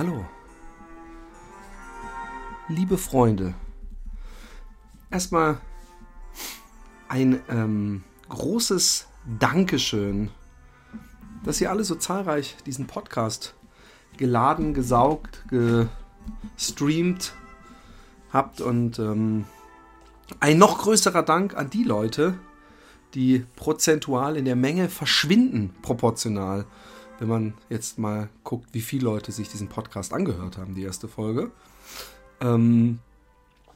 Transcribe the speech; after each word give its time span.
Hallo. 0.00 0.24
Liebe 2.68 2.96
Freunde, 2.96 3.52
erstmal 5.10 5.60
ein 7.10 7.42
ähm, 7.50 8.02
großes 8.30 9.08
Dankeschön, 9.38 10.30
dass 11.44 11.60
ihr 11.60 11.68
alle 11.68 11.84
so 11.84 11.96
zahlreich 11.96 12.56
diesen 12.64 12.86
Podcast 12.86 13.54
geladen, 14.16 14.72
gesaugt, 14.72 15.44
gestreamt 16.56 17.34
habt 18.32 18.62
und 18.62 18.98
ähm, 18.98 19.44
ein 20.40 20.56
noch 20.56 20.78
größerer 20.78 21.24
Dank 21.24 21.54
an 21.54 21.68
die 21.68 21.84
Leute, 21.84 22.38
die 23.12 23.44
prozentual 23.54 24.38
in 24.38 24.46
der 24.46 24.56
Menge 24.56 24.88
verschwinden, 24.88 25.74
proportional. 25.82 26.64
Wenn 27.20 27.28
man 27.28 27.54
jetzt 27.68 27.98
mal 27.98 28.28
guckt, 28.42 28.70
wie 28.72 28.80
viele 28.80 29.04
Leute 29.04 29.30
sich 29.30 29.48
diesen 29.48 29.68
Podcast 29.68 30.12
angehört 30.12 30.58
haben, 30.58 30.74
die 30.74 30.82
erste 30.82 31.06
Folge. 31.06 31.52
Ähm, 32.40 32.98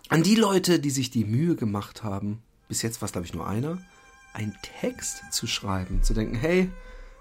an 0.09 0.23
die 0.23 0.34
Leute, 0.34 0.80
die 0.80 0.91
sich 0.91 1.11
die 1.11 1.25
Mühe 1.25 1.55
gemacht 1.55 2.03
haben, 2.03 2.43
bis 2.69 2.83
jetzt 2.83 3.01
war 3.01 3.07
es 3.07 3.12
glaube 3.12 3.27
ich 3.27 3.34
nur 3.34 3.47
einer, 3.47 3.79
einen 4.33 4.57
Text 4.80 5.23
zu 5.30 5.47
schreiben, 5.47 6.03
zu 6.03 6.15
denken, 6.15 6.34
hey, 6.34 6.70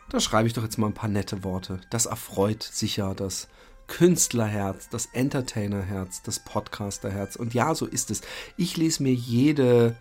da 0.10 0.20
schreibe 0.20 0.48
ich 0.48 0.54
doch 0.54 0.64
jetzt 0.64 0.78
mal 0.78 0.88
ein 0.88 0.94
paar 0.94 1.10
nette 1.10 1.44
Worte. 1.44 1.82
Das 1.90 2.06
erfreut 2.06 2.64
sicher 2.64 3.14
das 3.16 3.48
Künstlerherz, 3.88 4.90
das 4.90 5.08
Entertainerherz, 5.08 6.22
das 6.22 6.40
Podcasterherz. 6.40 7.36
Und 7.36 7.54
ja, 7.54 7.76
so 7.76 7.86
ist 7.86 8.12
es. 8.12 8.22
Ich 8.58 8.78
lese 8.78 9.04
mir 9.04 9.14
jede 9.14 9.98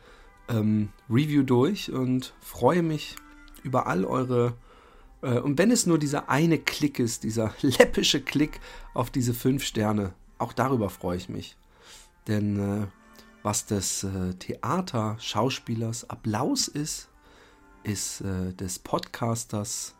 ähm, 0.48 0.90
Review 1.10 1.42
durch 1.42 1.90
und 1.90 2.32
freue 2.40 2.82
mich 2.82 3.16
über 3.62 3.86
all 3.86 4.04
eure. 4.04 4.54
Äh, 5.22 5.38
und 5.38 5.58
wenn 5.58 5.70
es 5.70 5.86
nur 5.86 5.98
dieser 5.98 6.28
eine 6.28 6.58
Klick 6.58 6.98
ist, 6.98 7.24
dieser 7.24 7.54
läppische 7.62 8.20
Klick 8.20 8.60
auf 8.94 9.10
diese 9.10 9.34
fünf 9.34 9.64
Sterne, 9.64 10.12
auch 10.38 10.52
darüber 10.52 10.90
freue 10.90 11.16
ich 11.16 11.28
mich. 11.28 11.56
Denn 12.28 12.58
äh, 12.82 12.86
was 13.42 13.66
des 13.66 14.04
äh, 14.04 14.34
Theater, 14.34 15.16
Schauspielers 15.18 16.08
Applaus 16.10 16.68
ist, 16.68 17.08
ist 17.82 18.20
äh, 18.20 18.52
des 18.52 18.78
Podcasters 18.78 19.94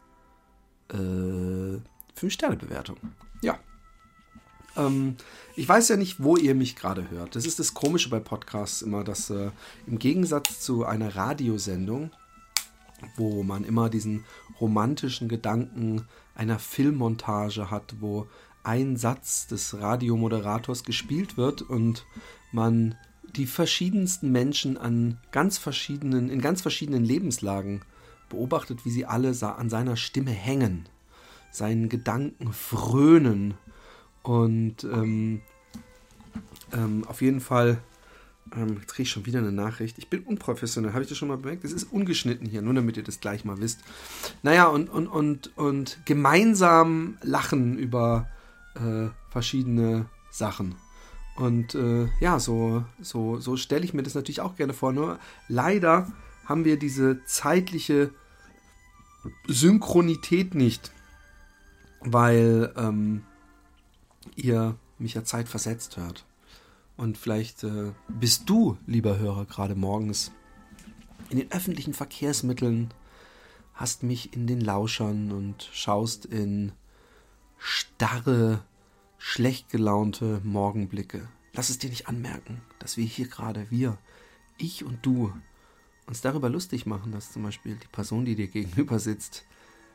äh, 0.91 1.79
fünf 2.15 2.33
Sterne 2.33 2.57
Bewertung. 2.57 2.97
Ja. 3.43 3.59
Ähm, 4.77 5.17
ich 5.57 5.69
weiß 5.69 5.89
ja 5.89 5.97
nicht, 5.97 6.23
wo 6.23 6.37
ihr 6.37 6.55
mich 6.55 6.77
gerade 6.77 7.11
hört. 7.11 7.35
Das 7.35 7.45
ist 7.45 7.59
das 7.59 7.75
Komische 7.75 8.09
bei 8.11 8.21
Podcasts 8.21 8.83
immer, 8.83 9.03
dass 9.05 9.31
äh, 9.31 9.51
im 9.87 9.99
Gegensatz 9.99 10.61
zu 10.61 10.85
einer 10.85 11.17
Radiosendung, 11.17 12.11
wo 13.17 13.43
man 13.43 13.65
immer 13.65 13.91
diesen 13.91 14.25
romantischen 14.61 15.29
Gedanken 15.29 16.07
einer 16.35 16.59
Filmmontage 16.59 17.71
hat, 17.71 17.97
wo 18.01 18.27
ein 18.65 18.97
Satz 18.97 19.47
des 19.47 19.79
Radiomoderators 19.81 20.85
gespielt 20.85 21.37
wird 21.37 21.63
und 21.63 22.07
man 22.53 22.95
die 23.37 23.47
verschiedensten 23.47 24.31
Menschen 24.31 24.77
an 24.77 25.19
ganz 25.31 25.59
verschiedenen, 25.59 26.29
in 26.29 26.41
ganz 26.41 26.63
verschiedenen 26.63 27.05
Lebenslagen 27.05 27.83
beobachtet, 28.29 28.85
wie 28.85 28.91
sie 28.91 29.07
alle 29.07 29.35
an 29.41 29.71
seiner 29.71 29.97
Stimme 29.97 30.31
hängen, 30.31 30.89
seinen 31.51 31.89
Gedanken 31.89 32.53
frönen 32.53 33.55
und 34.23 34.85
ähm, 34.85 35.43
ähm, 36.73 37.05
auf 37.07 37.23
jeden 37.23 37.41
Fall, 37.41 37.79
ähm, 38.55 38.79
jetzt 38.81 38.95
kriege 38.95 39.05
ich 39.05 39.11
schon 39.11 39.27
wieder 39.27 39.39
eine 39.39 39.53
Nachricht. 39.53 39.99
Ich 39.99 40.09
bin 40.09 40.23
unprofessionell, 40.23 40.93
habe 40.93 41.03
ich 41.03 41.09
das 41.09 41.19
schon 41.19 41.29
mal 41.29 41.39
bemerkt? 41.39 41.65
Es 41.65 41.73
ist 41.73 41.85
ungeschnitten 41.85 42.47
hier, 42.47 42.63
nur 42.63 42.75
damit 42.75 42.97
ihr 42.97 43.03
das 43.03 43.21
gleich 43.21 43.45
mal 43.45 43.61
wisst. 43.61 43.81
Naja, 44.43 44.67
und, 44.67 44.89
und, 44.89 45.07
und, 45.07 45.57
und 45.57 45.99
gemeinsam 46.05 47.19
lachen 47.23 47.79
über 47.79 48.29
äh, 48.75 49.09
verschiedene 49.31 50.07
Sachen. 50.31 50.75
Und 51.37 51.75
äh, 51.75 52.09
ja, 52.21 52.39
so, 52.39 52.85
so, 53.01 53.39
so 53.39 53.57
stelle 53.57 53.85
ich 53.85 53.95
mir 53.95 54.03
das 54.03 54.15
natürlich 54.15 54.41
auch 54.41 54.57
gerne 54.57 54.75
vor. 54.75 54.93
Nur 54.93 55.19
leider 55.49 56.13
haben 56.45 56.65
wir 56.65 56.79
diese 56.79 57.25
zeitliche 57.25 58.11
Synchronität 59.47 60.55
nicht, 60.55 60.93
weil 62.01 62.73
ähm, 62.77 63.23
ihr 64.37 64.77
mich 64.99 65.15
ja 65.15 65.25
zeitversetzt 65.25 65.97
hört. 65.97 66.25
Und 67.03 67.19
vielleicht 67.19 67.65
äh, 67.65 67.91
bist 68.07 68.49
du, 68.49 68.79
lieber 68.87 69.19
Hörer, 69.19 69.45
gerade 69.47 69.75
morgens 69.75 70.31
in 71.31 71.39
den 71.39 71.51
öffentlichen 71.51 71.95
Verkehrsmitteln, 71.95 72.95
hast 73.75 74.05
mich 74.05 74.35
in 74.35 74.47
den 74.47 74.61
Lauschern 74.61 75.33
und 75.33 75.69
schaust 75.73 76.27
in 76.27 76.71
starre, 77.59 78.63
schlecht 79.19 79.69
gelaunte 79.69 80.41
Morgenblicke. 80.45 81.27
Lass 81.55 81.71
es 81.71 81.79
dir 81.79 81.91
nicht 81.91 82.07
anmerken, 82.07 82.61
dass 82.79 82.97
wir 82.97 83.05
hier 83.05 83.27
gerade, 83.27 83.67
wir, 83.69 83.99
ich 84.57 84.85
und 84.85 85.05
du, 85.05 85.33
uns 86.07 86.21
darüber 86.21 86.51
lustig 86.51 86.87
machen, 86.87 87.11
dass 87.11 87.33
zum 87.33 87.43
Beispiel 87.43 87.75
die 87.83 87.89
Person, 87.89 88.25
die 88.25 88.37
dir 88.37 88.47
gegenüber 88.47 89.01
sitzt, 89.01 89.45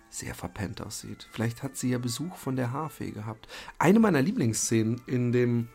sehr 0.10 0.36
verpennt 0.36 0.82
aussieht. 0.82 1.30
Vielleicht 1.32 1.64
hat 1.64 1.78
sie 1.78 1.92
ja 1.92 2.00
Besuch 2.00 2.36
von 2.36 2.58
der 2.58 2.74
Haarfee 2.74 3.12
gehabt. 3.12 3.48
Eine 3.80 4.00
meiner 4.00 4.22
Lieblingsszenen 4.22 5.02
in 5.08 5.32
dem 5.32 5.70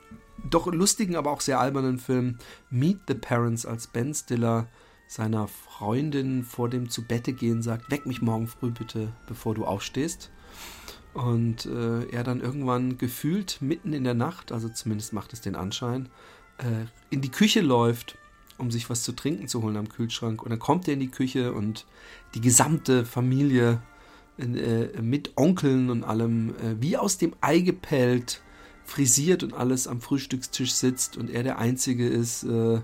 doch 0.49 0.67
lustigen, 0.67 1.17
aber 1.17 1.31
auch 1.31 1.41
sehr 1.41 1.61
albernen 1.61 1.99
Film 1.99 2.39
Meet 2.71 3.01
the 3.09 3.15
Parents, 3.15 3.67
als 3.67 3.87
Ben 3.87 4.15
Stiller 4.15 4.69
seiner 5.07 5.47
Freundin 5.47 6.43
vor 6.43 6.71
dem 6.71 6.89
zu 6.89 7.03
Bette 7.03 7.33
gehen 7.33 7.63
sagt, 7.63 7.91
weck 7.91 8.07
mich 8.07 8.23
morgen 8.23 8.47
früh 8.47 8.71
bitte, 8.71 9.13
bevor 9.27 9.55
du 9.55 9.65
aufstehst. 9.65 10.31
Und 11.13 11.67
äh, 11.67 12.05
er 12.09 12.25
dann 12.25 12.41
irgendwann 12.41 12.97
gefühlt 12.97 13.61
mitten 13.61 13.93
in 13.93 14.05
der 14.05 14.15
Nacht, 14.15 14.53
also 14.53 14.71
zumindest 14.71 15.13
macht 15.13 15.35
es 15.35 15.43
den 15.43 15.55
Anschein, 15.55 16.09
äh, 16.57 16.87
in 17.11 17.21
die 17.21 17.31
Küche 17.31 17.61
läuft, 17.61 18.17
um 18.57 18.71
sich 18.71 18.89
was 18.89 19.03
zu 19.03 19.13
trinken 19.13 19.49
zu 19.49 19.63
holen 19.63 19.77
am 19.77 19.91
Kühlschrank. 19.91 20.43
Und 20.43 20.51
dann 20.51 20.59
kommt 20.59 20.89
er 20.89 20.95
in 20.95 21.01
die 21.01 21.11
Küche 21.11 21.53
und 21.53 21.85
die 22.35 22.41
gesamte 22.41 23.05
Familie 23.05 23.83
äh, 24.39 25.03
mit 25.03 25.37
Onkeln 25.37 25.91
und 25.91 26.05
allem, 26.05 26.55
äh, 26.57 26.81
wie 26.81 26.97
aus 26.97 27.19
dem 27.19 27.35
Ei 27.43 27.61
gepellt, 27.61 28.41
frisiert 28.93 29.43
und 29.43 29.55
alles 29.55 29.89
am 29.89 30.03
Frühstückstisch 30.03 30.73
sitzt 30.73 31.17
und 31.17 31.31
er 31.31 31.43
der 31.43 31.59
Einzige 31.59 32.07
ist, 32.07 32.45
äh, 32.45 32.75
äh 32.75 32.81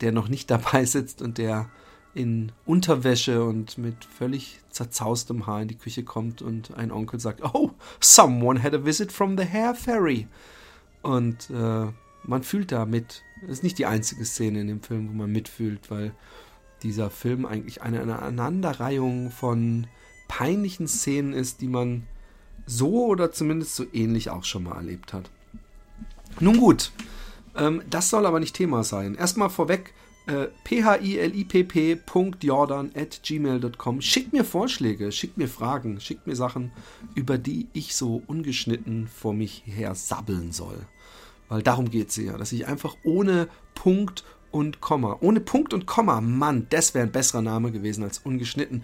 der 0.00 0.12
noch 0.12 0.28
nicht 0.28 0.50
dabei 0.56 0.84
sitzt 0.86 1.20
und 1.20 1.36
der 1.36 1.68
in 2.14 2.52
Unterwäsche 2.64 3.44
und 3.44 3.76
mit 3.76 4.06
völlig 4.06 4.60
zerzaustem 4.70 5.46
Haar 5.46 5.62
in 5.62 5.68
die 5.68 5.76
Küche 5.76 6.04
kommt 6.04 6.40
und 6.40 6.74
ein 6.74 6.90
Onkel 6.90 7.20
sagt, 7.20 7.42
oh, 7.42 7.70
someone 8.00 8.62
had 8.62 8.74
a 8.74 8.84
visit 8.84 9.12
from 9.12 9.36
the 9.36 9.44
hair 9.44 9.74
fairy. 9.74 10.26
Und 11.02 11.50
äh, 11.50 11.86
man 12.24 12.42
fühlt 12.42 12.72
da 12.72 12.86
mit. 12.86 13.22
Das 13.42 13.50
ist 13.50 13.62
nicht 13.62 13.78
die 13.78 13.86
einzige 13.86 14.24
Szene 14.24 14.62
in 14.62 14.68
dem 14.68 14.82
Film, 14.82 15.10
wo 15.10 15.12
man 15.12 15.30
mitfühlt, 15.30 15.90
weil 15.90 16.12
dieser 16.82 17.10
Film 17.10 17.44
eigentlich 17.44 17.82
eine, 17.82 18.00
eine 18.00 18.18
Aneinanderreihung 18.20 19.30
von 19.30 19.86
peinlichen 20.28 20.88
Szenen 20.88 21.34
ist, 21.34 21.60
die 21.60 21.68
man 21.68 22.06
so 22.68 23.06
oder 23.06 23.32
zumindest 23.32 23.74
so 23.76 23.86
ähnlich 23.92 24.30
auch 24.30 24.44
schon 24.44 24.64
mal 24.64 24.76
erlebt 24.76 25.12
hat. 25.12 25.30
Nun 26.40 26.58
gut, 26.58 26.92
ähm, 27.56 27.82
das 27.88 28.10
soll 28.10 28.26
aber 28.26 28.40
nicht 28.40 28.54
Thema 28.54 28.84
sein. 28.84 29.14
Erstmal 29.14 29.48
vorweg, 29.50 29.94
äh, 30.26 30.48
philipp.jordan 30.64 32.90
at 32.94 33.20
gmail.com. 33.24 34.02
Schickt 34.02 34.32
mir 34.32 34.44
Vorschläge, 34.44 35.10
schickt 35.10 35.38
mir 35.38 35.48
Fragen, 35.48 36.00
schickt 36.00 36.26
mir 36.26 36.36
Sachen, 36.36 36.70
über 37.14 37.38
die 37.38 37.68
ich 37.72 37.96
so 37.96 38.22
ungeschnitten 38.26 39.08
vor 39.08 39.32
mich 39.32 39.62
her 39.66 39.94
sabbeln 39.94 40.52
soll. 40.52 40.86
Weil 41.48 41.62
darum 41.62 41.90
geht 41.90 42.10
es 42.10 42.16
ja, 42.16 42.36
dass 42.36 42.52
ich 42.52 42.66
einfach 42.66 42.94
ohne 43.04 43.48
Punkt 43.74 44.24
und 44.50 44.80
Komma. 44.80 45.16
Ohne 45.20 45.40
Punkt 45.40 45.74
und 45.74 45.86
Komma, 45.86 46.20
Mann, 46.20 46.66
das 46.70 46.94
wäre 46.94 47.06
ein 47.06 47.12
besserer 47.12 47.42
Name 47.42 47.72
gewesen 47.72 48.04
als 48.04 48.18
ungeschnitten. 48.18 48.82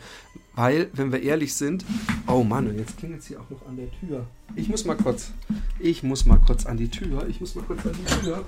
Weil, 0.55 0.89
wenn 0.93 1.11
wir 1.11 1.23
ehrlich 1.23 1.55
sind, 1.55 1.85
oh 2.29 2.45
Mann, 2.45 2.69
und 2.69 2.79
jetzt 2.79 2.97
klingelt 2.99 3.21
es 3.21 3.27
hier 3.27 3.41
auch 3.41 3.51
noch 3.51 3.67
an 3.67 3.77
der 3.77 3.91
Tür. 3.91 4.27
Ich 4.55 4.69
muss 4.69 4.85
mal 4.85 4.97
kurz, 4.97 5.33
ich 5.81 6.03
muss 6.03 6.27
mal 6.27 6.39
kurz 6.39 6.65
an 6.65 6.77
die 6.77 6.89
Tür, 6.89 7.27
ich 7.29 7.41
muss 7.41 7.55
mal 7.57 7.65
kurz 7.65 7.85
an 7.85 7.93
die 7.93 8.25
Tür. 8.25 8.45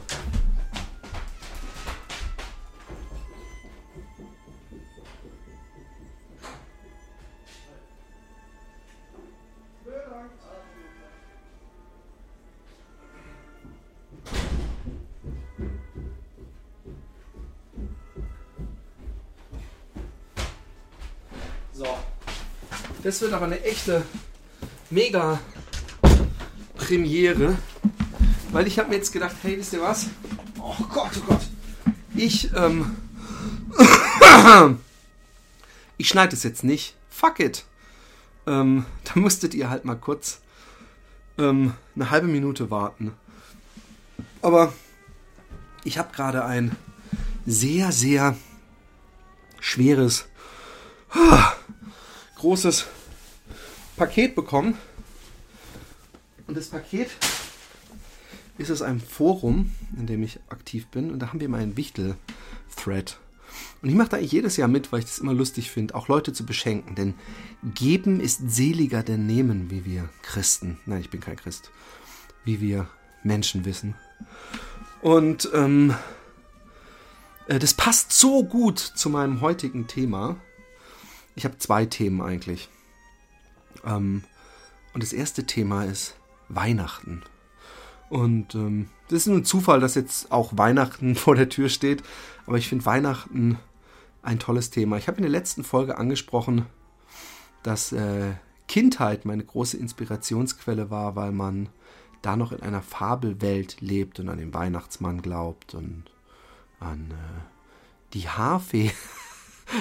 Das 23.06 23.20
wird 23.20 23.34
aber 23.34 23.44
eine 23.44 23.62
echte 23.62 24.02
mega 24.90 25.38
Premiere. 26.74 27.56
Weil 28.50 28.66
ich 28.66 28.80
habe 28.80 28.88
mir 28.88 28.96
jetzt 28.96 29.12
gedacht, 29.12 29.36
hey, 29.42 29.56
wisst 29.56 29.74
ihr 29.74 29.80
was? 29.80 30.06
Oh 30.58 30.74
Gott, 30.92 31.12
oh 31.18 31.26
Gott. 31.28 31.42
Ich, 32.16 32.52
ähm. 32.56 32.96
ich 35.98 36.08
schneide 36.08 36.34
es 36.34 36.42
jetzt 36.42 36.64
nicht. 36.64 36.96
Fuck 37.08 37.38
it. 37.38 37.64
Ähm, 38.44 38.86
da 39.04 39.20
musstet 39.20 39.54
ihr 39.54 39.70
halt 39.70 39.84
mal 39.84 39.94
kurz 39.94 40.40
ähm, 41.38 41.74
eine 41.94 42.10
halbe 42.10 42.26
Minute 42.26 42.72
warten. 42.72 43.12
Aber 44.42 44.72
ich 45.84 45.96
habe 45.96 46.12
gerade 46.12 46.44
ein 46.44 46.74
sehr, 47.46 47.92
sehr 47.92 48.36
schweres, 49.60 50.26
großes 52.38 52.86
Paket 53.96 54.34
bekommen. 54.34 54.74
Und 56.46 56.56
das 56.56 56.68
Paket 56.68 57.10
ist 58.58 58.70
aus 58.70 58.82
einem 58.82 59.00
Forum, 59.00 59.72
in 59.96 60.06
dem 60.06 60.22
ich 60.22 60.38
aktiv 60.48 60.86
bin. 60.88 61.10
Und 61.10 61.18
da 61.18 61.28
haben 61.28 61.40
wir 61.40 61.48
mal 61.48 61.60
einen 61.60 61.76
Wichtel-Thread. 61.76 63.18
Und 63.82 63.88
ich 63.88 63.94
mache 63.94 64.10
da 64.10 64.16
eigentlich 64.16 64.32
jedes 64.32 64.56
Jahr 64.56 64.68
mit, 64.68 64.92
weil 64.92 65.00
ich 65.00 65.06
das 65.06 65.18
immer 65.18 65.34
lustig 65.34 65.70
finde, 65.70 65.94
auch 65.94 66.08
Leute 66.08 66.32
zu 66.32 66.44
beschenken. 66.44 66.94
Denn 66.94 67.14
geben 67.74 68.20
ist 68.20 68.50
seliger 68.50 69.02
denn 69.02 69.26
nehmen, 69.26 69.70
wie 69.70 69.84
wir 69.84 70.08
Christen, 70.22 70.78
nein, 70.86 71.00
ich 71.00 71.10
bin 71.10 71.20
kein 71.20 71.36
Christ, 71.36 71.70
wie 72.44 72.60
wir 72.60 72.88
Menschen 73.22 73.64
wissen. 73.64 73.94
Und 75.02 75.50
ähm, 75.52 75.94
äh, 77.48 77.58
das 77.58 77.74
passt 77.74 78.12
so 78.12 78.44
gut 78.44 78.78
zu 78.78 79.10
meinem 79.10 79.40
heutigen 79.40 79.86
Thema. 79.86 80.36
Ich 81.34 81.44
habe 81.44 81.58
zwei 81.58 81.86
Themen 81.86 82.20
eigentlich. 82.22 82.68
Ähm, 83.86 84.24
und 84.92 85.02
das 85.02 85.12
erste 85.12 85.44
Thema 85.44 85.84
ist 85.84 86.16
Weihnachten. 86.48 87.22
Und 88.08 88.54
ähm, 88.54 88.88
das 89.08 89.20
ist 89.20 89.26
nur 89.26 89.38
ein 89.38 89.44
Zufall, 89.44 89.80
dass 89.80 89.94
jetzt 89.94 90.32
auch 90.32 90.52
Weihnachten 90.56 91.14
vor 91.16 91.34
der 91.34 91.48
Tür 91.48 91.68
steht. 91.68 92.02
Aber 92.46 92.58
ich 92.58 92.68
finde 92.68 92.86
Weihnachten 92.86 93.58
ein 94.22 94.38
tolles 94.38 94.70
Thema. 94.70 94.96
Ich 94.96 95.08
habe 95.08 95.18
in 95.18 95.22
der 95.22 95.30
letzten 95.30 95.64
Folge 95.64 95.98
angesprochen, 95.98 96.66
dass 97.62 97.92
äh, 97.92 98.32
Kindheit 98.68 99.24
meine 99.24 99.44
große 99.44 99.76
Inspirationsquelle 99.76 100.90
war, 100.90 101.14
weil 101.16 101.32
man 101.32 101.68
da 102.22 102.36
noch 102.36 102.52
in 102.52 102.60
einer 102.60 102.82
Fabelwelt 102.82 103.80
lebt 103.80 104.18
und 104.18 104.28
an 104.28 104.38
den 104.38 104.52
Weihnachtsmann 104.52 105.22
glaubt 105.22 105.74
und 105.74 106.04
an 106.80 107.12
äh, 107.12 108.12
die 108.14 108.28
Haarfee. 108.28 108.90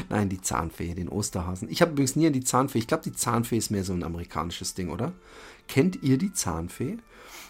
Nein, 0.10 0.30
die 0.30 0.42
Zahnfee, 0.42 0.94
den 0.94 1.10
Osterhasen. 1.10 1.70
Ich 1.70 1.82
habe 1.82 1.92
übrigens 1.92 2.16
nie 2.16 2.28
an 2.28 2.34
die 2.34 2.44
Zahnfee. 2.44 2.80
Ich 2.80 2.88
glaube, 2.88 3.04
die 3.04 3.14
Zahnfee 3.14 3.58
ist 3.58 3.72
mehr 3.72 3.84
so 3.84 3.94
ein 3.94 4.04
amerikanisches 4.04 4.74
Ding, 4.74 4.90
oder? 4.90 5.14
Kennt 5.68 6.02
ihr 6.04 6.18
die 6.18 6.34
Zahnfee? 6.34 6.98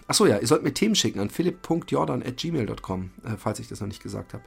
Achso, 0.07 0.25
ja, 0.25 0.37
ihr 0.37 0.47
sollt 0.47 0.63
mir 0.63 0.73
Themen 0.73 0.95
schicken 0.95 1.19
an 1.19 1.29
philipp.jordan.gmail.com, 1.29 3.11
äh, 3.23 3.37
falls 3.37 3.59
ich 3.59 3.67
das 3.67 3.79
noch 3.79 3.87
nicht 3.87 4.03
gesagt 4.03 4.33
habe. 4.33 4.43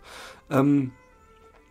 Ähm, 0.51 0.93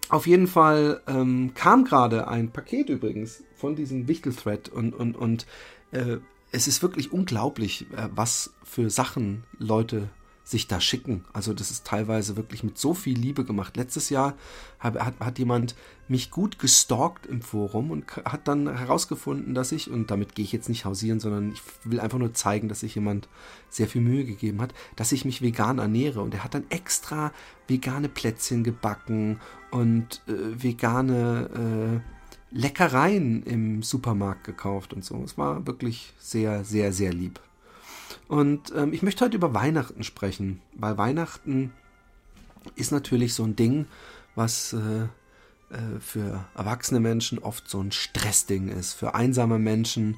auf 0.10 0.28
jeden 0.28 0.48
Fall 0.48 1.02
ähm, 1.08 1.54
kam 1.54 1.84
gerade 1.84 2.28
ein 2.28 2.52
Paket 2.52 2.90
übrigens 2.90 3.44
von 3.56 3.76
diesem 3.76 4.08
Wichtel-Thread 4.08 4.70
und, 4.70 4.94
und, 4.94 5.16
und 5.16 5.46
äh, 5.92 6.18
es 6.52 6.68
ist 6.68 6.82
wirklich 6.82 7.12
unglaublich, 7.12 7.88
äh, 7.92 8.10
was 8.14 8.54
für 8.64 8.90
Sachen 8.90 9.44
Leute 9.58 10.10
sich 10.48 10.68
da 10.68 10.80
schicken. 10.80 11.26
Also 11.34 11.54
das 11.54 11.72
ist 11.72 11.86
teilweise 11.86 12.38
wirklich 12.38 12.64
mit 12.64 12.78
so 12.78 12.94
viel 12.94 13.20
Liebe 13.20 13.44
gemacht. 13.44 13.76
Letztes 13.76 14.10
Jahr 14.10 14.34
hat, 14.80 14.98
hat, 14.98 15.20
hat 15.20 15.40
jemand 15.40 15.76
mich 16.08 16.32
gut 16.32 16.58
gestalkt 16.58 17.26
im 17.26 17.42
Forum 17.42 17.92
und 17.92 18.06
hat 18.24 18.48
dann 18.48 18.78
herausgefunden, 18.78 19.54
dass 19.54 19.74
ich, 19.74 19.92
und 19.92 20.10
damit 20.10 20.36
gehe 20.36 20.46
ich 20.46 20.54
jetzt 20.54 20.70
nicht 20.70 20.86
hausieren, 20.86 21.20
sondern 21.20 21.52
ich 21.52 21.62
will 21.84 22.00
einfach 22.00 22.18
nur 22.18 22.34
zeigen, 22.34 22.70
dass 22.70 22.80
sich 22.80 22.96
jemand 22.96 23.28
sehr 23.70 23.90
viel 23.90 24.00
Mühe 24.00 24.24
gegeben 24.24 24.62
hat, 24.62 24.74
dass 24.96 25.12
ich 25.12 25.26
mich 25.26 25.42
vegan 25.42 25.80
ernähre. 25.80 26.22
Und 26.22 26.34
er 26.34 26.46
hat 26.46 26.54
dann 26.54 26.64
extra 26.70 27.34
vegane 27.68 28.08
Plätzchen 28.08 28.64
gebacken 28.64 29.42
und 29.70 30.22
äh, 30.28 30.64
vegane 30.64 32.02
äh, 32.54 32.56
Leckereien 32.58 33.44
im 33.44 33.84
Supermarkt 33.84 34.46
gekauft 34.46 34.94
und 34.94 35.04
so. 35.04 35.22
Es 35.26 35.38
war 35.38 35.68
wirklich 35.68 36.14
sehr, 36.20 36.64
sehr, 36.64 36.94
sehr 36.94 37.12
lieb. 37.12 37.42
Und 38.28 38.74
ähm, 38.76 38.94
ich 38.94 39.04
möchte 39.04 39.24
heute 39.26 39.38
über 39.38 39.54
Weihnachten 39.54 40.04
sprechen, 40.04 40.62
weil 40.74 40.98
Weihnachten 40.98 41.74
ist 42.76 42.92
natürlich 42.92 43.34
so 43.34 43.44
ein 43.44 43.56
Ding, 43.56 43.88
was 44.36 44.74
äh, 44.74 45.04
äh, 45.74 46.00
für 46.00 46.46
erwachsene 46.56 47.00
Menschen 47.00 47.40
oft 47.40 47.70
so 47.70 47.82
ein 47.82 47.92
Stressding 47.92 48.68
ist, 48.70 48.94
für 48.94 49.16
einsame 49.16 49.60
Menschen 49.60 50.18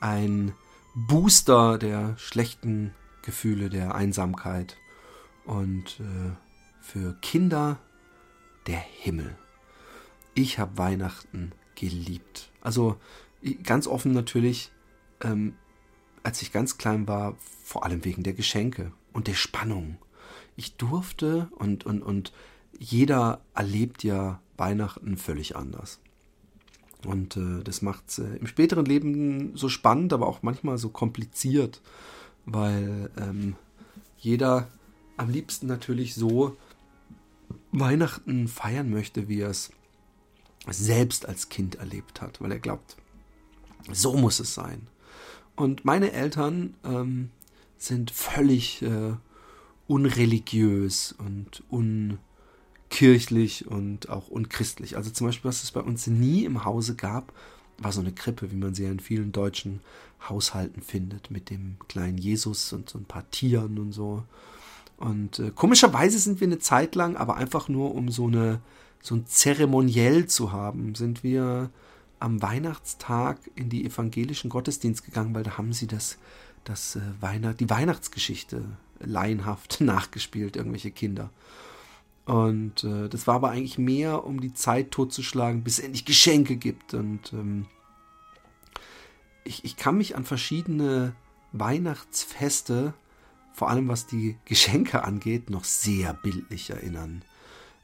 ein 0.00 0.52
Booster 0.94 1.78
der 1.78 2.16
schlechten 2.16 2.94
Gefühle, 3.22 3.68
der 3.68 3.94
Einsamkeit 3.94 4.76
und 5.44 6.00
äh, 6.00 6.32
für 6.80 7.14
Kinder 7.20 7.78
der 8.66 8.78
Himmel. 8.78 9.36
Ich 10.34 10.58
habe 10.58 10.78
Weihnachten 10.78 11.52
geliebt. 11.74 12.50
Also 12.60 12.96
ganz 13.62 13.86
offen 13.86 14.12
natürlich, 14.12 14.70
ähm, 15.22 15.54
als 16.22 16.42
ich 16.42 16.52
ganz 16.52 16.78
klein 16.78 17.08
war, 17.08 17.36
vor 17.62 17.84
allem 17.84 18.04
wegen 18.04 18.22
der 18.22 18.32
Geschenke 18.32 18.92
und 19.12 19.26
der 19.26 19.34
Spannung. 19.34 19.98
Ich 20.56 20.76
durfte 20.76 21.48
und, 21.52 21.86
und, 21.86 22.02
und 22.02 22.32
jeder 22.78 23.40
erlebt 23.54 24.04
ja 24.04 24.40
Weihnachten 24.56 25.16
völlig 25.16 25.56
anders. 25.56 26.00
Und 27.06 27.36
äh, 27.36 27.62
das 27.64 27.82
macht 27.82 28.08
es 28.08 28.18
äh, 28.18 28.36
im 28.36 28.46
späteren 28.46 28.84
Leben 28.84 29.56
so 29.56 29.68
spannend, 29.68 30.12
aber 30.12 30.26
auch 30.26 30.42
manchmal 30.42 30.76
so 30.78 30.90
kompliziert, 30.90 31.80
weil 32.44 33.10
ähm, 33.18 33.56
jeder 34.18 34.68
am 35.16 35.30
liebsten 35.30 35.66
natürlich 35.66 36.14
so 36.14 36.56
Weihnachten 37.72 38.48
feiern 38.48 38.90
möchte, 38.90 39.28
wie 39.28 39.40
er 39.40 39.50
es 39.50 39.70
selbst 40.68 41.26
als 41.26 41.48
Kind 41.48 41.76
erlebt 41.76 42.20
hat, 42.20 42.40
weil 42.40 42.52
er 42.52 42.58
glaubt, 42.58 42.96
so 43.90 44.14
muss 44.14 44.40
es 44.40 44.54
sein. 44.54 44.88
Und 45.60 45.84
meine 45.84 46.12
Eltern 46.12 46.72
ähm, 46.84 47.28
sind 47.76 48.10
völlig 48.10 48.80
äh, 48.80 49.12
unreligiös 49.86 51.14
und 51.18 51.62
unkirchlich 52.88 53.66
und 53.66 54.08
auch 54.08 54.28
unchristlich. 54.28 54.96
Also 54.96 55.10
zum 55.10 55.26
Beispiel, 55.26 55.50
was 55.50 55.62
es 55.62 55.70
bei 55.70 55.82
uns 55.82 56.06
nie 56.06 56.46
im 56.46 56.64
Hause 56.64 56.94
gab, 56.94 57.34
war 57.76 57.92
so 57.92 58.00
eine 58.00 58.12
Krippe, 58.12 58.50
wie 58.50 58.56
man 58.56 58.72
sie 58.72 58.84
ja 58.84 58.90
in 58.90 59.00
vielen 59.00 59.32
deutschen 59.32 59.80
Haushalten 60.26 60.80
findet, 60.80 61.30
mit 61.30 61.50
dem 61.50 61.76
kleinen 61.88 62.16
Jesus 62.16 62.72
und 62.72 62.88
so 62.88 62.98
ein 62.98 63.04
paar 63.04 63.30
Tieren 63.30 63.78
und 63.78 63.92
so. 63.92 64.22
Und 64.96 65.40
äh, 65.40 65.50
komischerweise 65.54 66.18
sind 66.18 66.40
wir 66.40 66.46
eine 66.46 66.58
Zeit 66.58 66.94
lang, 66.94 67.16
aber 67.16 67.36
einfach 67.36 67.68
nur 67.68 67.94
um 67.94 68.10
so 68.10 68.28
eine 68.28 68.62
so 69.02 69.14
ein 69.14 69.26
Zeremoniell 69.26 70.26
zu 70.26 70.52
haben, 70.52 70.94
sind 70.94 71.22
wir 71.22 71.68
am 72.20 72.42
Weihnachtstag 72.42 73.38
in 73.54 73.68
die 73.68 73.84
evangelischen 73.84 74.50
Gottesdienst 74.50 75.04
gegangen, 75.04 75.34
weil 75.34 75.42
da 75.42 75.58
haben 75.58 75.72
sie 75.72 75.86
das, 75.86 76.18
das 76.64 76.96
äh, 76.96 77.00
Weihnacht, 77.20 77.60
die 77.60 77.70
Weihnachtsgeschichte 77.70 78.64
laienhaft 79.00 79.80
nachgespielt, 79.80 80.56
irgendwelche 80.56 80.90
Kinder. 80.90 81.30
Und 82.26 82.84
äh, 82.84 83.08
das 83.08 83.26
war 83.26 83.36
aber 83.36 83.50
eigentlich 83.50 83.78
mehr, 83.78 84.24
um 84.24 84.40
die 84.40 84.54
Zeit 84.54 84.92
totzuschlagen, 84.92 85.64
bis 85.64 85.78
es 85.78 85.84
endlich 85.84 86.04
Geschenke 86.04 86.56
gibt. 86.56 86.94
Und 86.94 87.32
ähm, 87.32 87.66
ich, 89.42 89.64
ich 89.64 89.76
kann 89.76 89.96
mich 89.96 90.14
an 90.14 90.24
verschiedene 90.24 91.14
Weihnachtsfeste, 91.52 92.94
vor 93.52 93.70
allem 93.70 93.88
was 93.88 94.06
die 94.06 94.36
Geschenke 94.44 95.02
angeht, 95.02 95.50
noch 95.50 95.64
sehr 95.64 96.14
bildlich 96.14 96.70
erinnern. 96.70 97.24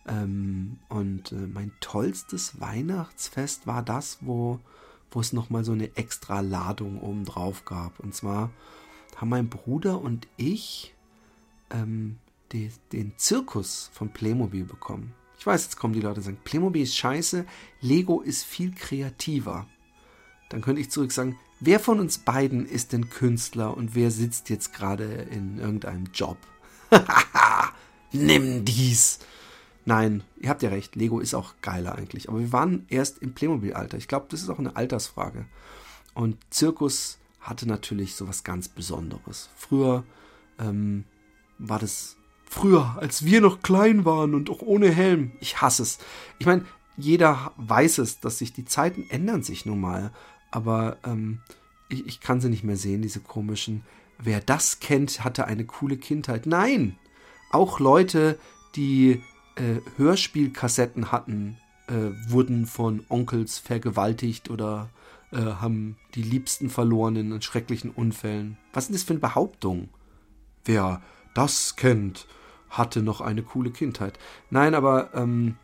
Ähm, 0.06 0.78
und 0.88 1.32
äh, 1.32 1.34
mein 1.34 1.72
tollstes 1.80 2.60
Weihnachtsfest 2.60 3.66
war 3.66 3.82
das, 3.82 4.18
wo, 4.20 4.60
wo 5.10 5.20
es 5.20 5.32
nochmal 5.32 5.64
so 5.64 5.72
eine 5.72 5.96
extra 5.96 6.40
Ladung 6.40 7.00
oben 7.00 7.24
drauf 7.24 7.64
gab. 7.64 7.98
Und 8.00 8.14
zwar 8.14 8.50
haben 9.16 9.30
mein 9.30 9.48
Bruder 9.48 10.00
und 10.00 10.28
ich 10.36 10.94
ähm, 11.70 12.18
die, 12.52 12.70
den 12.92 13.14
Zirkus 13.16 13.90
von 13.92 14.10
Playmobil 14.10 14.64
bekommen. 14.64 15.14
Ich 15.38 15.46
weiß, 15.46 15.64
jetzt 15.64 15.76
kommen 15.76 15.94
die 15.94 16.00
Leute 16.00 16.20
und 16.20 16.24
sagen, 16.24 16.40
Playmobil 16.44 16.82
ist 16.82 16.96
scheiße, 16.96 17.44
Lego 17.80 18.20
ist 18.20 18.44
viel 18.44 18.72
kreativer. 18.74 19.66
Dann 20.48 20.60
könnte 20.60 20.80
ich 20.80 20.90
zurück 20.90 21.12
sagen, 21.12 21.36
wer 21.60 21.80
von 21.80 21.98
uns 21.98 22.18
beiden 22.18 22.66
ist 22.66 22.92
denn 22.92 23.10
Künstler 23.10 23.76
und 23.76 23.94
wer 23.94 24.10
sitzt 24.10 24.48
jetzt 24.50 24.72
gerade 24.72 25.04
in 25.04 25.58
irgendeinem 25.58 26.08
Job? 26.14 26.38
Nimm 28.12 28.64
dies! 28.64 29.18
Nein, 29.88 30.24
ihr 30.40 30.50
habt 30.50 30.64
ja 30.64 30.68
recht, 30.70 30.96
Lego 30.96 31.20
ist 31.20 31.32
auch 31.32 31.54
geiler 31.62 31.94
eigentlich. 31.94 32.28
Aber 32.28 32.40
wir 32.40 32.52
waren 32.52 32.86
erst 32.88 33.18
im 33.22 33.34
Playmobil-Alter. 33.34 33.96
Ich 33.96 34.08
glaube, 34.08 34.26
das 34.28 34.42
ist 34.42 34.50
auch 34.50 34.58
eine 34.58 34.74
Altersfrage. 34.74 35.46
Und 36.12 36.36
Zirkus 36.50 37.18
hatte 37.40 37.68
natürlich 37.68 38.16
so 38.16 38.26
was 38.26 38.42
ganz 38.42 38.68
Besonderes. 38.68 39.48
Früher 39.56 40.02
ähm, 40.58 41.04
war 41.58 41.78
das 41.78 42.16
früher, 42.44 42.96
als 42.98 43.24
wir 43.24 43.40
noch 43.40 43.62
klein 43.62 44.04
waren 44.04 44.34
und 44.34 44.50
auch 44.50 44.60
ohne 44.60 44.90
Helm. 44.90 45.32
Ich 45.40 45.60
hasse 45.60 45.84
es. 45.84 45.98
Ich 46.40 46.46
meine, 46.46 46.64
jeder 46.96 47.52
weiß 47.56 47.98
es, 47.98 48.18
dass 48.18 48.38
sich 48.38 48.52
die 48.52 48.64
Zeiten 48.64 49.06
ändern 49.08 49.44
sich 49.44 49.66
nun 49.66 49.80
mal. 49.80 50.12
Aber 50.50 50.96
ähm, 51.04 51.42
ich, 51.88 52.04
ich 52.06 52.20
kann 52.20 52.40
sie 52.40 52.48
nicht 52.48 52.64
mehr 52.64 52.76
sehen, 52.76 53.02
diese 53.02 53.20
komischen. 53.20 53.84
Wer 54.18 54.40
das 54.40 54.80
kennt, 54.80 55.22
hatte 55.22 55.44
eine 55.46 55.64
coole 55.64 55.96
Kindheit. 55.96 56.46
Nein! 56.46 56.98
Auch 57.52 57.78
Leute, 57.78 58.40
die 58.74 59.22
äh, 59.56 59.80
Hörspielkassetten 59.96 61.12
hatten, 61.12 61.56
äh, 61.88 62.30
wurden 62.30 62.66
von 62.66 63.04
Onkels 63.08 63.58
vergewaltigt 63.58 64.50
oder 64.50 64.88
äh, 65.32 65.38
haben 65.38 65.96
die 66.14 66.22
Liebsten 66.22 66.70
verloren 66.70 67.16
in 67.16 67.42
schrecklichen 67.42 67.90
Unfällen. 67.90 68.56
Was 68.72 68.84
ist 68.84 68.94
das 68.94 69.02
für 69.02 69.12
eine 69.12 69.20
Behauptung? 69.20 69.88
Wer 70.64 71.02
das 71.34 71.76
kennt, 71.76 72.26
hatte 72.70 73.02
noch 73.02 73.20
eine 73.20 73.42
coole 73.42 73.70
Kindheit. 73.70 74.18
Nein, 74.50 74.74
aber 74.74 75.14
ähm, 75.14 75.56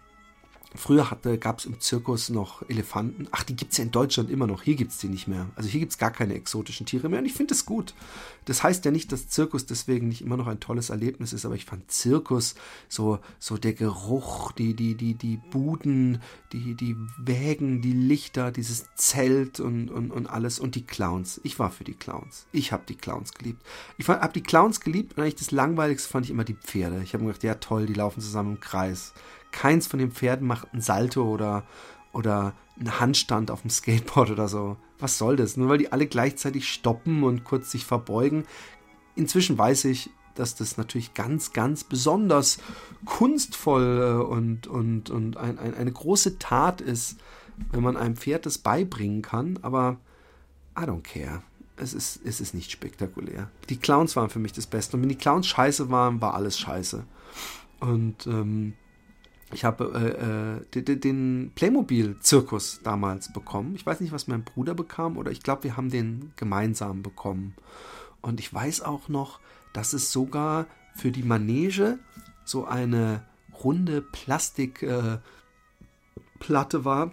Früher 0.75 1.07
gab 1.39 1.59
es 1.59 1.67
im 1.67 1.81
Zirkus 1.81 2.31
noch 2.31 2.69
Elefanten. 2.69 3.29
Ach, 3.31 3.43
die 3.43 3.55
gibt 3.55 3.73
es 3.73 3.79
ja 3.79 3.85
in 3.85 3.91
Deutschland 3.91 4.31
immer 4.31 4.47
noch. 4.47 4.63
Hier 4.63 4.75
gibt 4.75 4.93
es 4.93 4.99
die 4.99 5.09
nicht 5.09 5.29
mehr. 5.29 5.49
Also 5.55 5.69
hier 5.69 5.81
gibt 5.81 5.93
es 5.93 5.99
gar 5.99 6.11
keine 6.11 6.35
exotischen 6.35 6.87
Tiere 6.87 7.09
mehr. 7.09 7.19
Und 7.19 7.27
ich 7.27 7.35
finde 7.35 7.55
das 7.55 7.67
gut. 7.67 7.95
Das 8.47 8.63
heißt 8.63 8.85
ja 8.85 8.91
nicht, 8.91 9.13
dass 9.13 9.29
Zirkus 9.29 9.67
deswegen 9.67 10.09
nicht 10.09 10.23
immer 10.23 10.37
noch 10.37 10.47
ein 10.47 10.61
tolles 10.61 10.91
Erlebnis 10.91 11.33
ist, 11.33 11.45
aber 11.45 11.55
ich 11.55 11.65
fand 11.65 11.91
Zirkus, 11.91 12.55
so, 12.89 13.19
so 13.39 13.57
der 13.57 13.75
Geruch, 13.75 14.53
die, 14.53 14.75
die, 14.75 14.95
die, 14.95 15.15
die 15.15 15.37
Buden, 15.37 16.23
die, 16.53 16.75
die 16.75 16.97
Wägen, 17.19 17.83
die 17.83 17.93
Lichter, 17.93 18.51
dieses 18.51 18.87
Zelt 18.95 19.61
und, 19.61 19.91
und, 19.91 20.11
und 20.11 20.27
alles 20.27 20.59
und 20.59 20.75
die 20.75 20.85
Clowns. 20.85 21.41
Ich 21.45 21.59
war 21.59 21.71
für 21.71 21.85
die 21.85 21.95
Clowns. 21.95 22.47
Ich 22.51 22.73
habe 22.73 22.85
die 22.89 22.97
Clowns 22.97 23.35
geliebt. 23.35 23.63
Ich 23.99 24.09
habe 24.09 24.33
die 24.33 24.43
Clowns 24.43 24.81
geliebt 24.81 25.17
und 25.17 25.23
eigentlich 25.23 25.37
das 25.37 25.51
Langweiligste 25.51 26.09
fand 26.09 26.25
ich 26.27 26.31
immer 26.31 26.45
die 26.45 26.55
Pferde. 26.55 27.03
Ich 27.03 27.13
habe 27.15 27.23
mir 27.23 27.31
gedacht, 27.31 27.45
ja 27.45 27.55
toll, 27.57 27.87
die 27.87 27.95
laufen 27.95 28.21
zusammen 28.21 28.55
im 28.55 28.61
Kreis 28.61 29.13
keins 29.53 29.87
von 29.87 29.99
den 29.99 30.11
Pferden 30.11 30.47
macht 30.47 30.73
einen 30.73 30.83
Salto 30.83 31.23
oder, 31.25 31.65
oder 32.13 32.55
einen 32.79 33.01
Handstand 33.01 33.51
auf 33.51 33.63
dem 33.63 33.71
Skateboard 33.71 34.31
oder 34.31 34.49
so. 34.49 34.77
Was 34.99 35.19
soll 35.19 35.37
das? 35.37 35.57
Nur 35.57 35.69
weil 35.69 35.79
die 35.79 35.93
alle 35.93 36.07
gleichzeitig 36.07 36.69
stoppen 36.69 37.23
und 37.23 37.45
kurz 37.45 37.71
sich 37.71 37.85
verbeugen. 37.85 38.45
Inzwischen 39.15 39.59
weiß 39.59 39.85
ich, 39.87 40.11
dass 40.35 40.55
das 40.55 40.77
natürlich 40.77 41.15
ganz, 41.15 41.53
ganz 41.53 41.85
besonders 41.85 42.59
kunstvoll 43.05 44.01
äh, 44.01 44.25
und, 44.25 44.67
und, 44.67 45.11
und 45.11 45.37
ein, 45.37 45.59
ein, 45.59 45.75
eine 45.75 45.93
große 45.93 46.39
Tat 46.39 46.81
ist, 46.81 47.19
wenn 47.71 47.83
man 47.83 47.97
einem 47.97 48.17
Pferd 48.17 48.47
das 48.47 48.59
beibringen 48.59 49.23
kann. 49.23 49.59
Aber 49.63 49.99
I 50.79 50.83
don't 50.83 51.03
care. 51.03 51.43
Es 51.77 51.95
ist, 51.95 52.21
es 52.25 52.41
ist 52.41 52.55
nicht 52.55 52.71
spektakulär. 52.71 53.51
Die 53.69 53.77
Clowns 53.77 54.15
waren 54.17 54.31
für 54.31 54.39
mich 54.39 54.53
das 54.53 54.67
Beste. 54.67 54.97
Und 54.97 55.03
wenn 55.03 55.09
die 55.09 55.17
Clowns 55.17 55.47
scheiße 55.47 55.91
waren, 55.91 56.21
war 56.21 56.35
alles 56.35 56.59
scheiße. 56.59 57.05
Und 57.81 58.27
ähm, 58.27 58.75
ich 59.53 59.65
habe 59.65 60.63
äh, 60.75 60.81
äh, 60.81 60.97
den 60.97 61.53
Playmobil-Zirkus 61.55 62.81
damals 62.83 63.33
bekommen. 63.33 63.75
Ich 63.75 63.85
weiß 63.85 64.01
nicht, 64.01 64.13
was 64.13 64.27
mein 64.27 64.45
Bruder 64.45 64.75
bekam, 64.75 65.17
oder 65.17 65.31
ich 65.31 65.43
glaube, 65.43 65.65
wir 65.65 65.77
haben 65.77 65.91
den 65.91 66.33
gemeinsam 66.37 67.03
bekommen. 67.03 67.55
Und 68.21 68.41
ich 68.41 68.53
weiß 68.53 68.83
auch 68.83 69.09
noch, 69.09 69.41
dass 69.73 69.93
es 69.93 70.13
sogar 70.13 70.67
für 70.95 71.11
die 71.11 71.23
Manege 71.23 71.99
so 72.45 72.67
eine 72.67 73.23
runde 73.63 74.03
Plastikplatte 74.03 75.23
äh, 76.51 76.85
war, 76.85 77.13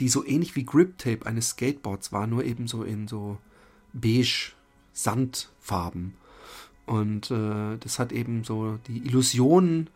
die 0.00 0.08
so 0.08 0.24
ähnlich 0.24 0.56
wie 0.56 0.64
Grip 0.64 0.98
Tape 0.98 1.26
eines 1.26 1.50
Skateboards 1.50 2.12
war, 2.12 2.26
nur 2.26 2.44
eben 2.44 2.66
so 2.66 2.82
in 2.82 3.08
so 3.08 3.38
beige 3.92 4.52
Sandfarben. 4.92 6.14
Und 6.86 7.30
äh, 7.30 7.76
das 7.78 7.98
hat 7.98 8.12
eben 8.12 8.44
so 8.44 8.78
die 8.86 9.06
Illusion 9.06 9.88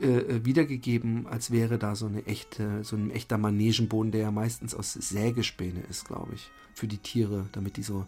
äh, 0.00 0.06
äh, 0.06 0.44
wiedergegeben, 0.44 1.26
als 1.26 1.50
wäre 1.50 1.78
da 1.78 1.94
so 1.94 2.06
eine 2.06 2.26
echte, 2.26 2.84
so 2.84 2.96
ein 2.96 3.10
echter 3.10 3.38
Manegenboden, 3.38 4.12
der 4.12 4.22
ja 4.22 4.30
meistens 4.30 4.74
aus 4.74 4.92
Sägespäne 4.92 5.80
ist, 5.88 6.06
glaube 6.06 6.34
ich, 6.34 6.50
für 6.74 6.86
die 6.86 6.98
Tiere, 6.98 7.46
damit 7.52 7.76
die 7.76 7.82
so 7.82 8.06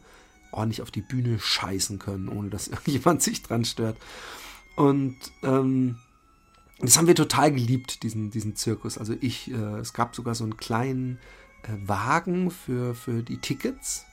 ordentlich 0.52 0.82
auf 0.82 0.90
die 0.90 1.02
Bühne 1.02 1.38
scheißen 1.38 1.98
können, 1.98 2.28
ohne 2.28 2.50
dass 2.50 2.68
irgendjemand 2.68 3.22
sich 3.22 3.42
dran 3.42 3.64
stört. 3.64 3.96
Und 4.76 5.16
ähm, 5.42 5.96
das 6.80 6.98
haben 6.98 7.06
wir 7.06 7.14
total 7.14 7.52
geliebt, 7.52 8.02
diesen, 8.02 8.30
diesen 8.30 8.56
Zirkus. 8.56 8.98
Also 8.98 9.14
ich, 9.20 9.50
äh, 9.50 9.78
es 9.78 9.92
gab 9.92 10.14
sogar 10.14 10.34
so 10.34 10.44
einen 10.44 10.56
kleinen 10.56 11.18
äh, 11.62 11.88
Wagen 11.88 12.50
für, 12.50 12.94
für 12.94 13.22
die 13.22 13.38
Tickets 13.38 14.04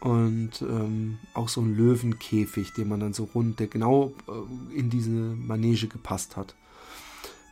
und 0.00 0.60
ähm, 0.62 1.18
auch 1.34 1.48
so 1.48 1.60
einen 1.60 1.76
Löwenkäfig, 1.76 2.72
den 2.72 2.88
man 2.88 3.00
dann 3.00 3.12
so 3.12 3.24
rund, 3.24 3.58
der 3.58 3.68
genau 3.68 4.12
äh, 4.28 4.78
in 4.78 4.90
diese 4.90 5.10
Manege 5.10 5.88
gepasst 5.88 6.36
hat. 6.36 6.54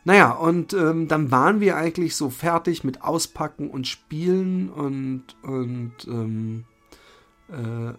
Naja, 0.05 0.31
und 0.31 0.73
ähm, 0.73 1.07
dann 1.07 1.31
waren 1.31 1.59
wir 1.61 1.77
eigentlich 1.77 2.15
so 2.15 2.29
fertig 2.29 2.83
mit 2.83 3.03
Auspacken 3.03 3.69
und 3.69 3.87
Spielen 3.87 4.69
und, 4.69 5.23
und 5.43 5.93
ähm, 6.07 6.65
äh, 7.49 7.93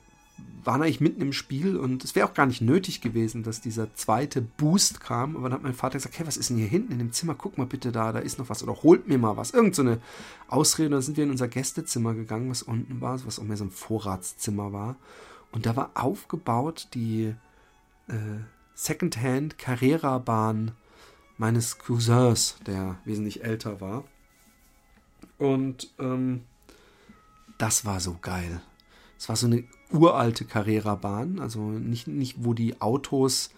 waren 0.65 0.83
eigentlich 0.83 1.01
mitten 1.01 1.21
im 1.21 1.33
Spiel 1.33 1.77
und 1.77 2.05
es 2.05 2.15
wäre 2.15 2.27
auch 2.29 2.35
gar 2.35 2.47
nicht 2.47 2.61
nötig 2.61 3.01
gewesen, 3.01 3.43
dass 3.43 3.61
dieser 3.61 3.95
zweite 3.95 4.41
Boost 4.41 5.01
kam. 5.01 5.37
Aber 5.37 5.49
dann 5.49 5.59
hat 5.59 5.63
mein 5.63 5.75
Vater 5.75 5.99
gesagt, 5.99 6.19
hey, 6.19 6.27
was 6.27 6.37
ist 6.37 6.51
denn 6.51 6.57
hier 6.57 6.67
hinten 6.67 6.93
in 6.93 6.99
dem 6.99 7.13
Zimmer? 7.13 7.35
Guck 7.35 7.59
mal 7.59 7.67
bitte 7.67 7.93
da, 7.93 8.13
da 8.13 8.19
ist 8.19 8.39
noch 8.39 8.49
was 8.49 8.63
oder 8.63 8.83
holt 8.83 9.07
mir 9.07 9.19
mal 9.19 9.37
was. 9.37 9.53
Irgend 9.53 9.75
so 9.75 9.83
eine 9.83 10.01
Ausrede. 10.49 10.89
Und 10.89 10.93
dann 10.93 11.03
sind 11.03 11.17
wir 11.17 11.25
in 11.25 11.31
unser 11.31 11.49
Gästezimmer 11.49 12.15
gegangen, 12.15 12.51
was 12.51 12.63
unten 12.63 13.01
war, 13.01 13.25
was 13.27 13.39
auch 13.39 13.45
mehr 13.45 13.57
so 13.57 13.65
ein 13.65 13.71
Vorratszimmer 13.71 14.73
war. 14.73 14.97
Und 15.53 15.67
da 15.67 15.77
war 15.77 15.91
aufgebaut 15.95 16.89
die 16.95 17.35
äh, 18.09 18.15
Secondhand 18.75 19.59
Carrera-Bahn 19.59 20.73
meines 21.37 21.79
Cousins, 21.79 22.57
der 22.67 22.97
wesentlich 23.05 23.45
älter 23.45 23.81
war. 23.81 24.05
Und 25.39 25.93
ähm, 25.99 26.43
das 27.59 27.85
war 27.85 28.01
so 28.01 28.17
geil. 28.21 28.61
Es 29.19 29.29
war 29.29 29.37
so 29.37 29.47
eine 29.47 29.65
uralte 29.91 30.45
Carrera-Bahn, 30.45 31.39
also 31.41 31.61
nicht, 31.61 32.09
nicht 32.09 32.45
wo 32.45 32.55
die 32.55 32.81
Autos 32.81 33.51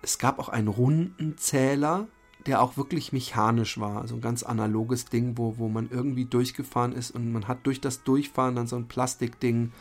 es 0.08 0.20
gab 0.20 0.40
auch 0.40 0.48
einen 0.48 0.70
Rundenzähler, 0.70 2.08
der 2.46 2.62
auch 2.62 2.78
wirklich 2.78 3.12
mechanisch 3.12 3.78
war. 3.78 4.00
Also 4.00 4.16
ein 4.16 4.22
ganz 4.22 4.42
analoges 4.42 5.06
Ding, 5.06 5.38
wo, 5.38 5.58
wo 5.58 5.68
man 5.68 5.90
irgendwie 5.92 6.24
durchgefahren 6.24 6.94
ist 6.94 7.12
und 7.12 7.34
man 7.34 7.50
hat 7.50 7.66
durch 7.66 7.82
das 7.82 8.04
Durchfahren 8.04 8.56
dann 8.56 8.68
so 8.68 8.78
ein 8.78 8.88
Plastikding 8.88 9.74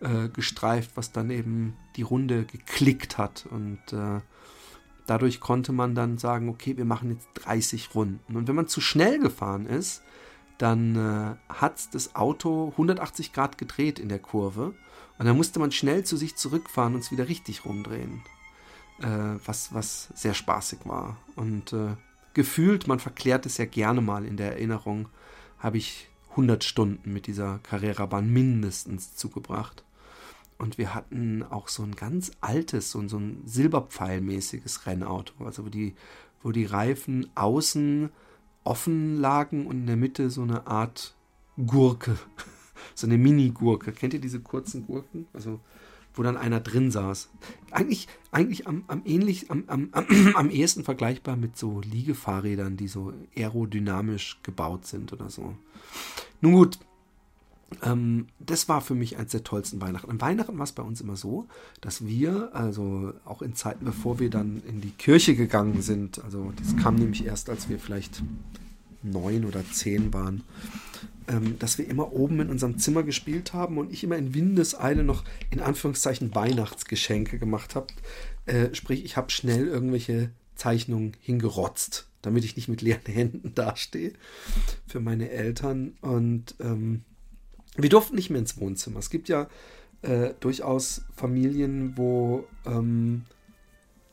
äh, 0.00 0.28
gestreift, 0.28 0.90
was 0.94 1.12
dann 1.12 1.30
eben 1.30 1.74
die 1.96 2.02
Runde 2.02 2.44
geklickt 2.44 3.16
hat. 3.16 3.46
Und 3.50 3.80
äh, 3.94 4.20
dadurch 5.06 5.40
konnte 5.40 5.72
man 5.72 5.94
dann 5.94 6.18
sagen, 6.18 6.50
okay, 6.50 6.76
wir 6.76 6.84
machen 6.84 7.10
jetzt 7.10 7.28
30 7.36 7.94
Runden. 7.94 8.36
Und 8.36 8.48
wenn 8.48 8.56
man 8.56 8.68
zu 8.68 8.82
schnell 8.82 9.18
gefahren 9.20 9.64
ist, 9.64 10.02
dann 10.58 10.96
äh, 10.96 11.52
hat 11.54 11.94
das 11.94 12.14
Auto 12.14 12.68
180 12.72 13.32
Grad 13.32 13.56
gedreht 13.56 13.98
in 13.98 14.10
der 14.10 14.18
Kurve. 14.18 14.74
Und 15.18 15.24
dann 15.24 15.36
musste 15.38 15.60
man 15.60 15.72
schnell 15.72 16.04
zu 16.04 16.18
sich 16.18 16.36
zurückfahren 16.36 16.94
und 16.94 17.00
es 17.00 17.10
wieder 17.10 17.28
richtig 17.28 17.64
rumdrehen 17.64 18.22
äh, 19.00 19.38
was, 19.44 19.74
was 19.74 20.08
sehr 20.14 20.34
spaßig 20.34 20.80
war. 20.84 21.16
Und 21.36 21.72
äh, 21.72 21.96
gefühlt, 22.34 22.86
man 22.86 22.98
verklärt 22.98 23.46
es 23.46 23.58
ja 23.58 23.64
gerne 23.64 24.00
mal 24.00 24.24
in 24.24 24.36
der 24.36 24.52
Erinnerung, 24.52 25.08
habe 25.58 25.78
ich 25.78 26.08
100 26.30 26.64
Stunden 26.64 27.12
mit 27.12 27.26
dieser 27.26 27.58
Carrera-Bahn 27.62 28.30
mindestens 28.30 29.16
zugebracht. 29.16 29.84
Und 30.58 30.78
wir 30.78 30.94
hatten 30.94 31.42
auch 31.42 31.68
so 31.68 31.82
ein 31.82 31.96
ganz 31.96 32.32
altes, 32.40 32.90
so, 32.90 33.06
so 33.08 33.18
ein 33.18 33.42
Silberpfeilmäßiges 33.44 34.86
Rennauto, 34.86 35.44
also 35.44 35.64
wo 35.64 35.68
die, 35.68 35.94
wo 36.42 36.52
die 36.52 36.64
Reifen 36.64 37.28
außen 37.34 38.10
offen 38.64 39.20
lagen 39.20 39.66
und 39.66 39.80
in 39.80 39.86
der 39.86 39.96
Mitte 39.96 40.30
so 40.30 40.42
eine 40.42 40.66
Art 40.66 41.16
Gurke, 41.66 42.16
so 42.94 43.06
eine 43.06 43.18
Mini-Gurke. 43.18 43.92
Kennt 43.92 44.14
ihr 44.14 44.20
diese 44.20 44.40
kurzen 44.40 44.86
Gurken? 44.86 45.26
Also 45.32 45.60
wo 46.14 46.22
dann 46.22 46.36
einer 46.36 46.60
drin 46.60 46.90
saß. 46.90 47.30
Eigentlich, 47.70 48.08
eigentlich 48.30 48.66
am, 48.66 48.84
am 48.86 49.02
ähnlich, 49.04 49.50
am, 49.50 49.64
am, 49.66 49.90
am 50.34 50.50
ehesten 50.50 50.84
vergleichbar 50.84 51.36
mit 51.36 51.56
so 51.56 51.80
Liegefahrrädern, 51.80 52.76
die 52.76 52.88
so 52.88 53.12
aerodynamisch 53.36 54.38
gebaut 54.42 54.86
sind 54.86 55.12
oder 55.12 55.30
so. 55.30 55.56
Nun 56.40 56.52
gut, 56.52 56.78
ähm, 57.82 58.26
das 58.38 58.68
war 58.68 58.80
für 58.80 58.94
mich 58.94 59.16
eines 59.16 59.32
der 59.32 59.44
tollsten 59.44 59.80
Weihnachten. 59.80 60.10
An 60.10 60.20
Weihnachten 60.20 60.58
war 60.58 60.64
es 60.64 60.72
bei 60.72 60.82
uns 60.82 61.00
immer 61.00 61.16
so, 61.16 61.46
dass 61.80 62.06
wir, 62.06 62.50
also 62.52 63.12
auch 63.24 63.42
in 63.42 63.54
Zeiten, 63.54 63.84
bevor 63.84 64.18
wir 64.18 64.30
dann 64.30 64.62
in 64.66 64.80
die 64.80 64.90
Kirche 64.90 65.34
gegangen 65.34 65.80
sind, 65.82 66.22
also 66.22 66.52
das 66.56 66.76
kam 66.76 66.96
nämlich 66.96 67.24
erst, 67.24 67.48
als 67.48 67.68
wir 67.68 67.78
vielleicht 67.78 68.22
neun 69.02 69.44
oder 69.44 69.64
zehn 69.70 70.12
waren, 70.12 70.42
ähm, 71.28 71.58
dass 71.58 71.78
wir 71.78 71.88
immer 71.88 72.12
oben 72.12 72.40
in 72.40 72.50
unserem 72.50 72.78
Zimmer 72.78 73.02
gespielt 73.02 73.52
haben 73.52 73.78
und 73.78 73.92
ich 73.92 74.04
immer 74.04 74.16
in 74.16 74.34
Windeseile 74.34 75.04
noch 75.04 75.24
in 75.50 75.60
Anführungszeichen 75.60 76.34
Weihnachtsgeschenke 76.34 77.38
gemacht 77.38 77.74
habe. 77.74 77.88
Äh, 78.46 78.74
sprich, 78.74 79.04
ich 79.04 79.16
habe 79.16 79.30
schnell 79.30 79.66
irgendwelche 79.66 80.30
Zeichnungen 80.54 81.12
hingerotzt, 81.20 82.08
damit 82.22 82.44
ich 82.44 82.56
nicht 82.56 82.68
mit 82.68 82.82
leeren 82.82 83.12
Händen 83.12 83.52
dastehe 83.54 84.12
für 84.86 85.00
meine 85.00 85.30
Eltern. 85.30 85.96
Und 86.00 86.54
ähm, 86.60 87.02
wir 87.76 87.88
durften 87.88 88.16
nicht 88.16 88.30
mehr 88.30 88.40
ins 88.40 88.58
Wohnzimmer. 88.58 88.98
Es 88.98 89.10
gibt 89.10 89.28
ja 89.28 89.48
äh, 90.02 90.34
durchaus 90.40 91.02
Familien, 91.16 91.96
wo 91.96 92.46
ähm, 92.66 93.22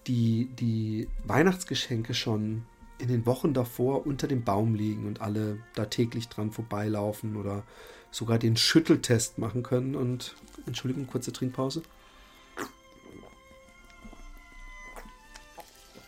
die, 0.08 0.50
die 0.60 1.08
Weihnachtsgeschenke 1.26 2.14
schon 2.14 2.64
in 3.00 3.08
den 3.08 3.26
Wochen 3.26 3.54
davor 3.54 4.06
unter 4.06 4.28
dem 4.28 4.44
Baum 4.44 4.76
liegen 4.76 5.08
und 5.08 5.22
alle 5.22 5.58
da 5.74 5.86
täglich 5.86 6.28
dran 6.28 6.52
vorbeilaufen 6.52 7.36
oder 7.36 7.64
sogar 8.12 8.38
den 8.38 8.58
Schütteltest 8.58 9.38
machen 9.38 9.64
können. 9.64 9.96
Und 9.96 10.36
Entschuldigung, 10.68 11.08
kurze 11.08 11.32
Trinkpause. 11.32 11.82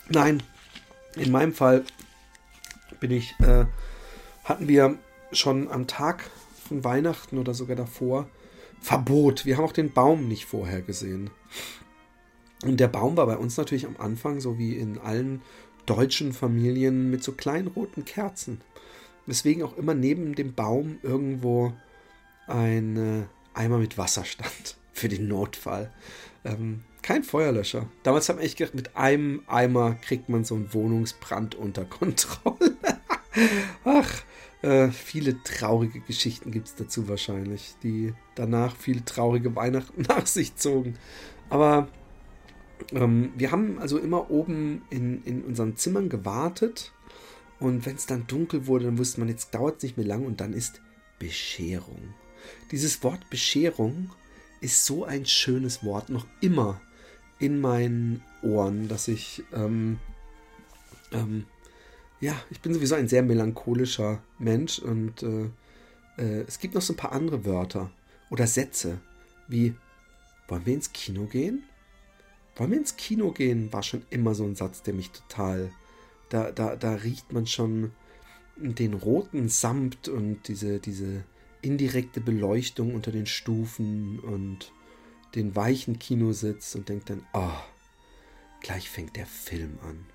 Nein, 0.10 0.44
in 1.16 1.32
meinem 1.32 1.54
Fall 1.54 1.86
bin 3.00 3.12
ich, 3.12 3.34
äh, 3.40 3.66
hatten 4.44 4.68
wir 4.68 4.98
schon 5.32 5.70
am 5.70 5.88
Tag 5.88 6.30
von 6.68 6.84
Weihnachten 6.84 7.38
oder 7.38 7.54
sogar 7.54 7.78
davor 7.78 8.28
Verbot. 8.82 9.46
Wir 9.46 9.58
haben 9.58 9.66
auch 9.66 9.72
den 9.72 9.94
Baum 9.94 10.28
nicht 10.28 10.46
vorher 10.46 10.82
gesehen. 10.82 11.30
Und 12.64 12.80
der 12.80 12.88
Baum 12.88 13.16
war 13.16 13.26
bei 13.26 13.38
uns 13.38 13.58
natürlich 13.58 13.86
am 13.86 13.96
Anfang, 13.98 14.40
so 14.40 14.58
wie 14.58 14.76
in 14.76 14.98
allen 14.98 15.42
deutschen 15.96 16.34
Familien, 16.34 17.10
mit 17.10 17.24
so 17.24 17.34
kleinen 17.34 17.68
roten 17.68 18.06
Kerzen. 18.06 18.62
Weswegen 19.26 19.64
auch 19.64 19.78
immer 19.78 19.94
neben 19.94 20.36
dem 20.36 20.54
Baum 20.54 21.00
irgendwo 21.04 21.74
ein 22.48 23.28
Eimer 23.54 23.78
mit 23.78 23.98
Wasser 23.98 24.26
stand. 24.26 24.78
Für 24.94 25.10
den 25.10 25.28
Notfall. 25.28 25.92
Ähm, 26.44 26.82
kein 27.02 27.24
Feuerlöscher. 27.24 27.88
Damals 28.04 28.30
haben 28.30 28.40
wir 28.40 28.46
echt 28.46 28.58
gedacht, 28.58 28.76
mit 28.76 28.96
einem 28.96 29.42
Eimer 29.48 29.96
kriegt 29.96 30.30
man 30.30 30.44
so 30.44 30.56
einen 30.56 30.74
Wohnungsbrand 30.74 31.56
unter 31.56 31.86
Kontrolle. 31.86 32.78
Ach, 33.86 34.24
äh, 34.62 34.90
viele 34.90 35.42
traurige 35.44 36.02
Geschichten 36.02 36.52
gibt 36.52 36.68
es 36.68 36.76
dazu 36.76 37.08
wahrscheinlich, 37.08 37.74
die 37.82 38.14
danach 38.36 38.76
viele 38.76 39.04
traurige 39.04 39.56
Weihnachten 39.56 40.02
nach 40.08 40.28
sich 40.28 40.56
zogen. 40.56 40.96
Aber 41.50 41.88
ähm, 42.92 43.34
wir 43.36 43.52
haben 43.52 43.80
also 43.80 43.98
immer 43.98 44.30
oben 44.30 44.84
in, 44.90 45.24
in 45.24 45.44
unseren 45.44 45.76
Zimmern 45.76 46.10
gewartet. 46.10 46.92
Und 47.60 47.86
wenn 47.86 47.96
es 47.96 48.08
dann 48.08 48.26
dunkel 48.28 48.66
wurde, 48.68 48.86
dann 48.86 48.98
wusste 48.98 49.20
man, 49.20 49.30
jetzt 49.30 49.54
dauert 49.54 49.78
es 49.78 49.84
nicht 49.84 49.98
mehr 49.98 50.06
lang 50.06 50.26
und 50.26 50.42
dann 50.42 50.54
ist 50.54 50.82
Bescherung. 51.20 52.16
Dieses 52.72 53.04
Wort 53.04 53.30
Bescherung 53.30 54.10
ist 54.62 54.86
so 54.86 55.06
ein 55.06 55.26
schönes 55.26 55.84
Wort, 55.84 56.10
noch 56.10 56.26
immer 56.40 56.82
in 57.38 57.62
meinen 57.62 58.24
Ohren, 58.42 58.88
dass 58.88 59.08
ich, 59.08 59.44
ähm, 59.54 60.00
ähm, 61.12 61.46
ja, 62.20 62.36
ich 62.50 62.62
bin 62.62 62.74
sowieso 62.74 62.96
ein 62.96 63.08
sehr 63.08 63.22
melancholischer 63.22 64.24
Mensch 64.40 64.80
und 64.80 65.22
äh, 65.22 65.50
äh, 66.18 66.46
es 66.48 66.60
gibt 66.60 66.74
noch 66.74 66.82
so 66.82 66.94
ein 66.94 66.98
paar 66.98 67.12
andere 67.12 67.46
Wörter 67.46 67.92
oder 68.30 68.48
Sätze 68.48 69.00
wie, 69.52 69.76
wollen 70.48 70.66
wir 70.66 70.74
ins 70.74 70.94
Kino 70.94 71.26
gehen? 71.26 71.64
Wollen 72.62 72.74
wir 72.74 72.78
ins 72.78 72.96
Kino 72.96 73.32
gehen? 73.32 73.74
War 73.74 73.82
schon 73.82 74.04
immer 74.12 74.36
so 74.36 74.44
ein 74.44 74.54
Satz, 74.54 74.84
der 74.84 74.94
mich 74.94 75.10
total, 75.10 75.72
da, 76.30 76.52
da, 76.52 76.76
da 76.76 76.94
riecht 76.94 77.34
man 77.34 77.48
schon 77.48 77.92
den 78.56 78.94
roten 78.94 79.50
Samt 79.50 80.08
und 80.08 80.48
diese, 80.48 80.80
diese 80.80 81.24
indirekte 81.64 82.22
Beleuchtung 82.22 82.94
unter 82.94 83.12
den 83.12 83.26
Stufen 83.26 84.20
und 84.20 84.74
den 85.34 85.56
weichen 85.56 85.98
Kinositz 85.98 86.76
und 86.76 86.88
denkt 86.88 87.10
dann, 87.10 87.26
ah, 87.34 87.50
oh, 87.50 87.64
gleich 88.62 88.92
fängt 88.92 89.16
der 89.16 89.26
Film 89.26 89.80
an. 89.82 90.06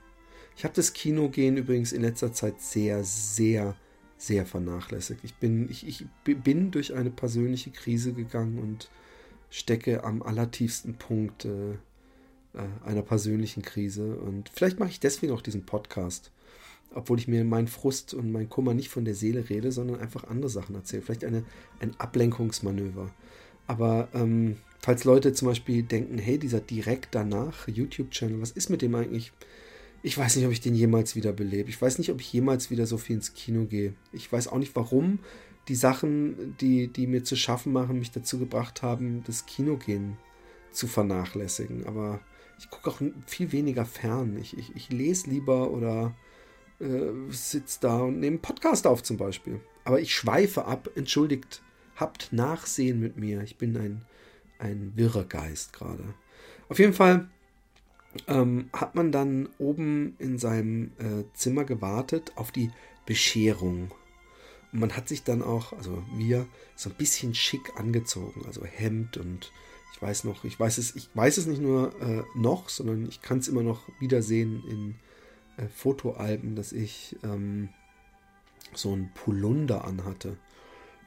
Ich 0.56 0.62
habe 0.62 0.74
das 0.74 0.92
Kinogehen 0.92 1.56
übrigens 1.56 1.90
in 1.90 2.02
letzter 2.02 2.32
Zeit 2.32 2.60
sehr, 2.60 3.02
sehr, 3.02 3.74
sehr 4.18 4.46
vernachlässigt. 4.46 5.24
Ich 5.24 5.34
bin, 5.34 5.68
ich, 5.68 5.84
ich 5.84 6.06
bin 6.22 6.70
durch 6.70 6.94
eine 6.94 7.10
persönliche 7.10 7.72
Krise 7.72 8.12
gegangen 8.12 8.60
und 8.60 8.88
stecke 9.50 10.04
am 10.04 10.22
allertiefsten 10.22 10.94
Punkt 10.94 11.44
äh, 11.44 11.74
einer 12.84 13.02
persönlichen 13.02 13.62
Krise. 13.62 14.16
Und 14.16 14.48
vielleicht 14.48 14.78
mache 14.78 14.90
ich 14.90 15.00
deswegen 15.00 15.32
auch 15.32 15.42
diesen 15.42 15.64
Podcast. 15.64 16.30
Obwohl 16.94 17.18
ich 17.18 17.28
mir 17.28 17.44
meinen 17.44 17.68
Frust 17.68 18.14
und 18.14 18.32
meinen 18.32 18.48
Kummer 18.48 18.72
nicht 18.72 18.88
von 18.88 19.04
der 19.04 19.14
Seele 19.14 19.48
rede, 19.48 19.72
sondern 19.72 20.00
einfach 20.00 20.24
andere 20.24 20.48
Sachen 20.48 20.74
erzähle. 20.74 21.02
Vielleicht 21.02 21.24
eine, 21.24 21.44
ein 21.80 21.94
Ablenkungsmanöver. 21.98 23.10
Aber 23.66 24.08
ähm, 24.14 24.56
falls 24.80 25.04
Leute 25.04 25.32
zum 25.32 25.48
Beispiel 25.48 25.82
denken, 25.82 26.18
hey, 26.18 26.38
dieser 26.38 26.60
direkt 26.60 27.14
danach 27.14 27.68
YouTube-Channel, 27.68 28.40
was 28.40 28.52
ist 28.52 28.70
mit 28.70 28.82
dem 28.82 28.94
eigentlich? 28.94 29.32
Ich 30.02 30.16
weiß 30.16 30.36
nicht, 30.36 30.46
ob 30.46 30.52
ich 30.52 30.60
den 30.60 30.74
jemals 30.74 31.16
wieder 31.16 31.32
belebe. 31.32 31.68
Ich 31.68 31.80
weiß 31.80 31.98
nicht, 31.98 32.10
ob 32.12 32.20
ich 32.20 32.32
jemals 32.32 32.70
wieder 32.70 32.86
so 32.86 32.96
viel 32.96 33.16
ins 33.16 33.34
Kino 33.34 33.64
gehe. 33.64 33.94
Ich 34.12 34.30
weiß 34.30 34.48
auch 34.48 34.58
nicht, 34.58 34.76
warum 34.76 35.18
die 35.68 35.74
Sachen, 35.74 36.56
die, 36.60 36.88
die 36.88 37.06
mir 37.06 37.24
zu 37.24 37.34
schaffen 37.34 37.72
machen, 37.72 37.98
mich 37.98 38.12
dazu 38.12 38.38
gebracht 38.38 38.82
haben, 38.82 39.24
das 39.26 39.46
Kinogehen 39.46 40.16
zu 40.70 40.86
vernachlässigen. 40.86 41.86
Aber 41.86 42.20
ich 42.58 42.70
gucke 42.70 42.90
auch 42.90 43.00
viel 43.26 43.52
weniger 43.52 43.84
fern. 43.84 44.36
Ich, 44.38 44.56
ich, 44.56 44.74
ich 44.74 44.90
lese 44.90 45.30
lieber 45.30 45.70
oder 45.70 46.14
äh, 46.80 47.10
sitze 47.30 47.80
da 47.80 48.00
und 48.00 48.20
nehme 48.20 48.36
einen 48.36 48.42
Podcast 48.42 48.86
auf 48.86 49.02
zum 49.02 49.16
Beispiel. 49.16 49.60
Aber 49.84 50.00
ich 50.00 50.14
schweife 50.14 50.64
ab. 50.64 50.90
Entschuldigt, 50.94 51.62
habt 51.96 52.32
Nachsehen 52.32 53.00
mit 53.00 53.16
mir. 53.16 53.42
Ich 53.42 53.56
bin 53.56 53.76
ein 53.76 54.02
ein 54.58 54.92
wirrer 54.96 55.24
Geist 55.24 55.72
gerade. 55.72 56.14
Auf 56.68 56.78
jeden 56.78 56.92
Fall 56.92 57.28
ähm, 58.26 58.70
hat 58.72 58.94
man 58.94 59.12
dann 59.12 59.48
oben 59.58 60.16
in 60.18 60.38
seinem 60.38 60.92
äh, 60.98 61.24
Zimmer 61.34 61.64
gewartet 61.64 62.32
auf 62.36 62.50
die 62.50 62.70
Bescherung. 63.04 63.92
Und 64.72 64.80
man 64.80 64.96
hat 64.96 65.08
sich 65.08 65.22
dann 65.22 65.42
auch, 65.42 65.72
also 65.72 66.02
wir, 66.16 66.46
so 66.74 66.90
ein 66.90 66.96
bisschen 66.96 67.34
schick 67.34 67.78
angezogen. 67.78 68.44
Also 68.46 68.64
Hemd 68.64 69.16
und 69.16 69.52
ich 69.92 70.02
weiß 70.02 70.24
noch, 70.24 70.44
ich 70.44 70.58
weiß 70.58 70.78
es, 70.78 70.94
ich 70.94 71.08
weiß 71.14 71.38
es 71.38 71.46
nicht 71.46 71.60
nur 71.60 71.98
äh, 72.00 72.22
noch, 72.34 72.68
sondern 72.68 73.06
ich 73.06 73.22
kann 73.22 73.38
es 73.38 73.48
immer 73.48 73.62
noch 73.62 73.88
wiedersehen 73.98 74.62
in 74.68 74.94
äh, 75.56 75.68
Fotoalben, 75.68 76.54
dass 76.54 76.72
ich 76.72 77.16
ähm, 77.22 77.70
so 78.74 78.92
einen 78.92 79.12
Polunder 79.14 79.84
anhatte. 79.84 80.36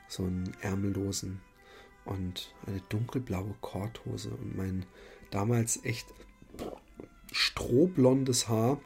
So 0.07 0.23
einen 0.23 0.51
ärmellosen 0.61 1.39
und 2.03 2.55
eine 2.65 2.81
dunkelblaue 2.89 3.53
Korthose 3.61 4.31
und 4.31 4.57
mein 4.57 4.85
damals 5.29 5.85
echt 5.85 6.07
strohblondes 7.31 8.49
Haar 8.49 8.81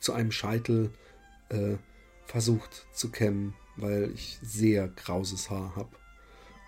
zu 0.00 0.12
einem 0.12 0.30
Scheitel 0.30 0.90
äh, 1.48 1.76
versucht 2.26 2.86
zu 2.92 3.10
kämmen, 3.10 3.54
weil 3.76 4.10
ich 4.14 4.38
sehr 4.42 4.88
grauses 4.88 5.48
Haar 5.48 5.74
habe. 5.74 5.96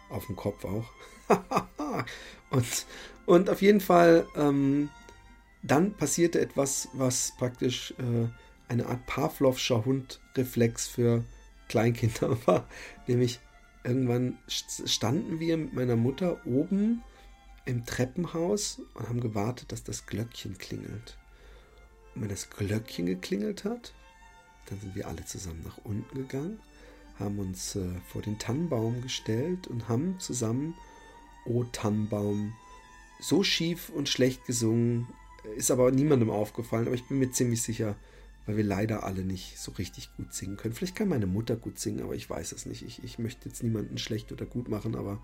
Auf 0.09 0.27
dem 0.27 0.37
Kopf 0.37 0.65
auch. 0.65 0.85
und, 2.51 2.87
und 3.27 3.51
auf 3.51 3.61
jeden 3.61 3.81
Fall, 3.81 4.27
ähm, 4.37 4.91
dann 5.63 5.95
passierte 5.95 6.41
etwas, 6.41 6.89
was 6.93 7.33
praktisch 7.37 7.93
äh, 7.99 8.29
eine 8.69 8.87
Art 8.87 9.05
Pavlovscher 9.07 9.85
Hundreflex 9.85 10.87
für 10.87 11.25
Kleinkinder 11.69 12.39
war. 12.47 12.69
Nämlich 13.07 13.41
irgendwann 13.85 14.39
standen 14.49 15.41
wir 15.41 15.57
mit 15.57 15.75
meiner 15.75 15.97
Mutter 15.97 16.45
oben 16.47 17.03
im 17.65 17.85
Treppenhaus 17.85 18.81
und 18.95 19.09
haben 19.09 19.21
gewartet, 19.21 19.73
dass 19.73 19.83
das 19.83 20.07
Glöckchen 20.07 20.59
klingelt. 20.59 21.19
Und 22.15 22.23
wenn 22.23 22.29
das 22.29 22.51
Glöckchen 22.51 23.07
geklingelt 23.07 23.65
hat, 23.65 23.93
dann 24.67 24.81
sind 24.81 24.95
wir 24.95 25.07
alle 25.07 25.25
zusammen 25.25 25.63
nach 25.65 25.79
unten 25.85 26.17
gegangen, 26.17 26.61
haben 27.19 27.39
uns 27.39 27.77
äh, 27.77 27.87
vor 28.07 28.23
den 28.23 28.39
Tannenbaum 28.39 29.03
gestellt 29.03 29.67
und 29.67 29.89
haben 29.89 30.17
zusammen 30.19 30.75
O 31.45 31.65
Tannenbaum 31.65 32.53
so 33.21 33.43
schief 33.43 33.89
und 33.89 34.09
schlecht 34.09 34.45
gesungen, 34.47 35.07
ist 35.57 35.71
aber 35.71 35.91
niemandem 35.91 36.31
aufgefallen, 36.31 36.87
aber 36.87 36.97
ich 36.97 37.05
bin 37.05 37.19
mir 37.19 37.31
ziemlich 37.31 37.63
sicher, 37.63 37.97
weil 38.47 38.57
wir 38.57 38.65
leider 38.65 39.05
alle 39.05 39.25
nicht 39.25 39.59
so 39.59 39.73
richtig 39.73 40.11
gut 40.17 40.33
singen 40.35 40.57
können. 40.57 40.75
Vielleicht 40.75 40.97
kann 40.97 41.09
meine 41.09 41.27
Mutter 41.27 41.57
gut 41.57 41.79
singen, 41.79 42.03
aber 42.03 42.15
ich 42.15 42.29
weiß 42.29 42.53
es 42.53 42.67
nicht. 42.67 42.83
Ich, 42.83 43.03
ich 43.03 43.19
möchte 43.19 43.49
jetzt 43.49 43.63
niemanden 43.63 43.99
schlecht 43.99 44.33
oder 44.33 44.45
gut 44.45 44.69
machen, 44.69 44.95
aber 44.95 45.23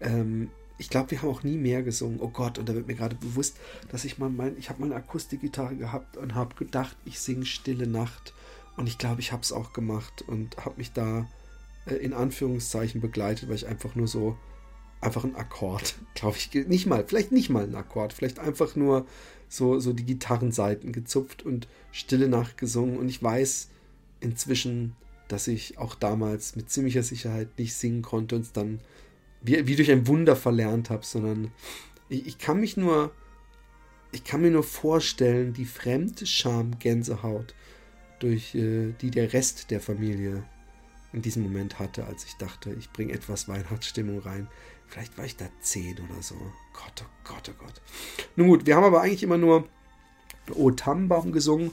ähm, 0.00 0.50
ich 0.78 0.88
glaube, 0.88 1.10
wir 1.10 1.22
haben 1.22 1.28
auch 1.28 1.42
nie 1.42 1.58
mehr 1.58 1.82
gesungen. 1.82 2.20
Oh 2.20 2.28
Gott, 2.28 2.58
und 2.58 2.68
da 2.68 2.74
wird 2.74 2.86
mir 2.86 2.94
gerade 2.94 3.16
bewusst, 3.16 3.58
dass 3.90 4.04
ich 4.04 4.18
mal 4.18 4.30
mein, 4.30 4.56
ich 4.58 4.70
habe 4.70 4.80
mal 4.80 4.86
eine 4.86 4.96
Akustikgitarre 4.96 5.76
gehabt 5.76 6.16
und 6.16 6.34
habe 6.34 6.54
gedacht, 6.54 6.96
ich 7.04 7.20
singe 7.20 7.44
Stille 7.44 7.86
Nacht. 7.86 8.32
Und 8.76 8.86
ich 8.86 8.98
glaube, 8.98 9.20
ich 9.20 9.32
habe 9.32 9.42
es 9.42 9.52
auch 9.52 9.72
gemacht 9.72 10.22
und 10.26 10.56
habe 10.58 10.76
mich 10.78 10.92
da 10.92 11.28
äh, 11.86 11.94
in 11.94 12.12
Anführungszeichen 12.12 13.00
begleitet, 13.00 13.48
weil 13.48 13.56
ich 13.56 13.66
einfach 13.66 13.94
nur 13.94 14.08
so, 14.08 14.36
einfach 15.00 15.24
ein 15.24 15.36
Akkord, 15.36 15.94
glaube 16.14 16.36
ich, 16.36 16.52
nicht 16.66 16.86
mal, 16.86 17.04
vielleicht 17.06 17.32
nicht 17.32 17.50
mal 17.50 17.64
ein 17.64 17.74
Akkord, 17.74 18.12
vielleicht 18.12 18.38
einfach 18.38 18.76
nur 18.76 19.06
so, 19.48 19.80
so 19.80 19.92
die 19.92 20.04
Gitarrenseiten 20.04 20.92
gezupft 20.92 21.42
und 21.42 21.68
Stille 21.92 22.28
Nacht 22.28 22.56
gesungen. 22.56 22.98
Und 22.98 23.08
ich 23.08 23.22
weiß 23.22 23.68
inzwischen, 24.20 24.94
dass 25.28 25.48
ich 25.48 25.78
auch 25.78 25.94
damals 25.94 26.56
mit 26.56 26.70
ziemlicher 26.70 27.02
Sicherheit 27.02 27.58
nicht 27.58 27.74
singen 27.74 28.02
konnte 28.02 28.36
und 28.36 28.42
es 28.42 28.52
dann 28.52 28.80
wie, 29.42 29.66
wie 29.66 29.76
durch 29.76 29.90
ein 29.90 30.06
Wunder 30.06 30.36
verlernt 30.36 30.90
habe, 30.90 31.04
sondern 31.04 31.50
ich, 32.08 32.26
ich 32.26 32.38
kann 32.38 32.60
mich 32.60 32.76
nur, 32.76 33.12
ich 34.12 34.24
kann 34.24 34.42
mir 34.42 34.50
nur 34.50 34.64
vorstellen, 34.64 35.52
die 35.52 35.64
Fremdscham-Gänsehaut, 35.64 37.54
durch 38.20 38.54
äh, 38.54 38.92
die 39.00 39.10
der 39.10 39.32
Rest 39.32 39.70
der 39.70 39.80
Familie 39.80 40.44
in 41.12 41.22
diesem 41.22 41.42
Moment 41.42 41.78
hatte, 41.78 42.06
als 42.06 42.24
ich 42.24 42.36
dachte, 42.36 42.72
ich 42.78 42.90
bringe 42.90 43.12
etwas 43.12 43.48
Weihnachtsstimmung 43.48 44.20
rein. 44.20 44.48
Vielleicht 44.86 45.18
war 45.18 45.24
ich 45.24 45.36
da 45.36 45.46
zehn 45.60 45.98
oder 45.98 46.22
so. 46.22 46.34
Gott, 46.72 47.04
oh 47.04 47.10
Gott, 47.24 47.50
oh 47.50 47.64
Gott. 47.64 47.80
Nun 48.36 48.48
gut, 48.48 48.66
wir 48.66 48.76
haben 48.76 48.84
aber 48.84 49.02
eigentlich 49.02 49.22
immer 49.22 49.38
nur 49.38 49.68
O 50.54 50.70
Tannenbaum 50.70 51.32
gesungen. 51.32 51.72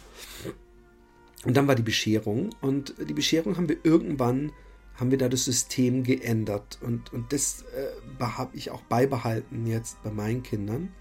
Und 1.46 1.56
dann 1.56 1.68
war 1.68 1.76
die 1.76 1.84
Bescherung. 1.84 2.50
Und 2.62 2.96
die 3.08 3.14
Bescherung 3.14 3.58
haben 3.58 3.70
wir 3.70 3.78
irgendwann, 3.84 4.52
haben 4.96 5.12
wir 5.12 5.18
da 5.18 5.30
das 5.30 5.46
System 5.46 6.04
geändert. 6.04 6.80
Und, 6.82 7.14
und 7.14 7.34
das 7.34 7.64
äh, 7.76 8.24
habe 8.24 8.56
ich 8.56 8.72
auch 8.72 8.82
beibehalten 8.84 9.66
jetzt 9.66 10.02
bei 10.04 10.12
meinen 10.12 10.44
Kindern. 10.44 10.94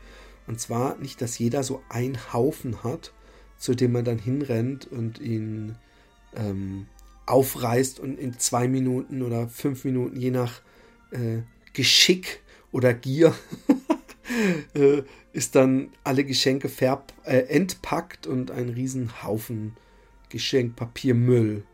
Und 0.46 0.60
zwar 0.60 0.96
nicht, 0.96 1.20
dass 1.20 1.38
jeder 1.38 1.62
so 1.62 1.82
einen 1.88 2.32
Haufen 2.32 2.84
hat, 2.84 3.12
zu 3.58 3.74
dem 3.74 3.92
man 3.92 4.04
dann 4.04 4.18
hinrennt 4.18 4.86
und 4.86 5.18
ihn 5.18 5.76
ähm, 6.36 6.86
aufreißt 7.26 8.00
und 8.00 8.18
in 8.18 8.38
zwei 8.38 8.68
Minuten 8.68 9.22
oder 9.22 9.48
fünf 9.48 9.84
Minuten, 9.84 10.16
je 10.16 10.30
nach 10.30 10.62
äh, 11.10 11.38
Geschick 11.72 12.42
oder 12.72 12.94
Gier, 12.94 13.34
äh, 14.74 15.02
ist 15.32 15.54
dann 15.54 15.90
alle 16.04 16.24
Geschenke 16.24 16.70
verb, 16.80 17.12
äh, 17.24 17.38
entpackt 17.38 18.26
und 18.26 18.50
ein 18.50 18.68
Riesenhaufen 18.68 19.76
Geschenkpapiermüll 20.28 21.64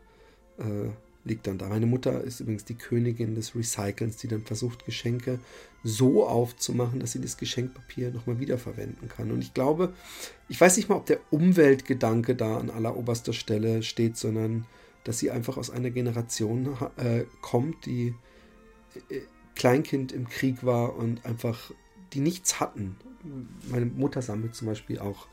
äh, 0.57 0.89
liegt 1.25 1.47
dann 1.47 1.57
da. 1.57 1.69
Meine 1.69 1.85
Mutter 1.85 2.21
ist 2.21 2.39
übrigens 2.39 2.65
die 2.65 2.75
Königin 2.75 3.35
des 3.35 3.55
Recyclens, 3.55 4.17
die 4.17 4.27
dann 4.27 4.43
versucht, 4.43 4.85
Geschenke 4.85 5.39
so 5.83 6.27
aufzumachen, 6.27 6.99
dass 6.99 7.13
sie 7.13 7.21
das 7.21 7.37
Geschenkpapier 7.37 8.11
nochmal 8.11 8.39
wiederverwenden 8.39 9.09
kann. 9.09 9.31
Und 9.31 9.41
ich 9.41 9.53
glaube, 9.53 9.93
ich 10.49 10.59
weiß 10.59 10.77
nicht 10.77 10.89
mal, 10.89 10.95
ob 10.95 11.05
der 11.05 11.19
Umweltgedanke 11.31 12.35
da 12.35 12.57
an 12.57 12.69
alleroberster 12.69 13.33
Stelle 13.33 13.83
steht, 13.83 14.17
sondern 14.17 14.65
dass 15.03 15.19
sie 15.19 15.31
einfach 15.31 15.57
aus 15.57 15.69
einer 15.69 15.89
Generation 15.89 16.77
äh, 16.97 17.25
kommt, 17.41 17.85
die 17.85 18.15
äh, 19.09 19.19
Kleinkind 19.55 20.11
im 20.11 20.27
Krieg 20.27 20.65
war 20.65 20.95
und 20.95 21.25
einfach 21.25 21.71
die 22.13 22.21
nichts 22.21 22.59
hatten. 22.59 22.95
Meine 23.69 23.85
Mutter 23.85 24.21
sammelt 24.21 24.55
zum 24.55 24.67
Beispiel 24.67 24.99
auch 24.99 25.27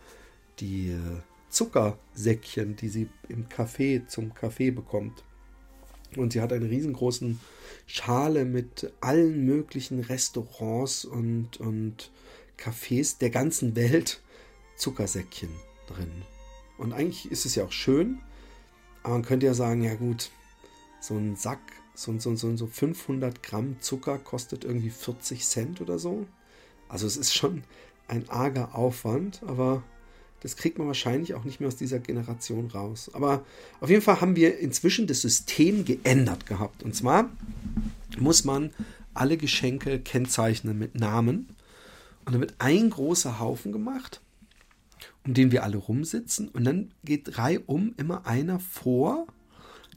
die 0.60 0.90
äh, 0.90 1.20
Zuckersäckchen, 1.48 2.76
die 2.76 2.88
sie 2.88 3.08
im 3.28 3.48
Café 3.48 4.06
zum 4.06 4.34
Kaffee 4.34 4.70
bekommt. 4.70 5.24
Und 6.16 6.32
sie 6.32 6.40
hat 6.40 6.52
eine 6.52 6.68
riesengroßen 6.68 7.40
Schale 7.86 8.44
mit 8.44 8.92
allen 9.00 9.44
möglichen 9.44 10.00
Restaurants 10.00 11.04
und, 11.04 11.58
und 11.58 12.10
Cafés 12.58 13.18
der 13.18 13.30
ganzen 13.30 13.76
Welt 13.76 14.20
Zuckersäckchen 14.76 15.50
drin. 15.86 16.10
Und 16.78 16.92
eigentlich 16.92 17.30
ist 17.30 17.46
es 17.46 17.54
ja 17.54 17.64
auch 17.64 17.72
schön, 17.72 18.20
aber 19.02 19.14
man 19.14 19.22
könnte 19.22 19.46
ja 19.46 19.54
sagen, 19.54 19.82
ja 19.82 19.94
gut, 19.94 20.30
so 21.00 21.14
ein 21.14 21.36
Sack, 21.36 21.60
so, 21.94 22.18
so, 22.18 22.34
so, 22.36 22.56
so 22.56 22.66
500 22.66 23.42
Gramm 23.42 23.76
Zucker 23.80 24.18
kostet 24.18 24.64
irgendwie 24.64 24.90
40 24.90 25.44
Cent 25.44 25.80
oder 25.80 25.98
so. 25.98 26.26
Also 26.88 27.06
es 27.06 27.16
ist 27.16 27.34
schon 27.34 27.64
ein 28.08 28.28
arger 28.28 28.74
Aufwand, 28.74 29.42
aber 29.46 29.82
das 30.40 30.56
kriegt 30.56 30.78
man 30.78 30.86
wahrscheinlich 30.86 31.34
auch 31.34 31.44
nicht 31.44 31.60
mehr 31.60 31.68
aus 31.68 31.76
dieser 31.76 31.98
Generation 31.98 32.68
raus. 32.68 33.10
Aber 33.12 33.44
auf 33.80 33.90
jeden 33.90 34.02
Fall 34.02 34.20
haben 34.20 34.36
wir 34.36 34.58
inzwischen 34.58 35.06
das 35.06 35.20
System 35.20 35.84
geändert 35.84 36.46
gehabt. 36.46 36.82
Und 36.82 36.94
zwar 36.94 37.30
muss 38.18 38.44
man 38.44 38.70
alle 39.12 39.36
Geschenke 39.36 40.00
kennzeichnen 40.00 40.78
mit 40.78 40.94
Namen. 40.94 41.48
Und 42.24 42.32
dann 42.32 42.40
wird 42.40 42.54
ein 42.58 42.90
großer 42.90 43.38
Haufen 43.38 43.72
gemacht, 43.72 44.20
um 45.26 45.34
den 45.34 45.52
wir 45.52 45.62
alle 45.62 45.76
rumsitzen. 45.76 46.48
Und 46.48 46.64
dann 46.64 46.92
geht 47.04 47.36
reihum 47.36 47.94
immer 47.98 48.26
einer 48.26 48.60
vor, 48.60 49.26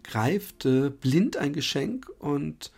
greift 0.04 0.66
äh, 0.66 0.90
blind 0.90 1.38
ein 1.38 1.54
Geschenk 1.54 2.10
und 2.20 2.72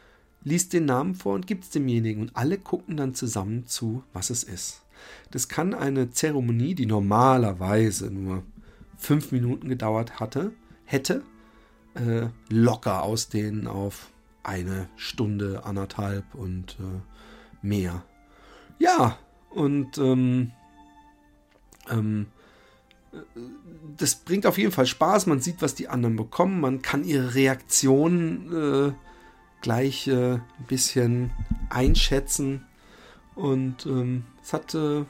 liest 0.43 0.73
den 0.73 0.85
Namen 0.85 1.15
vor 1.15 1.33
und 1.33 1.47
gibt 1.47 1.63
es 1.63 1.69
demjenigen. 1.71 2.21
Und 2.21 2.35
alle 2.35 2.59
gucken 2.59 2.97
dann 2.97 3.15
zusammen 3.15 3.65
zu, 3.65 4.03
was 4.13 4.29
es 4.29 4.43
ist. 4.43 4.84
Das 5.31 5.47
kann 5.47 5.73
eine 5.73 6.11
Zeremonie, 6.11 6.75
die 6.75 6.85
normalerweise 6.85 8.11
nur 8.11 8.43
fünf 8.97 9.31
Minuten 9.31 9.69
gedauert 9.69 10.19
hatte, 10.19 10.51
hätte, 10.85 11.23
äh, 11.95 12.27
locker 12.49 13.03
ausdehnen 13.03 13.67
auf 13.67 14.09
eine 14.43 14.87
Stunde, 14.95 15.65
anderthalb 15.65 16.35
und 16.35 16.77
äh, 16.79 17.65
mehr. 17.65 18.03
Ja, 18.79 19.17
und 19.49 19.97
ähm, 19.97 20.51
ähm, 21.89 22.27
das 23.97 24.15
bringt 24.15 24.45
auf 24.45 24.57
jeden 24.57 24.71
Fall 24.71 24.85
Spaß. 24.85 25.25
Man 25.27 25.39
sieht, 25.39 25.61
was 25.61 25.75
die 25.75 25.87
anderen 25.87 26.15
bekommen. 26.15 26.59
Man 26.59 26.81
kann 26.81 27.03
ihre 27.03 27.33
Reaktion 27.33 28.91
äh, 28.91 28.93
gleich 29.61 30.07
äh, 30.07 30.33
ein 30.33 30.65
bisschen 30.67 31.31
einschätzen. 31.69 32.65
Und 33.35 33.85
ähm, 33.85 34.25
es 34.45 34.53
hatte, 34.53 35.07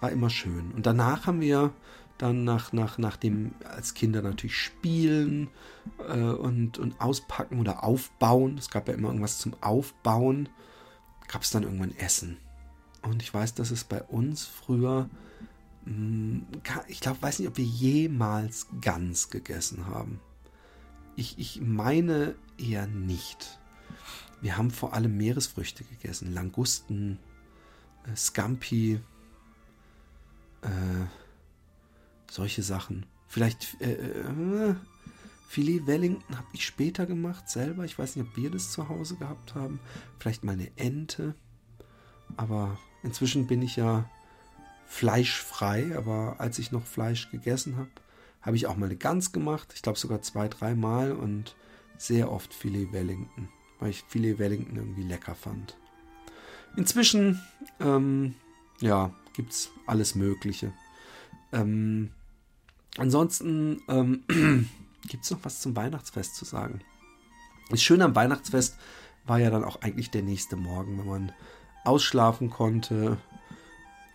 war 0.00 0.12
immer 0.12 0.30
schön. 0.30 0.70
Und 0.72 0.86
danach 0.86 1.26
haben 1.26 1.40
wir 1.40 1.72
dann 2.18 2.44
nach, 2.44 2.72
nach, 2.72 2.98
nach 2.98 3.16
dem, 3.16 3.52
als 3.64 3.94
Kinder 3.94 4.22
natürlich 4.22 4.56
spielen 4.56 5.48
äh, 6.08 6.20
und, 6.20 6.78
und 6.78 7.00
auspacken 7.00 7.58
oder 7.58 7.82
aufbauen. 7.82 8.58
Es 8.58 8.70
gab 8.70 8.86
ja 8.88 8.94
immer 8.94 9.08
irgendwas 9.08 9.38
zum 9.38 9.54
Aufbauen. 9.60 10.48
Gab 11.26 11.42
es 11.42 11.50
dann 11.50 11.64
irgendwann 11.64 11.96
Essen. 11.96 12.36
Und 13.02 13.22
ich 13.22 13.32
weiß, 13.32 13.54
dass 13.54 13.70
es 13.70 13.84
bei 13.84 14.02
uns 14.02 14.44
früher, 14.44 15.08
mh, 15.86 15.92
hm, 15.92 16.46
ich 16.86 17.00
glaube, 17.00 17.22
weiß 17.22 17.40
nicht, 17.40 17.48
ob 17.48 17.56
wir 17.56 17.64
jemals 17.64 18.68
ganz 18.80 19.30
gegessen 19.30 19.86
haben. 19.86 20.20
Ich, 21.16 21.38
ich 21.38 21.60
meine 21.60 22.36
eher 22.56 22.86
nicht. 22.86 23.58
Wir 24.40 24.56
haben 24.56 24.70
vor 24.70 24.94
allem 24.94 25.16
Meeresfrüchte 25.16 25.84
gegessen, 25.84 26.32
Langusten, 26.32 27.18
äh, 27.18 27.29
Scampi, 28.16 29.00
äh, 30.62 30.68
solche 32.30 32.62
Sachen. 32.62 33.06
Vielleicht 33.28 33.80
äh, 33.80 33.92
äh, 33.92 34.74
Filet 35.48 35.86
Wellington 35.86 36.36
habe 36.36 36.46
ich 36.52 36.64
später 36.64 37.06
gemacht 37.06 37.48
selber. 37.48 37.84
Ich 37.84 37.98
weiß 37.98 38.16
nicht, 38.16 38.28
ob 38.28 38.36
wir 38.36 38.50
das 38.50 38.72
zu 38.72 38.88
Hause 38.88 39.16
gehabt 39.16 39.54
haben. 39.54 39.80
Vielleicht 40.18 40.44
mal 40.44 40.52
eine 40.52 40.70
Ente. 40.76 41.34
Aber 42.36 42.78
inzwischen 43.02 43.46
bin 43.46 43.62
ich 43.62 43.76
ja 43.76 44.08
fleischfrei. 44.86 45.96
Aber 45.96 46.36
als 46.38 46.58
ich 46.58 46.72
noch 46.72 46.86
Fleisch 46.86 47.30
gegessen 47.30 47.76
habe, 47.76 47.90
habe 48.42 48.56
ich 48.56 48.66
auch 48.66 48.76
mal 48.76 48.86
eine 48.86 48.96
Gans 48.96 49.32
gemacht. 49.32 49.72
Ich 49.74 49.82
glaube 49.82 49.98
sogar 49.98 50.22
zwei, 50.22 50.48
dreimal 50.48 51.12
und 51.12 51.56
sehr 51.98 52.32
oft 52.32 52.54
Filet 52.54 52.92
Wellington, 52.92 53.48
weil 53.78 53.90
ich 53.90 54.02
Filet 54.08 54.38
Wellington 54.38 54.76
irgendwie 54.76 55.02
lecker 55.02 55.34
fand. 55.34 55.76
Inzwischen, 56.76 57.40
ähm, 57.80 58.34
ja, 58.80 59.12
gibt 59.34 59.52
es 59.52 59.70
alles 59.86 60.14
Mögliche. 60.14 60.72
Ähm, 61.52 62.10
ansonsten 62.96 63.82
ähm, 63.88 64.24
gibt 65.08 65.24
es 65.24 65.30
noch 65.30 65.40
was 65.42 65.60
zum 65.60 65.76
Weihnachtsfest 65.76 66.36
zu 66.36 66.44
sagen. 66.44 66.80
Das 67.70 67.82
Schöne 67.82 68.04
am 68.04 68.14
Weihnachtsfest 68.14 68.76
war 69.26 69.38
ja 69.38 69.50
dann 69.50 69.64
auch 69.64 69.82
eigentlich 69.82 70.10
der 70.10 70.22
nächste 70.22 70.56
Morgen, 70.56 70.98
wenn 70.98 71.06
man 71.06 71.32
ausschlafen 71.84 72.50
konnte, 72.50 73.16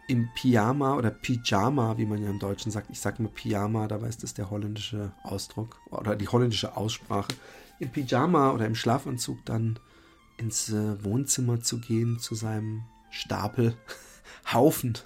im 0.08 0.30
Pyjama 0.36 0.96
oder 0.96 1.10
Pyjama, 1.10 1.98
wie 1.98 2.06
man 2.06 2.22
ja 2.22 2.30
im 2.30 2.40
Deutschen 2.40 2.72
sagt. 2.72 2.90
Ich 2.92 3.00
sage 3.00 3.24
mal 3.24 3.30
Pyjama, 3.30 3.88
dabei 3.88 4.08
ist 4.08 4.24
das 4.24 4.34
der 4.34 4.50
holländische 4.50 5.14
Ausdruck 5.24 5.80
oder 5.90 6.16
die 6.16 6.28
holländische 6.28 6.78
Aussprache. 6.78 7.34
Im 7.80 7.90
Pyjama 7.90 8.52
oder 8.52 8.68
im 8.68 8.76
Schlafanzug 8.76 9.44
dann 9.46 9.80
ins 10.38 10.70
äh, 10.70 11.04
Wohnzimmer 11.04 11.62
zu 11.62 11.80
gehen, 11.80 12.20
zu 12.20 12.36
seinem 12.36 12.84
Stapel, 13.10 13.76
Haufen 14.54 14.98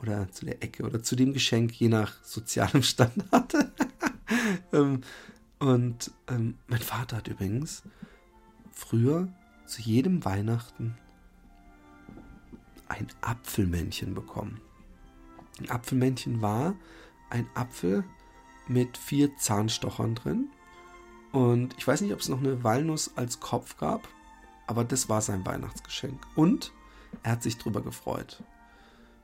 oder 0.00 0.30
zu 0.30 0.44
der 0.46 0.62
Ecke 0.62 0.84
oder 0.84 1.02
zu 1.02 1.16
dem 1.16 1.32
Geschenk, 1.32 1.72
je 1.72 1.88
nach 1.88 2.22
sozialem 2.22 2.82
Standard. 2.82 3.54
ähm, 4.72 5.02
und 5.58 6.10
ähm, 6.28 6.58
mein 6.66 6.80
Vater 6.80 7.18
hat 7.18 7.28
übrigens 7.28 7.82
früher 8.72 9.28
zu 9.66 9.80
jedem 9.82 10.24
Weihnachten 10.24 10.96
ein 12.88 13.06
Apfelmännchen 13.20 14.14
bekommen. 14.14 14.60
Ein 15.60 15.70
Apfelmännchen 15.70 16.42
war 16.42 16.74
ein 17.30 17.48
Apfel 17.54 18.04
mit 18.68 18.96
vier 18.96 19.36
Zahnstochern 19.36 20.14
drin. 20.14 20.48
Und 21.32 21.74
ich 21.78 21.86
weiß 21.86 22.00
nicht, 22.00 22.12
ob 22.12 22.20
es 22.20 22.28
noch 22.28 22.38
eine 22.38 22.62
Walnuss 22.62 23.12
als 23.16 23.40
Kopf 23.40 23.76
gab. 23.76 24.08
Aber 24.66 24.84
das 24.84 25.08
war 25.08 25.20
sein 25.20 25.44
Weihnachtsgeschenk. 25.44 26.20
Und 26.34 26.72
er 27.22 27.32
hat 27.32 27.42
sich 27.42 27.58
drüber 27.58 27.82
gefreut. 27.82 28.42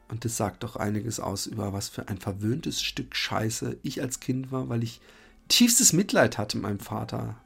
Und 0.08 0.24
das 0.24 0.36
sagt 0.36 0.64
doch 0.64 0.76
einiges 0.76 1.20
aus 1.20 1.46
über 1.46 1.72
was 1.72 1.88
für 1.88 2.08
ein 2.08 2.18
verwöhntes 2.18 2.82
Stück 2.82 3.14
Scheiße 3.14 3.78
ich 3.82 4.02
als 4.02 4.20
Kind 4.20 4.50
war, 4.50 4.68
weil 4.68 4.82
ich 4.82 5.00
tiefstes 5.48 5.92
Mitleid 5.92 6.36
hatte 6.36 6.56
mit 6.56 6.64
meinem 6.64 6.80
Vater. 6.80 7.36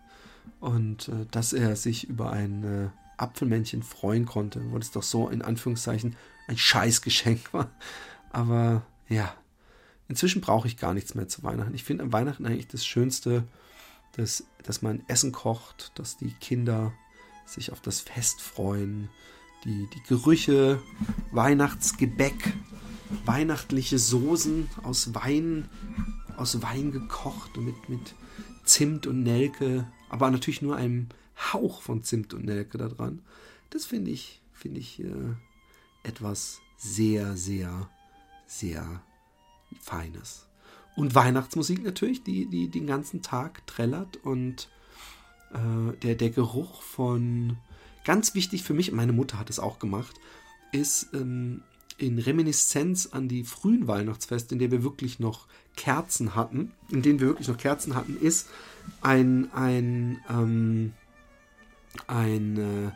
Und 0.60 1.08
äh, 1.08 1.26
dass 1.30 1.52
er 1.52 1.76
sich 1.76 2.08
über 2.08 2.30
ein 2.30 2.64
äh, 2.64 2.88
Apfelmännchen 3.16 3.82
freuen 3.82 4.26
konnte, 4.26 4.60
wo 4.70 4.78
das 4.78 4.90
doch 4.90 5.02
so 5.02 5.28
in 5.28 5.42
Anführungszeichen 5.42 6.16
ein 6.48 6.58
Scheißgeschenk 6.58 7.52
war. 7.52 7.70
Aber 8.30 8.82
ja, 9.08 9.32
inzwischen 10.08 10.40
brauche 10.40 10.66
ich 10.66 10.76
gar 10.76 10.94
nichts 10.94 11.14
mehr 11.14 11.28
zu 11.28 11.42
Weihnachten. 11.42 11.74
Ich 11.74 11.84
finde 11.84 12.04
an 12.04 12.12
Weihnachten 12.12 12.46
eigentlich 12.46 12.68
das 12.68 12.84
Schönste, 12.84 13.44
dass, 14.12 14.44
dass 14.62 14.82
man 14.82 15.02
Essen 15.06 15.32
kocht, 15.32 15.92
dass 15.96 16.16
die 16.16 16.32
Kinder 16.32 16.92
sich 17.46 17.72
auf 17.72 17.80
das 17.80 18.00
Fest 18.00 18.40
freuen, 18.40 19.08
die, 19.64 19.88
die 19.94 20.02
Gerüche, 20.08 20.82
Weihnachtsgebäck, 21.32 22.54
weihnachtliche 23.24 23.98
Soßen 23.98 24.68
aus 24.82 25.14
Wein, 25.14 25.68
aus 26.36 26.62
Wein 26.62 26.92
gekocht 26.92 27.56
mit, 27.56 27.88
mit 27.88 28.14
Zimt 28.64 29.06
und 29.06 29.22
Nelke, 29.22 29.86
aber 30.08 30.30
natürlich 30.30 30.62
nur 30.62 30.76
einem 30.76 31.08
Hauch 31.52 31.82
von 31.82 32.02
Zimt 32.02 32.34
und 32.34 32.44
Nelke 32.44 32.78
da 32.78 32.88
dran. 32.88 33.22
Das 33.70 33.86
finde 33.86 34.10
ich, 34.10 34.40
finde 34.52 34.80
ich 34.80 35.00
äh, 35.00 35.34
etwas 36.02 36.60
sehr, 36.76 37.36
sehr, 37.36 37.88
sehr 38.46 39.02
Feines. 39.80 40.46
Und 40.96 41.14
Weihnachtsmusik 41.14 41.82
natürlich, 41.82 42.22
die, 42.22 42.46
die 42.46 42.68
den 42.68 42.86
ganzen 42.86 43.22
Tag 43.22 43.66
trällert 43.66 44.16
und 44.18 44.68
äh, 45.54 45.96
der, 46.02 46.14
der 46.14 46.30
Geruch 46.30 46.82
von, 46.82 47.56
ganz 48.04 48.34
wichtig 48.34 48.62
für 48.62 48.74
mich, 48.74 48.92
meine 48.92 49.12
Mutter 49.12 49.38
hat 49.38 49.50
es 49.50 49.58
auch 49.58 49.78
gemacht, 49.78 50.14
ist 50.72 51.08
ähm, 51.14 51.62
in 51.96 52.18
Reminiszenz 52.18 53.06
an 53.12 53.28
die 53.28 53.44
frühen 53.44 53.86
Weihnachtsfeste, 53.86 54.54
in 54.54 54.58
denen 54.58 54.72
wir 54.72 54.82
wirklich 54.82 55.20
noch 55.20 55.46
Kerzen 55.76 56.34
hatten, 56.34 56.72
in 56.90 57.02
denen 57.02 57.20
wir 57.20 57.28
wirklich 57.28 57.48
noch 57.48 57.56
Kerzen 57.58 57.94
hatten, 57.94 58.16
ist 58.20 58.48
ein, 59.00 59.52
ein, 59.52 60.20
ähm, 60.28 60.92
ein, 62.06 62.56
äh, 62.58 62.90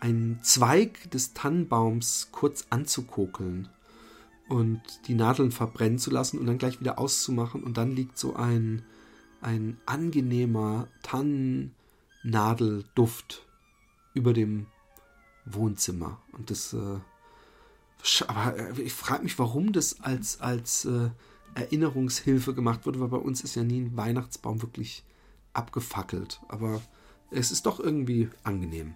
ein 0.00 0.38
Zweig 0.42 1.10
des 1.10 1.32
Tannenbaums 1.32 2.28
kurz 2.32 2.66
anzukokeln 2.70 3.68
und 4.48 4.80
die 5.06 5.14
Nadeln 5.14 5.50
verbrennen 5.50 5.98
zu 5.98 6.10
lassen 6.10 6.38
und 6.38 6.46
dann 6.46 6.58
gleich 6.58 6.80
wieder 6.80 6.98
auszumachen 6.98 7.62
und 7.62 7.76
dann 7.76 7.92
liegt 7.92 8.18
so 8.18 8.34
ein, 8.34 8.82
ein 9.40 9.78
angenehmer 9.86 10.88
Tannennadelduft 12.22 13.46
über 14.14 14.32
dem 14.32 14.66
Wohnzimmer 15.44 16.20
und 16.32 16.50
das 16.50 16.72
äh, 16.72 17.00
aber 18.26 18.56
äh, 18.56 18.80
ich 18.80 18.92
frage 18.92 19.22
mich, 19.22 19.38
warum 19.38 19.72
das 19.72 20.00
als, 20.00 20.40
als 20.40 20.84
äh, 20.84 21.10
Erinnerungshilfe 21.54 22.54
gemacht 22.54 22.86
wurde, 22.86 23.00
weil 23.00 23.08
bei 23.08 23.16
uns 23.16 23.42
ist 23.42 23.54
ja 23.54 23.62
nie 23.62 23.80
ein 23.80 23.96
Weihnachtsbaum 23.96 24.62
wirklich 24.62 25.04
abgefackelt. 25.52 26.40
Aber 26.48 26.80
es 27.30 27.50
ist 27.50 27.66
doch 27.66 27.78
irgendwie 27.78 28.28
angenehm. 28.42 28.94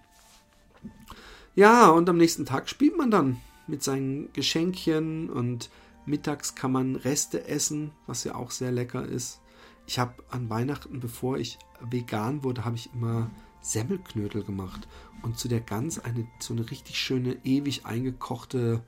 Ja, 1.55 1.89
und 1.89 2.09
am 2.09 2.17
nächsten 2.17 2.45
Tag 2.45 2.69
spielt 2.69 2.97
man 2.97 3.11
dann 3.11 3.37
mit 3.67 3.83
seinen 3.83 4.31
Geschenkchen 4.33 5.29
und 5.29 5.69
mittags 6.05 6.55
kann 6.55 6.71
man 6.71 6.95
Reste 6.95 7.47
essen, 7.47 7.91
was 8.07 8.23
ja 8.23 8.35
auch 8.35 8.51
sehr 8.51 8.71
lecker 8.71 9.05
ist. 9.05 9.39
Ich 9.87 9.97
habe 9.97 10.23
an 10.29 10.49
Weihnachten, 10.49 10.99
bevor 10.99 11.37
ich 11.37 11.57
vegan 11.81 12.43
wurde, 12.43 12.65
habe 12.65 12.75
ich 12.75 12.93
immer 12.93 13.31
Semmelknödel 13.61 14.43
gemacht 14.43 14.87
und 15.23 15.39
zu 15.39 15.47
der 15.47 15.61
Gans 15.61 15.97
eine 15.97 16.27
so 16.39 16.53
eine 16.53 16.69
richtig 16.69 16.99
schöne 16.99 17.37
ewig 17.43 17.85
eingekochte 17.85 18.83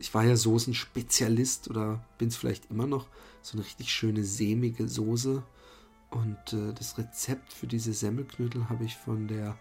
ich 0.00 0.14
war 0.14 0.24
ja 0.24 0.34
Soßenspezialist 0.34 1.68
oder 1.68 2.02
bin 2.18 2.28
es 2.28 2.36
vielleicht 2.36 2.70
immer 2.70 2.86
noch, 2.86 3.06
so 3.42 3.56
eine 3.56 3.66
richtig 3.66 3.92
schöne 3.92 4.24
sämige 4.24 4.88
Soße. 4.88 5.42
Und 6.10 6.52
äh, 6.52 6.72
das 6.72 6.98
Rezept 6.98 7.52
für 7.52 7.66
diese 7.66 7.92
Semmelknödel 7.92 8.68
habe 8.68 8.84
ich 8.84 8.96
von 8.96 9.28
der 9.28 9.56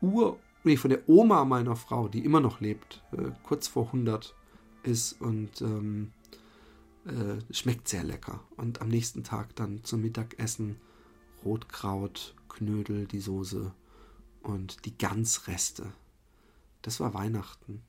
Ur, 0.00 0.38
nee, 0.62 0.76
von 0.76 0.90
der 0.90 1.08
Oma 1.08 1.44
meiner 1.44 1.74
Frau, 1.74 2.08
die 2.08 2.24
immer 2.24 2.40
noch 2.40 2.60
lebt, 2.60 3.02
äh, 3.12 3.30
kurz 3.42 3.66
vor 3.66 3.86
100 3.86 4.34
ist 4.84 5.20
und 5.20 5.60
ähm, 5.62 6.12
äh, 7.08 7.52
schmeckt 7.52 7.88
sehr 7.88 8.04
lecker. 8.04 8.40
Und 8.56 8.80
am 8.80 8.88
nächsten 8.88 9.24
Tag 9.24 9.56
dann 9.56 9.82
zum 9.84 10.02
Mittagessen 10.02 10.76
Rotkraut, 11.44 12.34
Knödel, 12.48 13.06
die 13.06 13.20
Soße 13.20 13.72
und 14.42 14.84
die 14.84 14.96
Ganzreste. 14.96 15.92
Das 16.82 17.00
war 17.00 17.14
Weihnachten. 17.14 17.82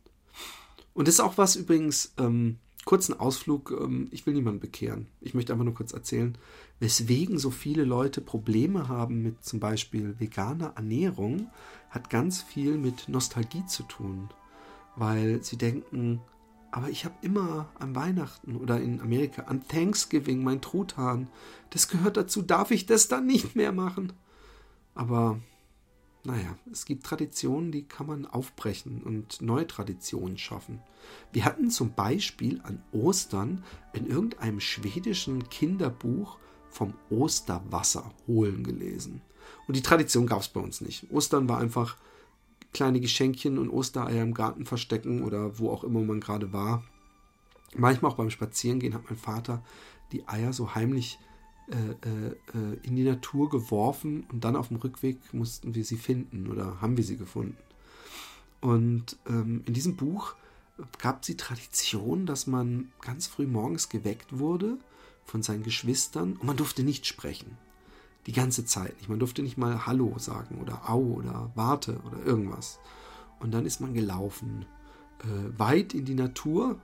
Und 0.93 1.07
das 1.07 1.15
ist 1.15 1.21
auch 1.21 1.37
was 1.37 1.55
übrigens, 1.55 2.13
ähm, 2.17 2.57
kurzen 2.85 3.19
Ausflug, 3.19 3.71
ähm, 3.79 4.07
ich 4.11 4.25
will 4.25 4.33
niemanden 4.33 4.59
bekehren. 4.59 5.07
Ich 5.21 5.33
möchte 5.33 5.53
einfach 5.53 5.65
nur 5.65 5.73
kurz 5.73 5.93
erzählen, 5.93 6.37
weswegen 6.79 7.37
so 7.37 7.51
viele 7.51 7.83
Leute 7.83 8.21
Probleme 8.21 8.87
haben 8.87 9.21
mit 9.21 9.43
zum 9.43 9.59
Beispiel 9.59 10.19
veganer 10.19 10.73
Ernährung, 10.75 11.49
hat 11.89 12.09
ganz 12.09 12.41
viel 12.41 12.77
mit 12.77 13.07
Nostalgie 13.09 13.65
zu 13.65 13.83
tun. 13.83 14.29
Weil 14.95 15.43
sie 15.43 15.57
denken, 15.57 16.21
aber 16.71 16.89
ich 16.89 17.05
habe 17.05 17.15
immer 17.21 17.69
an 17.79 17.95
Weihnachten 17.95 18.55
oder 18.55 18.79
in 18.79 19.01
Amerika 19.01 19.43
an 19.43 19.67
Thanksgiving 19.67 20.43
mein 20.43 20.61
Truthahn. 20.61 21.27
Das 21.71 21.87
gehört 21.87 22.17
dazu, 22.17 22.41
darf 22.41 22.71
ich 22.71 22.85
das 22.85 23.07
dann 23.07 23.25
nicht 23.25 23.55
mehr 23.55 23.71
machen? 23.71 24.13
Aber 24.93 25.39
naja, 26.23 26.57
es 26.71 26.85
gibt 26.85 27.05
Traditionen, 27.05 27.71
die 27.71 27.83
kann 27.83 28.07
man 28.07 28.25
aufbrechen 28.25 29.01
und 29.03 29.41
neue 29.41 29.65
Traditionen 29.65 30.37
schaffen. 30.37 30.81
Wir 31.31 31.45
hatten 31.45 31.71
zum 31.71 31.93
Beispiel 31.93 32.59
an 32.63 32.83
Ostern 32.91 33.63
in 33.93 34.05
irgendeinem 34.05 34.59
schwedischen 34.59 35.49
Kinderbuch 35.49 36.37
vom 36.69 36.93
Osterwasser 37.09 38.11
holen 38.27 38.63
gelesen. 38.63 39.21
Und 39.67 39.75
die 39.75 39.81
Tradition 39.81 40.27
gab 40.27 40.41
es 40.41 40.49
bei 40.49 40.59
uns 40.59 40.81
nicht. 40.81 41.09
Ostern 41.11 41.47
war 41.47 41.59
einfach 41.59 41.97
kleine 42.73 42.99
Geschenkchen 42.99 43.57
und 43.57 43.69
Ostereier 43.69 44.23
im 44.23 44.33
Garten 44.33 44.65
verstecken 44.65 45.23
oder 45.23 45.59
wo 45.59 45.69
auch 45.69 45.83
immer 45.83 46.01
man 46.01 46.19
gerade 46.19 46.53
war. 46.53 46.83
Manchmal 47.75 48.11
auch 48.11 48.17
beim 48.17 48.29
Spazierengehen 48.29 48.93
hat 48.93 49.05
mein 49.05 49.17
Vater 49.17 49.63
die 50.11 50.27
Eier 50.27 50.53
so 50.53 50.75
heimlich 50.75 51.19
äh, 51.69 51.75
äh, 51.75 52.29
äh, 52.57 52.77
in 52.81 52.95
die 52.95 53.03
Natur 53.03 53.49
geworfen 53.49 54.25
und 54.31 54.43
dann 54.43 54.55
auf 54.55 54.69
dem 54.69 54.77
Rückweg 54.77 55.17
mussten 55.33 55.75
wir 55.75 55.85
sie 55.85 55.97
finden 55.97 56.49
oder 56.49 56.81
haben 56.81 56.97
wir 56.97 57.03
sie 57.03 57.17
gefunden. 57.17 57.57
Und 58.59 59.17
ähm, 59.27 59.61
in 59.65 59.73
diesem 59.73 59.95
Buch 59.95 60.35
gab 60.97 61.21
es 61.21 61.27
die 61.27 61.37
Tradition, 61.37 62.25
dass 62.25 62.47
man 62.47 62.91
ganz 63.01 63.27
früh 63.27 63.45
morgens 63.45 63.89
geweckt 63.89 64.39
wurde 64.39 64.77
von 65.25 65.43
seinen 65.43 65.63
Geschwistern 65.63 66.33
und 66.33 66.43
man 66.43 66.57
durfte 66.57 66.83
nicht 66.83 67.05
sprechen. 67.05 67.57
Die 68.29 68.35
ganze 68.35 68.63
Zeit 68.63 68.95
nicht. 68.97 69.09
Man 69.09 69.17
durfte 69.17 69.41
nicht 69.41 69.57
mal 69.57 69.87
Hallo 69.87 70.13
sagen 70.19 70.59
oder 70.61 70.87
Au 70.87 70.99
oder 70.99 71.49
Warte 71.55 71.99
oder 72.05 72.23
irgendwas. 72.23 72.77
Und 73.39 73.51
dann 73.51 73.65
ist 73.65 73.81
man 73.81 73.95
gelaufen, 73.95 74.67
äh, 75.23 75.57
weit 75.59 75.95
in 75.95 76.05
die 76.05 76.13
Natur, 76.13 76.79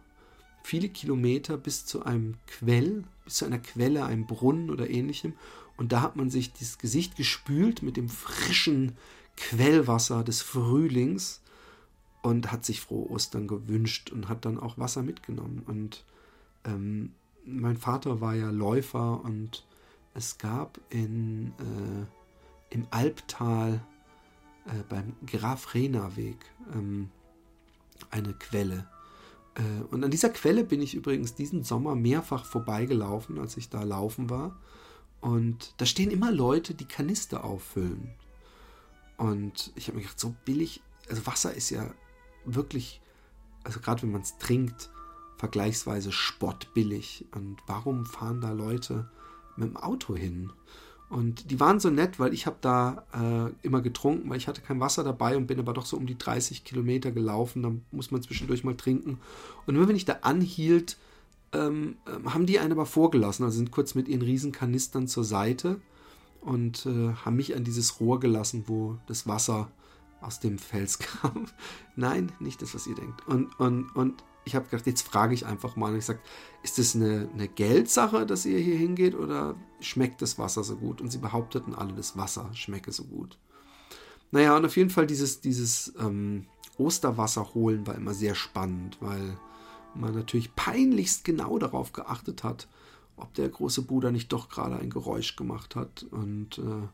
viele 0.64 0.90
Kilometer 0.90 1.56
bis 1.56 1.86
zu 1.86 2.04
einem 2.04 2.34
Quell, 2.48 3.04
bis 3.26 3.36
zu 3.36 3.46
einer 3.46 3.60
Quelle, 3.60 4.06
einem 4.06 4.26
Brunnen 4.26 4.72
oder 4.72 4.90
ähnlichem. 4.90 5.34
Und 5.78 5.92
da 5.92 6.02
hat 6.02 6.16
man 6.16 6.32
sich 6.32 6.52
das 6.54 6.80
Gesicht 6.80 7.16
gespült 7.16 7.84
mit 7.84 7.96
dem 7.96 8.10
frischen 8.10 8.94
Quellwasser 9.38 10.24
des 10.24 10.42
Frühlings 10.42 11.44
und 12.24 12.52
hat 12.52 12.66
sich 12.66 12.82
frohe 12.82 13.12
Ostern 13.12 13.48
gewünscht 13.48 14.12
und 14.12 14.30
hat 14.30 14.46
dann 14.46 14.60
auch 14.60 14.80
Wasser 14.80 15.04
mitgenommen. 15.04 15.62
Und 15.68 16.06
ähm, 16.64 17.12
mein 17.46 17.78
Vater 17.78 18.20
war 18.20 18.34
ja 18.34 18.50
Läufer 18.50 19.24
und 19.24 19.64
es 20.16 20.38
gab 20.38 20.80
in, 20.90 21.54
äh, 21.60 22.74
im 22.74 22.88
Albtal 22.90 23.82
äh, 24.66 24.84
beim 24.90 25.14
Graf 25.28 25.74
Rena 25.74 26.16
Weg 26.16 26.38
ähm, 26.74 27.12
eine 28.10 28.34
Quelle. 28.34 28.88
Äh, 29.56 29.84
und 29.92 30.04
an 30.04 30.12
dieser 30.12 30.30
Quelle 30.30 30.64
bin 30.64 30.82
ich 30.82 30.96
übrigens 30.96 31.36
diesen 31.36 31.64
Sommer 31.64 31.96
mehrfach 31.96 32.46
vorbeigelaufen, 32.46 33.38
als 33.40 33.58
ich 33.58 33.70
da 33.70 33.84
laufen 33.84 34.30
war. 34.30 34.58
Und 35.20 35.74
da 35.78 35.86
stehen 35.86 36.12
immer 36.12 36.32
Leute, 36.32 36.74
die 36.74 36.88
Kanister 36.88 37.44
auffüllen. 37.44 38.10
Und 39.18 39.72
ich 39.76 39.88
habe 39.88 39.98
mir 39.98 40.04
gedacht, 40.04 40.20
so 40.20 40.34
billig, 40.46 40.82
also 41.10 41.26
Wasser 41.28 41.54
ist 41.54 41.70
ja 41.70 41.90
wirklich, 42.46 43.02
also 43.64 43.80
gerade 43.80 44.04
wenn 44.04 44.12
man 44.12 44.22
es 44.22 44.38
trinkt, 44.38 44.90
vergleichsweise 45.38 46.14
spottbillig. 46.14 47.26
Und 47.32 47.58
warum 47.68 48.06
fahren 48.06 48.40
da 48.40 48.52
Leute 48.52 49.10
mit 49.58 49.70
dem 49.70 49.78
Auto 49.78 50.16
hin? 50.16 50.52
Und 51.10 51.52
die 51.52 51.60
waren 51.60 51.80
so 51.80 51.90
nett, 51.90 52.20
weil 52.20 52.34
ich 52.34 52.46
habe 52.48 52.58
da 52.62 53.06
äh, 53.14 53.66
immer 53.66 53.82
getrunken, 53.82 54.30
weil 54.30 54.38
ich 54.38 54.48
hatte 54.48 54.62
kein 54.62 54.80
Wasser 54.80 55.04
dabei 55.04 55.38
und 55.38 55.48
bin 55.48 55.60
aber 55.60 55.74
doch 55.74 55.86
so 55.86 55.98
um 55.98 56.08
die 56.08 56.18
30 56.18 56.64
Kilometer 56.64 57.12
gelaufen. 57.12 57.62
Da 57.62 57.72
muss 57.92 58.12
man 58.12 58.24
zwischendurch 58.24 58.64
mal 58.64 58.76
trinken. 58.76 59.20
Und 59.66 59.76
immer 59.76 59.88
wenn 59.88 59.96
ich 59.96 60.06
da 60.06 60.20
anhielt, 60.22 60.98
ähm, 61.54 61.98
ähm, 62.08 62.34
haben 62.34 62.48
die 62.48 62.60
einen 62.60 62.72
aber 62.72 62.88
vorgelassen. 62.88 63.46
Also 63.46 63.58
sind 63.58 63.72
kurz 63.72 63.94
mit 63.94 64.08
ihren 64.08 64.24
Riesenkanistern 64.24 65.08
zur 65.08 65.24
Seite 65.24 65.80
und 66.42 66.86
äh, 66.88 67.14
haben 67.14 67.36
mich 67.36 67.56
an 67.56 67.64
dieses 67.64 68.00
Rohr 68.00 68.20
gelassen, 68.20 68.64
wo 68.68 68.98
das 69.08 69.28
Wasser 69.28 69.72
aus 70.22 70.40
dem 70.40 70.58
Fels 70.58 71.00
kam. 71.00 71.46
Nein, 71.96 72.32
nicht 72.40 72.62
das, 72.62 72.74
was 72.74 72.88
ihr 72.88 72.96
denkt. 72.96 73.28
Und, 73.28 73.60
und, 73.60 73.96
und 73.96 74.24
ich 74.46 74.56
habe 74.56 74.66
gedacht, 74.66 74.86
jetzt 74.86 75.02
frage 75.02 75.34
ich 75.34 75.46
einfach 75.46 75.76
mal. 75.76 75.92
Und 75.92 75.98
ich 75.98 76.06
sage, 76.06 76.20
ist 76.64 76.78
das 76.78 76.96
eine, 76.96 77.30
eine 77.34 77.48
Geldsache, 77.48 78.26
dass 78.26 78.46
ihr 78.46 78.60
hier 78.60 78.78
hingeht 78.78 79.16
oder 79.16 79.56
schmeckt 79.80 80.22
das 80.22 80.38
Wasser 80.38 80.64
so 80.64 80.78
gut? 80.78 81.02
Und 81.02 81.12
sie 81.12 81.18
behaupteten 81.18 81.74
alle, 81.74 81.94
das 81.94 82.16
Wasser 82.16 82.50
schmecke 82.54 82.92
so 82.92 83.04
gut. 83.06 83.38
Naja, 84.32 84.56
und 84.56 84.66
auf 84.66 84.78
jeden 84.78 84.90
Fall 84.92 85.08
dieses, 85.08 85.42
dieses 85.42 85.94
ähm, 86.00 86.46
Osterwasser 86.78 87.54
holen 87.54 87.88
war 87.88 87.96
immer 87.96 88.14
sehr 88.14 88.36
spannend, 88.36 88.98
weil 89.00 89.38
man 89.96 90.14
natürlich 90.14 90.56
peinlichst 90.56 91.24
genau 91.24 91.58
darauf 91.58 91.94
geachtet 91.94 92.44
hat, 92.44 92.68
ob 93.18 93.34
der 93.34 93.50
große 93.50 93.82
Bruder 93.84 94.12
nicht 94.12 94.32
doch 94.32 94.50
gerade 94.50 94.78
ein 94.78 94.90
Geräusch 94.90 95.36
gemacht 95.36 95.76
hat. 95.76 96.06
Und 96.12 96.60
äh, 96.60 96.88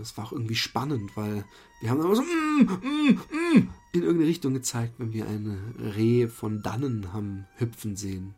es 0.00 0.16
war 0.16 0.26
auch 0.26 0.32
irgendwie 0.32 0.54
spannend, 0.54 1.16
weil 1.16 1.44
wir 1.80 1.90
haben 1.90 2.00
immer 2.00 2.14
so 2.14 2.22
mm, 2.22 2.60
mm, 2.60 3.08
mm, 3.08 3.68
in 3.92 4.02
irgendeine 4.02 4.28
Richtung 4.28 4.54
gezeigt, 4.54 4.94
wenn 4.98 5.12
wir 5.12 5.26
ein 5.26 5.74
Reh 5.96 6.28
von 6.28 6.62
dannen 6.62 7.12
haben 7.12 7.46
hüpfen 7.56 7.96
sehen 7.96 8.34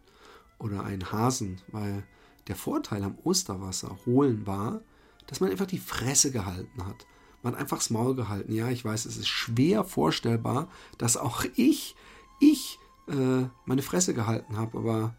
oder 0.59 0.85
einen 0.85 1.12
Hasen, 1.12 1.61
weil 1.68 2.04
der 2.48 2.57
Vorteil 2.57 3.02
am 3.02 3.18
Osterwasser 3.24 3.98
holen 4.07 4.46
war, 4.46 4.80
dass 5.26 5.40
man 5.40 5.50
einfach 5.50 5.66
die 5.66 5.78
Fresse 5.78 6.30
gehalten 6.30 6.87
hat. 6.87 7.07
Man 7.42 7.52
hat 7.52 7.61
einfach 7.61 7.78
das 7.78 7.90
Maul 7.90 8.14
gehalten. 8.14 8.52
Ja, 8.52 8.70
ich 8.70 8.85
weiß, 8.85 9.04
es 9.04 9.16
ist 9.16 9.28
schwer 9.28 9.85
vorstellbar, 9.85 10.68
dass 10.96 11.16
auch 11.16 11.44
ich, 11.57 11.94
ich 12.40 12.78
äh, 13.09 13.44
meine 13.66 13.83
Fresse 13.83 14.14
gehalten 14.14 14.57
habe, 14.57 14.78
aber 14.78 15.14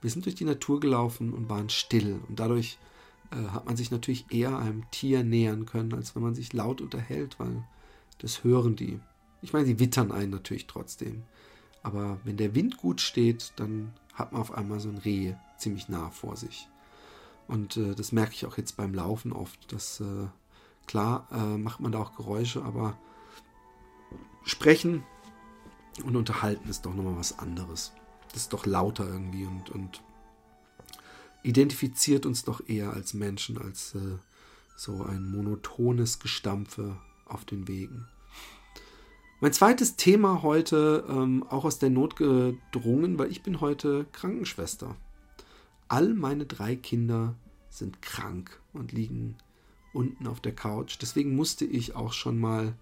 wir 0.00 0.10
sind 0.10 0.24
durch 0.24 0.34
die 0.34 0.44
Natur 0.44 0.80
gelaufen 0.80 1.32
und 1.32 1.48
waren 1.48 1.68
still. 1.68 2.20
Und 2.28 2.40
dadurch 2.40 2.78
äh, 3.30 3.48
hat 3.48 3.66
man 3.66 3.76
sich 3.76 3.90
natürlich 3.90 4.32
eher 4.32 4.58
einem 4.58 4.90
Tier 4.90 5.24
nähern 5.24 5.66
können, 5.66 5.94
als 5.94 6.14
wenn 6.14 6.22
man 6.22 6.34
sich 6.34 6.52
laut 6.52 6.80
unterhält, 6.80 7.38
weil 7.38 7.64
das 8.18 8.44
hören 8.44 8.76
die. 8.76 9.00
Ich 9.42 9.52
meine, 9.52 9.66
sie 9.66 9.78
wittern 9.78 10.12
einen 10.12 10.30
natürlich 10.30 10.66
trotzdem. 10.66 11.22
Aber 11.82 12.18
wenn 12.24 12.36
der 12.36 12.54
Wind 12.54 12.76
gut 12.76 13.00
steht, 13.00 13.52
dann 13.56 13.92
hat 14.14 14.32
man 14.32 14.40
auf 14.40 14.52
einmal 14.52 14.80
so 14.80 14.88
ein 14.88 14.98
Reh 14.98 15.34
ziemlich 15.58 15.88
nah 15.88 16.10
vor 16.10 16.36
sich. 16.36 16.68
Und 17.46 17.76
äh, 17.76 17.94
das 17.94 18.12
merke 18.12 18.32
ich 18.32 18.46
auch 18.46 18.58
jetzt 18.58 18.76
beim 18.76 18.92
Laufen 18.92 19.32
oft. 19.32 19.72
Dass, 19.72 20.00
äh, 20.00 20.26
klar 20.86 21.28
äh, 21.32 21.56
macht 21.56 21.80
man 21.80 21.92
da 21.92 22.00
auch 22.00 22.16
Geräusche, 22.16 22.62
aber 22.64 22.98
sprechen 24.44 25.04
und 26.04 26.16
unterhalten 26.16 26.68
ist 26.68 26.86
doch 26.86 26.94
nochmal 26.94 27.16
was 27.16 27.38
anderes. 27.38 27.92
Das 28.32 28.42
ist 28.42 28.52
doch 28.52 28.66
lauter 28.66 29.06
irgendwie 29.06 29.44
und, 29.44 29.70
und 29.70 30.02
identifiziert 31.42 32.26
uns 32.26 32.44
doch 32.44 32.66
eher 32.68 32.92
als 32.92 33.14
Menschen, 33.14 33.58
als 33.58 33.94
äh, 33.94 34.18
so 34.76 35.02
ein 35.02 35.30
monotones 35.30 36.18
Gestampfe 36.18 36.96
auf 37.26 37.44
den 37.44 37.68
Wegen. 37.68 38.06
Mein 39.40 39.52
zweites 39.52 39.96
Thema 39.96 40.42
heute, 40.42 41.04
ähm, 41.08 41.44
auch 41.48 41.64
aus 41.64 41.78
der 41.78 41.90
Not 41.90 42.16
gedrungen, 42.16 43.18
weil 43.18 43.30
ich 43.30 43.42
bin 43.42 43.60
heute 43.60 44.06
Krankenschwester. 44.12 44.96
All 45.86 46.12
meine 46.14 46.44
drei 46.44 46.74
Kinder 46.74 47.36
sind 47.70 48.02
krank 48.02 48.60
und 48.72 48.92
liegen 48.92 49.36
unten 49.92 50.26
auf 50.26 50.40
der 50.40 50.54
Couch. 50.54 50.98
Deswegen 51.00 51.36
musste 51.36 51.64
ich 51.64 51.94
auch 51.94 52.12
schon 52.12 52.38
mal 52.38 52.74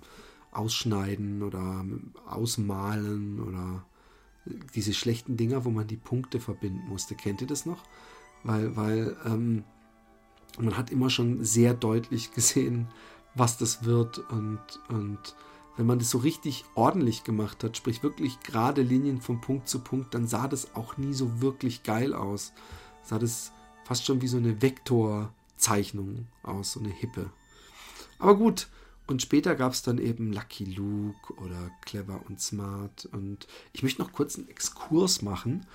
Ausschneiden 0.53 1.42
oder 1.42 1.85
Ausmalen 2.26 3.40
oder 3.40 3.85
diese 4.74 4.94
schlechten 4.94 5.37
Dinger, 5.37 5.64
wo 5.64 5.70
man 5.70 5.87
die 5.87 5.96
Punkte 5.96 6.40
verbinden 6.40 6.88
musste. 6.88 7.14
Kennt 7.14 7.40
ihr 7.40 7.46
das 7.46 7.66
noch? 7.66 7.85
Weil, 8.42 8.76
weil 8.76 9.16
ähm, 9.24 9.64
man 10.59 10.76
hat 10.76 10.90
immer 10.90 11.11
schon 11.11 11.44
sehr 11.44 11.74
deutlich 11.74 12.33
gesehen, 12.33 12.88
was 13.35 13.59
das 13.59 13.85
wird 13.85 14.18
und, 14.31 14.61
und 14.88 15.37
wenn 15.76 15.87
man 15.87 15.98
das 15.98 16.11
so 16.11 16.18
richtig 16.18 16.64
ordentlich 16.74 17.24
gemacht 17.24 17.62
hat, 17.64 17.76
sprich 17.76 18.03
wirklich 18.03 18.40
gerade 18.40 18.83
Linien 18.83 19.20
von 19.20 19.40
Punkt 19.40 19.68
zu 19.68 19.79
Punkt, 19.79 20.14
dann 20.14 20.26
sah 20.26 20.48
das 20.48 20.74
auch 20.74 20.96
nie 20.96 21.14
so 21.14 21.40
wirklich 21.40 21.85
geil 21.85 22.12
aus. 22.12 22.53
Sah 23.03 23.18
das 23.18 23.53
fast 23.85 24.05
schon 24.05 24.20
wie 24.20 24.29
so 24.29 24.37
eine 24.37 24.61
Vektorzeichnung 24.61 26.26
aus, 26.42 26.72
so 26.72 26.81
eine 26.81 26.90
Hippe. 26.90 27.31
Aber 28.18 28.37
gut, 28.37 28.68
und 29.06 29.22
später 29.22 29.54
gab 29.56 29.72
es 29.72 29.82
dann 29.82 29.98
eben 29.98 30.32
Lucky 30.32 30.64
Luke 30.64 31.34
oder 31.34 31.70
Clever 31.82 32.20
und 32.28 32.40
Smart. 32.40 33.08
Und 33.12 33.46
ich 33.72 33.82
möchte 33.82 34.00
noch 34.00 34.12
kurz 34.12 34.36
einen 34.36 34.48
Exkurs 34.48 35.22
machen 35.22 35.66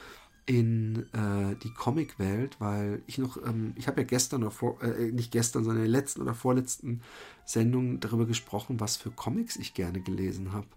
in 0.46 1.08
äh, 1.14 1.56
die 1.64 1.74
Comicwelt, 1.74 2.58
weil 2.60 3.02
ich 3.08 3.18
noch, 3.18 3.38
ähm, 3.46 3.74
ich 3.76 3.88
habe 3.88 4.02
ja 4.02 4.08
gestern 4.08 4.44
oder 4.44 4.52
vor, 4.52 4.82
äh, 4.82 5.12
nicht 5.12 5.32
gestern, 5.32 5.64
sondern 5.64 5.84
in 5.84 5.92
der 5.92 6.00
letzten 6.02 6.22
oder 6.22 6.36
vorletzten 6.36 7.02
Sendung 7.46 8.00
darüber 8.00 8.26
gesprochen, 8.26 8.80
was 8.80 8.96
für 8.96 9.12
Comics 9.12 9.56
ich 9.58 9.74
gerne 9.74 10.02
gelesen 10.02 10.54
habe. 10.54 10.68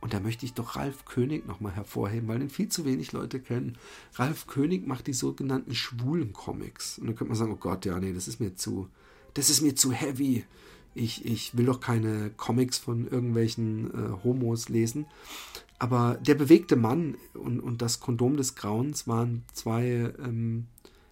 Und 0.00 0.14
da 0.14 0.20
möchte 0.20 0.46
ich 0.46 0.54
doch 0.54 0.76
Ralf 0.76 1.04
König 1.04 1.46
nochmal 1.46 1.72
hervorheben, 1.72 2.28
weil 2.28 2.38
den 2.38 2.48
viel 2.48 2.68
zu 2.68 2.84
wenig 2.84 3.12
Leute 3.12 3.40
kennen. 3.40 3.76
Ralf 4.14 4.46
König 4.46 4.86
macht 4.86 5.06
die 5.06 5.12
sogenannten 5.12 5.74
schwulen 5.74 6.32
Comics. 6.32 6.98
Und 6.98 7.06
dann 7.06 7.16
könnte 7.16 7.30
man 7.30 7.36
sagen, 7.36 7.52
oh 7.52 7.56
Gott, 7.56 7.84
ja, 7.84 8.00
nee, 8.00 8.12
das 8.12 8.26
ist 8.26 8.40
mir 8.40 8.54
zu, 8.54 8.88
das 9.34 9.50
ist 9.50 9.60
mir 9.60 9.74
zu 9.74 9.92
heavy. 9.92 10.44
Ich, 10.94 11.24
ich 11.24 11.56
will 11.56 11.66
doch 11.66 11.80
keine 11.80 12.30
Comics 12.30 12.78
von 12.78 13.06
irgendwelchen 13.06 13.90
äh, 13.90 14.24
Homos 14.24 14.68
lesen. 14.68 15.06
Aber 15.78 16.18
der 16.20 16.34
bewegte 16.34 16.76
Mann 16.76 17.16
und, 17.34 17.60
und 17.60 17.80
das 17.80 18.00
Kondom 18.00 18.36
des 18.36 18.54
Grauens 18.54 19.08
waren 19.08 19.44
zwei 19.52 20.12
ähm, 20.22 20.66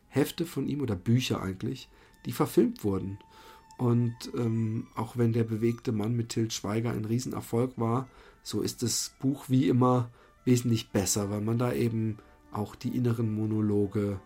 Hefte 0.09 0.45
von 0.45 0.69
ihm 0.69 0.81
oder 0.83 0.95
Bücher 0.95 1.43
eigentlich, 1.43 1.89
die 2.27 2.33
verfilmt 2.33 2.85
wurden. 2.85 3.19
Und 3.79 4.15
ähm, 4.37 4.89
auch 4.97 5.17
wenn 5.17 5.33
der 5.33 5.45
bewegte 5.45 5.93
Mann 5.93 6.15
mit 6.15 6.31
Til 6.31 6.51
Schweiger 6.51 6.91
ein 6.91 7.05
Riesenerfolg 7.05 7.73
war, 7.77 8.09
so 8.43 8.61
ist 8.61 8.83
das 8.83 9.15
Buch 9.21 9.45
wie 9.49 9.69
immer 9.69 10.11
wesentlich 10.45 10.91
besser, 10.91 11.31
weil 11.31 11.41
man 11.41 11.59
da 11.59 11.73
eben 11.73 12.19
auch 12.53 12.75
die 12.75 12.97
inneren 12.97 13.35
Monologe 13.35 14.21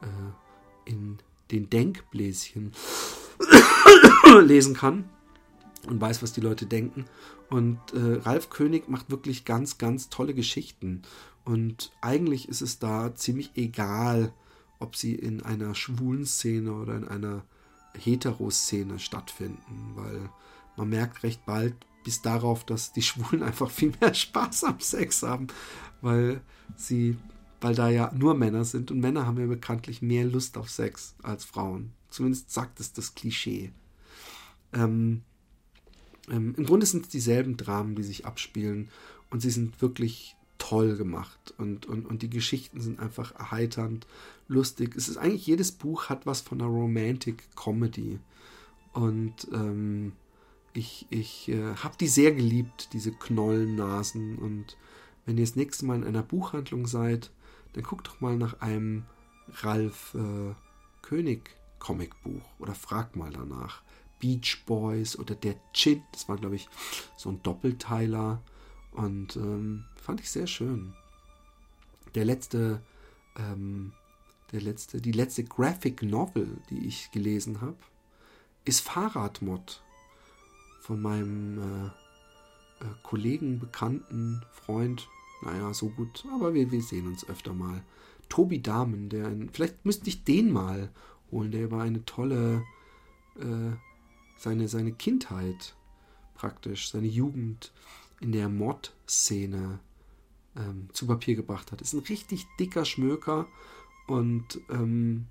äh, 0.00 0.90
in 0.90 1.18
den 1.50 1.68
Denkbläschen 1.68 2.72
lesen 4.42 4.74
kann 4.74 5.04
und 5.86 6.00
weiß, 6.00 6.22
was 6.22 6.32
die 6.32 6.40
Leute 6.40 6.66
denken. 6.66 7.04
Und 7.50 7.78
äh, 7.92 8.20
Ralf 8.22 8.50
König 8.50 8.88
macht 8.88 9.10
wirklich 9.10 9.44
ganz, 9.44 9.78
ganz 9.78 10.08
tolle 10.08 10.34
Geschichten. 10.34 11.02
Und 11.44 11.92
eigentlich 12.00 12.48
ist 12.48 12.62
es 12.62 12.78
da 12.78 13.14
ziemlich 13.14 13.52
egal, 13.54 14.32
ob 14.78 14.96
sie 14.96 15.14
in 15.14 15.42
einer 15.42 15.74
schwulen 15.74 16.26
Szene 16.26 16.72
oder 16.72 16.96
in 16.96 17.06
einer 17.06 17.44
Heteroszene 17.96 18.98
stattfinden, 18.98 19.92
weil 19.94 20.30
man 20.76 20.88
merkt 20.88 21.22
recht 21.22 21.44
bald 21.46 21.74
bis 22.02 22.22
darauf, 22.22 22.64
dass 22.64 22.92
die 22.92 23.02
Schwulen 23.02 23.42
einfach 23.44 23.70
viel 23.70 23.92
mehr 24.00 24.14
Spaß 24.14 24.64
am 24.64 24.80
Sex 24.80 25.22
haben, 25.22 25.46
weil 26.00 26.40
sie, 26.76 27.16
weil 27.60 27.74
da 27.74 27.88
ja 27.88 28.12
nur 28.14 28.34
Männer 28.34 28.64
sind 28.64 28.90
und 28.90 29.00
Männer 29.00 29.26
haben 29.26 29.38
ja 29.38 29.46
bekanntlich 29.46 30.02
mehr 30.02 30.24
Lust 30.24 30.56
auf 30.56 30.70
Sex 30.70 31.14
als 31.22 31.44
Frauen. 31.44 31.92
Zumindest 32.10 32.50
sagt 32.50 32.80
es 32.80 32.92
das 32.92 33.14
Klischee. 33.14 33.72
Ähm, 34.74 35.22
ähm, 36.30 36.54
Im 36.56 36.64
Grunde 36.64 36.86
sind 36.86 37.04
es 37.04 37.08
dieselben 37.10 37.56
Dramen, 37.56 37.94
die 37.94 38.02
sich 38.02 38.26
abspielen 38.26 38.88
und 39.30 39.40
sie 39.40 39.50
sind 39.50 39.80
wirklich 39.82 40.36
toll 40.58 40.96
gemacht 40.96 41.54
und, 41.58 41.86
und, 41.86 42.06
und 42.06 42.22
die 42.22 42.30
Geschichten 42.30 42.80
sind 42.80 43.00
einfach 43.00 43.34
erheiternd, 43.34 44.06
lustig. 44.48 44.94
Es 44.96 45.08
ist 45.08 45.16
eigentlich, 45.16 45.46
jedes 45.46 45.72
Buch 45.72 46.08
hat 46.08 46.26
was 46.26 46.40
von 46.40 46.60
einer 46.60 46.70
Romantic 46.70 47.54
Comedy 47.56 48.18
und 48.92 49.48
ähm, 49.52 50.12
ich, 50.72 51.06
ich 51.10 51.48
äh, 51.48 51.74
habe 51.76 51.96
die 51.98 52.08
sehr 52.08 52.32
geliebt, 52.32 52.92
diese 52.92 53.12
Knollennasen 53.12 54.38
und 54.38 54.76
wenn 55.26 55.38
ihr 55.38 55.44
das 55.44 55.56
nächste 55.56 55.84
Mal 55.86 55.96
in 55.96 56.04
einer 56.04 56.22
Buchhandlung 56.22 56.86
seid, 56.86 57.30
dann 57.74 57.82
guckt 57.82 58.06
doch 58.06 58.20
mal 58.20 58.36
nach 58.36 58.60
einem 58.60 59.04
Ralf 59.48 60.14
äh, 60.14 60.54
König 61.02 61.50
Comicbuch 61.78 62.42
oder 62.58 62.74
fragt 62.74 63.16
mal 63.16 63.30
danach 63.30 63.82
Beach 64.24 64.64
Boys 64.64 65.18
oder 65.18 65.34
der 65.34 65.54
Chit. 65.74 66.00
Das 66.12 66.30
war, 66.30 66.38
glaube 66.38 66.56
ich, 66.56 66.66
so 67.14 67.28
ein 67.28 67.42
Doppelteiler. 67.42 68.40
Und 68.92 69.36
ähm, 69.36 69.84
fand 69.96 70.20
ich 70.20 70.30
sehr 70.30 70.46
schön. 70.46 70.94
Der 72.14 72.24
letzte, 72.24 72.80
ähm, 73.36 73.92
der 74.50 74.62
letzte, 74.62 75.02
die 75.02 75.12
letzte 75.12 75.44
Graphic 75.44 76.02
Novel, 76.02 76.48
die 76.70 76.86
ich 76.86 77.10
gelesen 77.10 77.60
habe, 77.60 77.76
ist 78.64 78.80
Fahrradmod 78.80 79.82
von 80.80 81.02
meinem 81.02 81.58
äh, 81.58 81.86
äh, 81.86 82.88
Kollegen, 83.02 83.58
Bekannten, 83.58 84.40
Freund. 84.52 85.06
Naja, 85.42 85.74
so 85.74 85.90
gut, 85.90 86.24
aber 86.32 86.54
wir, 86.54 86.70
wir 86.70 86.82
sehen 86.82 87.08
uns 87.08 87.28
öfter 87.28 87.52
mal. 87.52 87.82
Tobi 88.30 88.62
Dahmen, 88.62 89.10
der 89.10 89.26
ein, 89.26 89.50
vielleicht 89.52 89.84
müsste 89.84 90.08
ich 90.08 90.24
den 90.24 90.50
mal 90.50 90.90
holen, 91.30 91.50
der 91.50 91.70
war 91.70 91.82
eine 91.82 92.06
tolle, 92.06 92.64
äh, 93.38 93.76
seine, 94.36 94.68
seine 94.68 94.92
Kindheit 94.92 95.74
praktisch, 96.34 96.90
seine 96.90 97.06
Jugend 97.06 97.72
in 98.20 98.32
der 98.32 98.48
Mod-Szene 98.48 99.80
ähm, 100.56 100.88
zu 100.92 101.06
Papier 101.06 101.36
gebracht 101.36 101.72
hat. 101.72 101.80
Ist 101.80 101.94
ein 101.94 102.00
richtig 102.00 102.46
dicker 102.58 102.84
Schmöker 102.84 103.46
und 104.06 104.60
ähm, 104.70 105.26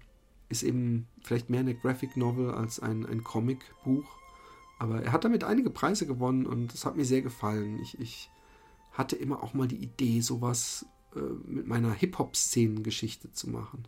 ist 0.49 0.63
eben 0.63 1.07
vielleicht 1.21 1.49
mehr 1.49 1.61
eine 1.61 1.75
Graphic 1.75 2.17
Novel 2.17 2.51
als 2.51 2.79
ein, 2.79 3.05
ein 3.05 3.23
Comic-Buch. 3.23 4.05
Aber 4.79 5.01
er 5.01 5.11
hat 5.11 5.23
damit 5.23 5.43
einige 5.43 5.69
Preise 5.69 6.05
gewonnen 6.05 6.45
und 6.45 6.73
das 6.73 6.85
hat 6.85 6.95
mir 6.95 7.05
sehr 7.05 7.21
gefallen. 7.21 7.79
Ich, 7.81 7.99
ich 7.99 8.29
hatte 8.91 9.15
immer 9.15 9.43
auch 9.43 9.53
mal 9.53 9.67
die 9.67 9.77
Idee, 9.81 10.21
sowas 10.21 10.85
äh, 11.15 11.19
mit 11.19 11.67
meiner 11.67 11.93
Hip-Hop-Szenen-Geschichte 11.93 13.31
zu 13.31 13.49
machen. 13.49 13.87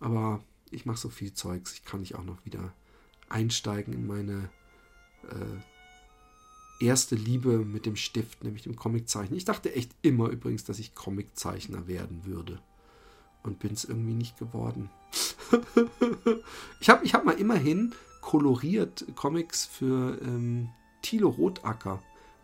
Aber 0.00 0.42
ich 0.70 0.86
mache 0.86 0.98
so 0.98 1.08
viel 1.08 1.32
Zeugs, 1.32 1.72
ich 1.72 1.84
kann 1.84 2.00
nicht 2.00 2.14
auch 2.14 2.24
noch 2.24 2.44
wieder 2.44 2.72
einsteigen 3.28 3.92
in 3.92 4.06
meine 4.06 4.50
äh, 5.30 6.84
erste 6.84 7.14
Liebe 7.14 7.58
mit 7.58 7.86
dem 7.86 7.96
Stift, 7.96 8.44
nämlich 8.44 8.62
dem 8.62 8.76
Comiczeichnen. 8.76 9.36
Ich 9.36 9.44
dachte 9.44 9.74
echt 9.74 9.92
immer 10.02 10.28
übrigens, 10.28 10.64
dass 10.64 10.78
ich 10.78 10.94
Comiczeichner 10.94 11.86
werden 11.86 12.24
würde. 12.24 12.60
Und 13.42 13.60
bin 13.60 13.72
es 13.72 13.84
irgendwie 13.84 14.14
nicht 14.14 14.38
geworden. 14.38 14.90
ich 16.80 16.90
habe 16.90 17.04
ich 17.04 17.14
hab 17.14 17.24
mal 17.24 17.38
immerhin 17.38 17.94
koloriert 18.20 19.04
Comics 19.14 19.64
für 19.64 20.20
ähm, 20.20 20.68
Thilo 21.02 21.28
Rotacker. 21.28 22.02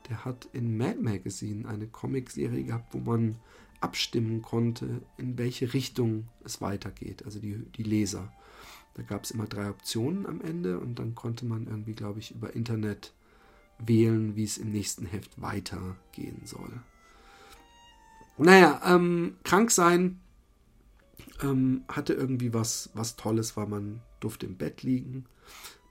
Der 0.09 0.24
hat 0.24 0.49
in 0.53 0.76
Mad 0.76 1.01
Magazine 1.01 1.68
eine 1.68 1.89
Comicserie 1.89 2.64
gehabt, 2.64 2.95
wo 2.95 2.99
man 2.99 3.37
abstimmen 3.80 4.43
konnte, 4.43 5.03
in 5.16 5.37
welche 5.39 5.74
Richtung 5.74 6.28
es 6.45 6.61
weitergeht, 6.61 7.24
also 7.24 7.41
die, 7.41 7.59
die 7.76 7.83
Leser. 7.83 8.33
Da 8.95 9.03
gab 9.03 9.24
es 9.24 9.30
immer 9.30 9.47
drei 9.47 9.70
Optionen 9.70 10.26
am 10.26 10.40
Ende 10.40 10.78
und 10.78 10.99
dann 10.99 11.14
konnte 11.14 11.47
man 11.47 11.66
irgendwie, 11.66 11.95
glaube 11.95 12.18
ich, 12.18 12.32
über 12.32 12.55
Internet 12.55 13.12
wählen, 13.78 14.36
wie 14.36 14.45
es 14.45 14.59
im 14.59 14.70
nächsten 14.70 15.07
Heft 15.07 15.40
weitergehen 15.40 16.43
soll. 16.45 16.72
Naja, 18.38 18.80
ähm, 18.84 19.36
krank 19.45 19.70
sein 19.70 20.20
ähm, 21.43 21.84
hatte 21.88 22.12
irgendwie 22.12 22.53
was, 22.55 22.90
was 22.95 23.16
Tolles, 23.16 23.57
weil 23.57 23.66
man 23.66 24.01
durfte 24.20 24.47
im 24.47 24.57
Bett 24.57 24.82
liegen. 24.82 25.26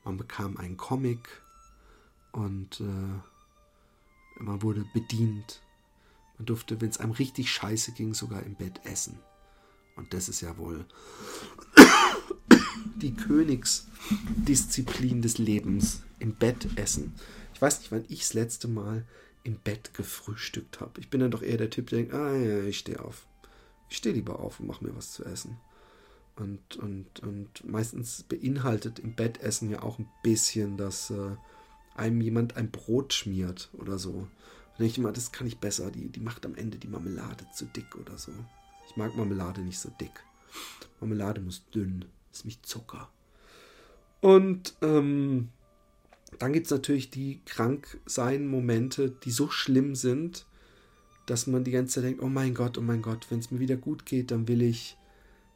Man 0.04 0.18
bekam 0.18 0.58
einen 0.58 0.78
Comic 0.78 1.42
und 2.32 2.82
äh, 2.82 4.44
man 4.44 4.62
wurde 4.62 4.86
bedient. 4.94 5.62
Man 6.38 6.46
durfte, 6.46 6.82
wenn 6.82 6.90
es 6.90 7.00
einem 7.00 7.12
richtig 7.12 7.52
scheiße 7.52 7.92
ging, 7.92 8.14
sogar 8.14 8.44
im 8.44 8.56
Bett 8.56 8.82
essen. 8.86 9.20
Und 9.96 10.14
das 10.14 10.30
ist 10.30 10.42
ja 10.42 10.58
wohl 10.58 10.86
die 12.96 13.14
Königsdisziplin 13.14 15.22
des 15.22 15.38
Lebens. 15.38 16.02
Im 16.20 16.36
Bett 16.36 16.68
essen. 16.76 17.14
Ich 17.54 17.62
weiß 17.62 17.80
nicht, 17.80 17.92
wann 17.92 18.06
ich 18.08 18.20
das 18.20 18.34
letzte 18.34 18.68
Mal 18.68 19.06
im 19.44 19.56
Bett 19.56 19.96
gefrühstückt 19.96 20.80
habe. 20.80 21.00
Ich 21.00 21.10
bin 21.10 21.20
dann 21.20 21.32
doch 21.32 21.42
eher 21.42 21.58
der 21.58 21.72
Typ, 21.72 21.90
der 21.90 22.00
denkt, 22.00 22.14
ah 22.14 22.36
ja, 22.36 22.64
ich 22.64 22.78
stehe 22.78 23.04
auf. 23.04 23.26
Ich 23.90 23.98
stehe 23.98 24.16
lieber 24.16 24.40
auf 24.40 24.60
und 24.60 24.68
mache 24.68 24.86
mir 24.86 24.96
was 24.96 25.12
zu 25.12 25.26
essen. 25.26 25.58
Und, 26.36 26.78
und, 26.78 27.20
und 27.22 27.66
meistens 27.66 28.24
beinhaltet 28.24 29.00
im 29.00 29.16
Bettessen 29.16 29.70
ja 29.70 29.82
auch 29.82 30.00
ein 30.00 30.08
bisschen, 30.24 30.78
dass 30.78 31.10
äh, 31.10 31.36
einem 31.96 32.22
jemand 32.22 32.56
ein 32.56 32.72
Brot 32.72 33.14
schmiert 33.14 33.70
oder 33.74 34.00
so. 34.00 34.28
Und 34.78 34.86
ich 34.86 34.98
immer, 34.98 35.12
das 35.12 35.32
kann 35.32 35.48
ich 35.48 35.60
besser. 35.60 35.92
Die, 35.92 36.10
die 36.10 36.22
macht 36.22 36.46
am 36.46 36.56
Ende 36.56 36.78
die 36.78 36.88
Marmelade 36.88 37.46
zu 37.54 37.66
dick 37.66 37.96
oder 37.96 38.18
so. 38.18 38.32
Ich 38.90 38.96
mag 38.96 39.16
Marmelade 39.16 39.62
nicht 39.62 39.80
so 39.80 39.90
dick. 40.00 40.24
Marmelade 41.00 41.42
muss 41.42 41.64
dünn. 41.74 42.06
Ist 42.32 42.46
mich 42.46 42.62
Zucker. 42.62 43.10
Und 44.22 44.76
ähm, 44.82 45.50
dann 46.40 46.54
gibt 46.54 46.68
es 46.68 46.72
natürlich 46.72 47.10
die 47.10 47.42
Kranksein-Momente, 47.46 49.10
die 49.24 49.32
so 49.32 49.50
schlimm 49.50 49.96
sind, 49.96 50.46
dass 51.26 51.48
man 51.48 51.64
die 51.64 51.72
ganze 51.72 51.96
Zeit 51.96 52.06
denkt, 52.06 52.22
oh 52.22 52.30
mein 52.30 52.54
Gott, 52.54 52.78
oh 52.78 52.82
mein 52.82 53.02
Gott, 53.02 53.28
wenn 53.30 53.40
es 53.40 53.52
mir 53.52 53.60
wieder 53.60 53.78
gut 53.78 54.06
geht, 54.06 54.32
dann 54.32 54.48
will 54.48 54.62
ich 54.62 54.98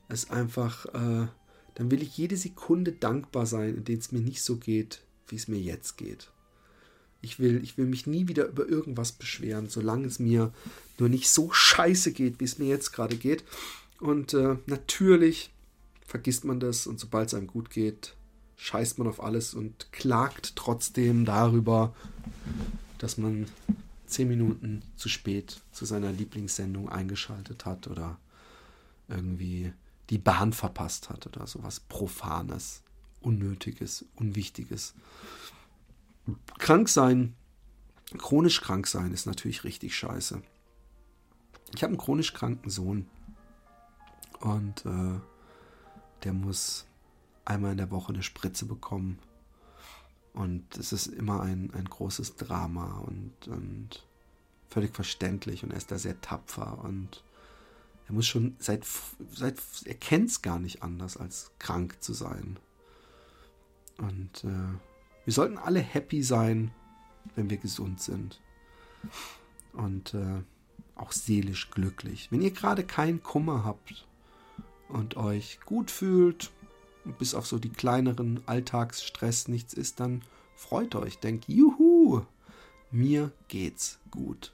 es 0.09 0.30
einfach, 0.30 0.86
äh, 0.88 1.28
dann 1.76 1.91
will 1.91 2.01
ich 2.01 2.17
jede 2.17 2.38
Sekunde 2.38 2.91
dankbar 2.91 3.45
sein, 3.45 3.76
in 3.76 3.84
denen 3.84 3.99
es 3.99 4.11
mir 4.11 4.21
nicht 4.21 4.43
so 4.43 4.57
geht, 4.57 5.01
wie 5.28 5.36
es 5.36 5.47
mir 5.47 5.59
jetzt 5.59 5.97
geht. 5.97 6.32
Ich 7.21 7.39
will, 7.39 7.63
ich 7.63 7.78
will 7.78 7.88
mich 7.88 8.05
nie 8.05 8.28
wieder 8.28 8.47
über 8.47 8.67
irgendwas 8.67 9.11
beschweren, 9.11 9.67
solange 9.67 10.05
es 10.05 10.19
mir 10.19 10.53
nur 10.99 11.09
nicht 11.09 11.30
so 11.30 11.51
scheiße 11.51 12.11
geht, 12.11 12.39
wie 12.39 12.45
es 12.45 12.59
mir 12.59 12.67
jetzt 12.67 12.91
gerade 12.91 13.15
geht. 13.15 13.43
Und 13.99 14.34
äh, 14.36 14.57
natürlich 14.67 15.51
vergisst 16.06 16.45
man 16.45 16.60
das 16.60 16.88
und 16.88 16.99
sobald 16.99 17.28
es 17.28 17.34
einem 17.34 17.47
gut 17.47 17.70
geht, 17.70 18.16
scheißt 18.58 18.99
man 18.99 19.08
auf 19.08 19.22
alles 19.22 19.53
und 19.53 19.91
klagt 19.91 20.56
trotzdem 20.56 21.26
darüber, 21.26 21.93
dass 22.99 23.18
man 23.18 23.47
zehn 24.06 24.28
Minuten 24.28 24.84
zu 24.95 25.10
spät 25.10 25.62
zu 25.72 25.86
seiner 25.86 26.12
Lieblingssendung 26.12 26.89
eingeschaltet 26.89 27.66
hat 27.66 27.88
oder 27.88 28.18
irgendwie 29.08 29.74
die 30.10 30.18
Bahn 30.18 30.53
verpasst 30.53 31.10
hat 31.10 31.26
oder 31.28 31.47
sowas 31.47 31.80
Profanes, 31.80 32.82
Unnötiges, 33.22 34.06
Unwichtiges. 34.16 34.93
Krank 36.60 36.89
sein, 36.89 37.36
chronisch 38.18 38.62
krank 38.62 38.88
sein 38.88 39.12
ist 39.12 39.26
natürlich 39.26 39.64
richtig 39.64 39.95
scheiße. 39.95 40.41
Ich 41.74 41.84
habe 41.84 41.91
einen 41.91 41.97
chronisch 41.97 42.34
kranken 42.34 42.70
Sohn 42.70 43.08
und 44.39 44.86
äh, 44.86 45.20
der 46.26 46.34
muss 46.34 46.86
einmal 47.45 47.71
in 47.71 47.78
der 47.78 47.91
Woche 47.91 48.11
eine 48.11 48.23
Spritze 48.23 48.65
bekommen. 48.65 49.19
Und 50.34 50.76
es 50.76 50.91
ist 50.91 51.07
immer 51.07 51.41
ein, 51.41 51.71
ein 51.73 51.86
großes 51.86 52.36
Drama 52.36 52.97
und, 52.99 53.47
und 53.47 54.05
völlig 54.69 54.93
verständlich 54.93 55.63
und 55.63 55.71
er 55.71 55.78
ist 55.78 55.91
da 55.91 55.97
sehr 55.97 56.19
tapfer 56.19 56.84
und 56.84 57.23
er 58.07 58.13
muss 58.13 58.28
schon 58.28 58.55
seit, 58.59 58.86
seit 59.32 59.57
er 59.86 59.95
kennt 59.95 60.30
es 60.30 60.41
gar 60.41 60.59
nicht 60.59 60.84
anders, 60.84 61.15
als 61.15 61.51
krank 61.57 62.03
zu 62.03 62.13
sein. 62.13 62.59
Und 63.97 64.43
äh, 64.43 64.78
wir 65.23 65.34
sollten 65.34 65.57
alle 65.57 65.80
happy 65.80 66.21
sein, 66.21 66.71
wenn 67.36 67.49
wir 67.49 67.57
gesund 67.57 68.01
sind. 68.01 68.41
Und 69.73 70.13
äh, 70.13 70.43
auch 70.95 71.11
seelisch 71.11 71.71
glücklich. 71.71 72.32
Wenn 72.32 72.41
ihr 72.41 72.51
gerade 72.51 72.84
keinen 72.84 73.23
Kummer 73.23 73.63
habt 73.63 74.05
und 74.89 75.17
euch 75.17 75.59
gut 75.65 75.91
fühlt, 75.91 76.51
bis 77.19 77.36
auf 77.36 77.45
so 77.45 77.59
die 77.59 77.69
kleineren 77.69 78.41
Alltagsstress 78.45 79.47
nichts 79.47 79.73
ist, 79.73 79.99
dann 79.99 80.21
freut 80.55 80.95
euch. 80.95 81.19
Denkt, 81.19 81.45
juhu, 81.47 82.21
mir 82.91 83.31
geht's 83.47 83.99
gut. 84.11 84.53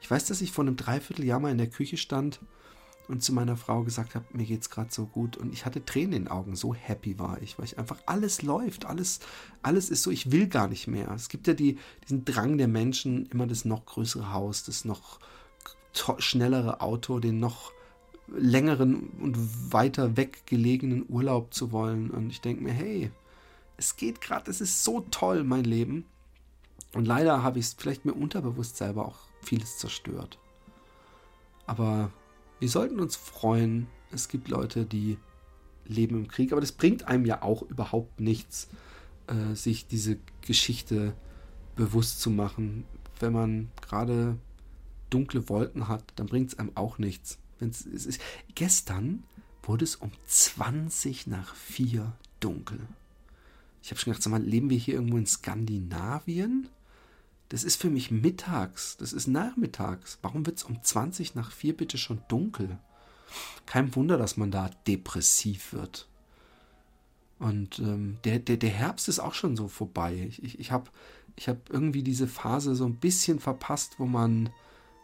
Ich 0.00 0.10
weiß, 0.10 0.26
dass 0.26 0.40
ich 0.40 0.52
vor 0.52 0.64
einem 0.64 0.76
Dreivierteljahr 0.76 1.40
mal 1.40 1.50
in 1.50 1.58
der 1.58 1.70
Küche 1.70 1.96
stand 1.96 2.40
und 3.08 3.22
zu 3.22 3.32
meiner 3.32 3.56
Frau 3.56 3.82
gesagt 3.82 4.14
habe, 4.14 4.24
mir 4.32 4.46
geht's 4.46 4.70
gerade 4.70 4.92
so 4.92 5.06
gut 5.06 5.36
und 5.36 5.52
ich 5.52 5.66
hatte 5.66 5.84
Tränen 5.84 6.12
in 6.12 6.24
den 6.24 6.30
Augen, 6.30 6.56
so 6.56 6.74
happy 6.74 7.18
war 7.18 7.40
ich, 7.42 7.58
weil 7.58 7.66
ich 7.66 7.78
einfach 7.78 7.98
alles 8.06 8.42
läuft, 8.42 8.86
alles 8.86 9.20
alles 9.62 9.90
ist 9.90 10.02
so, 10.02 10.10
ich 10.10 10.30
will 10.30 10.48
gar 10.48 10.68
nicht 10.68 10.86
mehr. 10.86 11.10
Es 11.10 11.28
gibt 11.28 11.46
ja 11.46 11.54
die, 11.54 11.78
diesen 12.04 12.24
Drang 12.24 12.58
der 12.58 12.68
Menschen, 12.68 13.26
immer 13.26 13.46
das 13.46 13.64
noch 13.64 13.84
größere 13.86 14.32
Haus, 14.32 14.64
das 14.64 14.84
noch 14.84 15.18
schnellere 16.18 16.80
Auto, 16.80 17.18
den 17.18 17.38
noch 17.38 17.72
längeren 18.36 19.10
und 19.20 19.72
weiter 19.72 20.16
weggelegenen 20.16 21.06
Urlaub 21.08 21.52
zu 21.54 21.72
wollen 21.72 22.10
und 22.10 22.30
ich 22.30 22.40
denke 22.40 22.62
mir, 22.62 22.72
hey, 22.72 23.10
es 23.76 23.96
geht 23.96 24.20
gerade, 24.20 24.50
es 24.50 24.60
ist 24.60 24.84
so 24.84 25.00
toll 25.10 25.44
mein 25.44 25.64
Leben 25.64 26.04
und 26.94 27.06
leider 27.06 27.42
habe 27.42 27.58
ich 27.58 27.66
es 27.66 27.74
vielleicht 27.74 28.04
mir 28.04 28.14
unterbewusst 28.14 28.76
selber 28.76 29.06
auch 29.06 29.18
vieles 29.42 29.78
zerstört. 29.78 30.38
Aber 31.66 32.10
wir 32.60 32.68
sollten 32.68 33.00
uns 33.00 33.16
freuen. 33.16 33.86
Es 34.10 34.28
gibt 34.28 34.48
Leute, 34.48 34.84
die 34.84 35.18
leben 35.86 36.16
im 36.16 36.28
Krieg, 36.28 36.52
aber 36.52 36.60
das 36.60 36.72
bringt 36.72 37.04
einem 37.08 37.24
ja 37.24 37.42
auch 37.42 37.62
überhaupt 37.62 38.20
nichts, 38.20 38.68
äh, 39.26 39.54
sich 39.54 39.86
diese 39.86 40.18
Geschichte 40.42 41.14
bewusst 41.76 42.20
zu 42.20 42.30
machen. 42.30 42.84
Wenn 43.18 43.32
man 43.32 43.70
gerade 43.80 44.36
dunkle 45.10 45.48
Wolken 45.48 45.88
hat, 45.88 46.04
dann 46.16 46.26
bringt 46.26 46.50
es 46.52 46.58
einem 46.58 46.72
auch 46.76 46.98
nichts. 46.98 47.38
Es 47.70 48.06
ist, 48.06 48.20
gestern 48.54 49.24
wurde 49.62 49.84
es 49.84 49.96
um 49.96 50.10
20 50.26 51.26
nach 51.26 51.54
4 51.54 52.12
dunkel. 52.40 52.80
Ich 53.82 53.90
habe 53.90 54.00
schon 54.00 54.12
gedacht, 54.12 54.22
sag 54.22 54.30
mal, 54.30 54.42
leben 54.42 54.70
wir 54.70 54.78
hier 54.78 54.94
irgendwo 54.94 55.16
in 55.16 55.26
Skandinavien? 55.26 56.68
Das 57.48 57.64
ist 57.64 57.80
für 57.80 57.90
mich 57.90 58.10
mittags, 58.10 58.96
das 58.96 59.12
ist 59.12 59.26
nachmittags. 59.26 60.18
Warum 60.22 60.46
wird 60.46 60.58
es 60.58 60.64
um 60.64 60.82
20 60.82 61.34
nach 61.34 61.52
4 61.52 61.76
bitte 61.76 61.98
schon 61.98 62.22
dunkel? 62.28 62.78
Kein 63.66 63.94
Wunder, 63.94 64.18
dass 64.18 64.36
man 64.36 64.50
da 64.50 64.70
depressiv 64.86 65.72
wird. 65.72 66.08
Und 67.38 67.80
ähm, 67.80 68.18
der, 68.24 68.38
der, 68.38 68.56
der 68.56 68.70
Herbst 68.70 69.08
ist 69.08 69.18
auch 69.18 69.34
schon 69.34 69.56
so 69.56 69.68
vorbei. 69.68 70.26
Ich, 70.28 70.42
ich, 70.42 70.60
ich 70.60 70.70
habe 70.70 70.90
ich 71.34 71.48
hab 71.48 71.70
irgendwie 71.70 72.02
diese 72.02 72.28
Phase 72.28 72.74
so 72.74 72.84
ein 72.84 72.96
bisschen 72.96 73.40
verpasst, 73.40 73.94
wo 73.98 74.06
man 74.06 74.50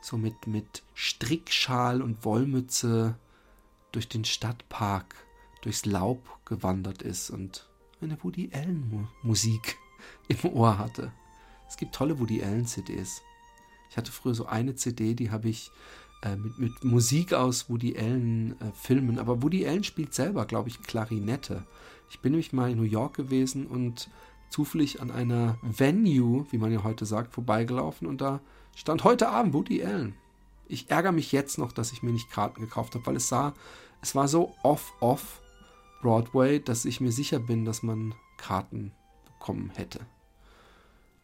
so 0.00 0.16
mit, 0.16 0.46
mit 0.46 0.82
Strickschal 0.94 2.02
und 2.02 2.24
Wollmütze 2.24 3.16
durch 3.92 4.08
den 4.08 4.24
Stadtpark, 4.24 5.14
durchs 5.62 5.84
Laub 5.84 6.22
gewandert 6.44 7.02
ist 7.02 7.30
und 7.30 7.68
eine 8.00 8.22
Woody 8.22 8.50
Allen 8.52 9.08
Musik 9.22 9.76
im 10.28 10.50
Ohr 10.50 10.78
hatte. 10.78 11.12
Es 11.68 11.76
gibt 11.76 11.94
tolle 11.94 12.18
Woody 12.18 12.42
Allen 12.42 12.66
CDs. 12.66 13.22
Ich 13.90 13.96
hatte 13.96 14.12
früher 14.12 14.34
so 14.34 14.46
eine 14.46 14.74
CD, 14.74 15.14
die 15.14 15.30
habe 15.30 15.48
ich 15.48 15.70
äh, 16.22 16.36
mit, 16.36 16.58
mit, 16.58 16.84
Musik 16.84 17.32
aus 17.32 17.68
Woody 17.68 17.96
Allen 17.98 18.52
äh, 18.60 18.72
Filmen. 18.72 19.18
Aber 19.18 19.42
Woody 19.42 19.66
Allen 19.66 19.84
spielt 19.84 20.14
selber, 20.14 20.46
glaube 20.46 20.68
ich, 20.68 20.82
Klarinette. 20.82 21.64
Ich 22.10 22.20
bin 22.20 22.32
nämlich 22.32 22.52
mal 22.52 22.70
in 22.70 22.78
New 22.78 22.84
York 22.84 23.14
gewesen 23.14 23.66
und 23.66 24.08
zufällig 24.50 25.00
an 25.00 25.10
einer 25.10 25.58
Venue, 25.62 26.46
wie 26.50 26.58
man 26.58 26.72
ja 26.72 26.82
heute 26.82 27.04
sagt, 27.04 27.34
vorbeigelaufen 27.34 28.06
und 28.06 28.20
da 28.20 28.40
stand 28.78 29.02
heute 29.02 29.28
Abend 29.28 29.54
Woody 29.54 29.84
Allen. 29.84 30.14
Ich 30.68 30.88
ärgere 30.88 31.12
mich 31.12 31.32
jetzt 31.32 31.58
noch, 31.58 31.72
dass 31.72 31.92
ich 31.92 32.04
mir 32.04 32.12
nicht 32.12 32.30
Karten 32.30 32.60
gekauft 32.60 32.94
habe, 32.94 33.04
weil 33.06 33.16
es 33.16 33.28
sah, 33.28 33.54
es 34.02 34.14
war 34.14 34.28
so 34.28 34.54
off-off 34.62 35.42
Broadway, 36.00 36.60
dass 36.60 36.84
ich 36.84 37.00
mir 37.00 37.10
sicher 37.10 37.40
bin, 37.40 37.64
dass 37.64 37.82
man 37.82 38.14
Karten 38.36 38.92
bekommen 39.24 39.70
hätte. 39.74 40.06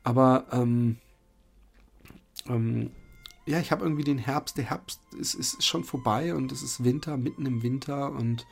Aber 0.02 0.46
ähm, 0.50 0.98
ähm, 2.46 2.90
ja, 3.46 3.60
ich 3.60 3.70
habe 3.70 3.84
irgendwie 3.84 4.04
den 4.04 4.18
Herbst. 4.18 4.56
Der 4.56 4.70
Herbst 4.70 5.00
ist, 5.16 5.34
ist 5.34 5.64
schon 5.64 5.84
vorbei 5.84 6.34
und 6.34 6.50
es 6.50 6.62
ist 6.62 6.82
Winter, 6.82 7.16
mitten 7.16 7.46
im 7.46 7.62
Winter 7.62 8.10
und 8.10 8.46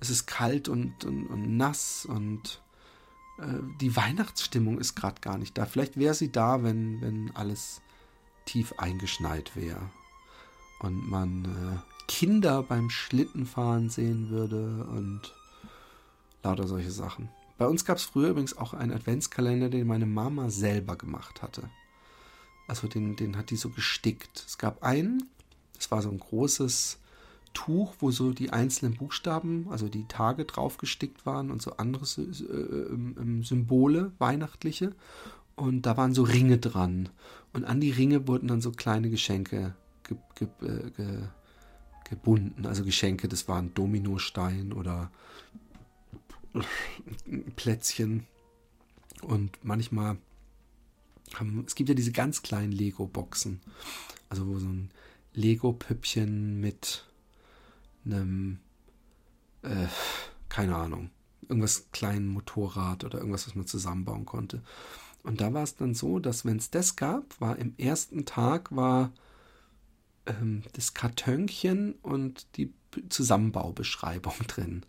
es 0.00 0.10
ist 0.10 0.26
kalt 0.26 0.68
und, 0.68 1.04
und, 1.06 1.28
und 1.28 1.56
nass 1.56 2.04
und 2.04 2.62
äh, 3.38 3.62
die 3.80 3.96
Weihnachtsstimmung 3.96 4.78
ist 4.78 4.96
gerade 4.96 5.20
gar 5.22 5.38
nicht 5.38 5.56
da. 5.56 5.64
Vielleicht 5.64 5.96
wäre 5.96 6.14
sie 6.14 6.30
da, 6.30 6.62
wenn, 6.62 7.00
wenn 7.00 7.34
alles 7.34 7.80
tief 8.48 8.74
eingeschneit 8.78 9.54
wäre 9.54 9.90
und 10.80 11.08
man 11.08 11.44
äh, 11.44 12.06
Kinder 12.08 12.62
beim 12.62 12.88
Schlittenfahren 12.88 13.90
sehen 13.90 14.30
würde 14.30 14.86
und 14.90 15.34
lauter 16.42 16.66
solche 16.66 16.90
Sachen. 16.90 17.28
Bei 17.58 17.66
uns 17.66 17.84
gab 17.84 17.98
es 17.98 18.04
früher 18.04 18.30
übrigens 18.30 18.56
auch 18.56 18.72
einen 18.72 18.92
Adventskalender, 18.92 19.68
den 19.68 19.86
meine 19.86 20.06
Mama 20.06 20.48
selber 20.48 20.96
gemacht 20.96 21.42
hatte. 21.42 21.68
Also 22.66 22.86
den, 22.86 23.16
den 23.16 23.36
hat 23.36 23.50
die 23.50 23.56
so 23.56 23.68
gestickt. 23.68 24.44
Es 24.46 24.56
gab 24.56 24.82
einen, 24.82 25.28
das 25.74 25.90
war 25.90 26.00
so 26.00 26.10
ein 26.10 26.18
großes 26.18 26.98
Tuch, 27.52 27.94
wo 27.98 28.10
so 28.10 28.32
die 28.32 28.50
einzelnen 28.50 28.96
Buchstaben, 28.96 29.66
also 29.70 29.88
die 29.88 30.06
Tage 30.06 30.44
drauf 30.44 30.78
gestickt 30.78 31.26
waren 31.26 31.50
und 31.50 31.60
so 31.60 31.76
andere 31.76 32.04
äh, 32.16 32.22
äh, 32.22 33.42
Symbole, 33.42 34.12
weihnachtliche. 34.18 34.94
Und 35.58 35.86
da 35.86 35.96
waren 35.96 36.14
so 36.14 36.22
Ringe 36.22 36.58
dran. 36.58 37.08
Und 37.52 37.64
an 37.64 37.80
die 37.80 37.90
Ringe 37.90 38.28
wurden 38.28 38.46
dann 38.46 38.60
so 38.60 38.70
kleine 38.70 39.10
Geschenke 39.10 39.74
ge 40.04 40.16
ge 40.36 40.48
äh, 40.62 40.90
ge 40.92 41.22
gebunden. 42.08 42.64
Also 42.64 42.84
Geschenke, 42.84 43.26
das 43.26 43.48
waren 43.48 43.74
Dominostein 43.74 44.72
oder 44.72 45.10
Plätzchen. 47.56 48.24
Und 49.22 49.58
manchmal 49.64 50.18
haben, 51.34 51.64
es 51.66 51.74
gibt 51.74 51.88
ja 51.88 51.96
diese 51.96 52.12
ganz 52.12 52.42
kleinen 52.42 52.70
Lego-Boxen. 52.70 53.60
Also 54.28 54.46
wo 54.46 54.60
so 54.60 54.68
ein 54.68 54.90
Lego-Püppchen 55.34 56.60
mit 56.60 57.04
einem, 58.04 58.60
äh, 59.62 59.88
keine 60.48 60.76
Ahnung, 60.76 61.10
irgendwas 61.48 61.88
kleinen 61.90 62.28
Motorrad 62.28 63.02
oder 63.02 63.18
irgendwas, 63.18 63.48
was 63.48 63.56
man 63.56 63.66
zusammenbauen 63.66 64.24
konnte. 64.24 64.62
Und 65.22 65.40
da 65.40 65.52
war 65.52 65.62
es 65.62 65.76
dann 65.76 65.94
so, 65.94 66.18
dass 66.18 66.44
wenn 66.44 66.56
es 66.56 66.70
das 66.70 66.96
gab, 66.96 67.40
war 67.40 67.56
im 67.58 67.74
ersten 67.76 68.24
Tag 68.24 68.74
war 68.74 69.12
ähm, 70.26 70.62
das 70.72 70.94
Kartönchen 70.94 71.94
und 72.02 72.56
die 72.56 72.72
Zusammenbaubeschreibung 73.08 74.34
drin. 74.46 74.84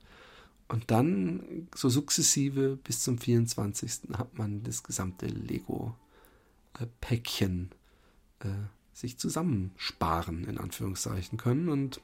Und 0.67 0.91
dann 0.91 1.67
so 1.73 1.89
sukzessive 1.89 2.77
bis 2.83 3.01
zum 3.01 3.17
24. 3.17 4.09
hat 4.17 4.37
man 4.37 4.61
das 4.63 4.83
gesamte 4.83 5.25
Lego-Päckchen 5.25 7.71
äh, 8.41 8.49
sich 8.93 9.17
zusammensparen, 9.17 10.43
in 10.45 10.59
Anführungszeichen 10.59 11.39
können. 11.39 11.69
Und 11.69 12.01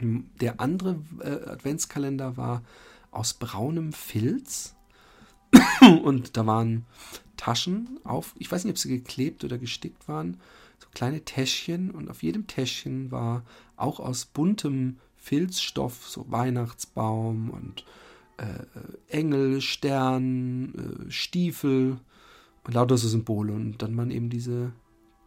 der 0.00 0.60
andere 0.60 1.02
äh, 1.20 1.50
Adventskalender 1.50 2.36
war 2.36 2.62
aus 3.10 3.34
braunem 3.34 3.92
Filz. 3.92 4.76
und 6.02 6.36
da 6.36 6.46
waren 6.46 6.86
Taschen 7.36 7.98
auf, 8.04 8.34
ich 8.38 8.50
weiß 8.50 8.64
nicht, 8.64 8.72
ob 8.72 8.78
sie 8.78 8.88
geklebt 8.88 9.44
oder 9.44 9.58
gestickt 9.58 10.08
waren, 10.08 10.38
so 10.78 10.86
kleine 10.92 11.24
Täschchen 11.24 11.90
und 11.90 12.10
auf 12.10 12.22
jedem 12.22 12.46
Täschchen 12.46 13.10
war 13.10 13.44
auch 13.76 14.00
aus 14.00 14.26
buntem 14.26 14.98
Filzstoff, 15.16 16.08
so 16.08 16.30
Weihnachtsbaum 16.30 17.50
und 17.50 17.84
äh, 18.38 18.64
Engel, 19.08 19.60
Stern, 19.60 21.06
äh, 21.08 21.10
Stiefel 21.10 21.98
und 22.64 22.74
lauter 22.74 22.96
so 22.96 23.08
Symbole. 23.08 23.52
Und 23.52 23.82
dann 23.82 23.96
waren 23.96 24.10
eben 24.10 24.30
diese 24.30 24.72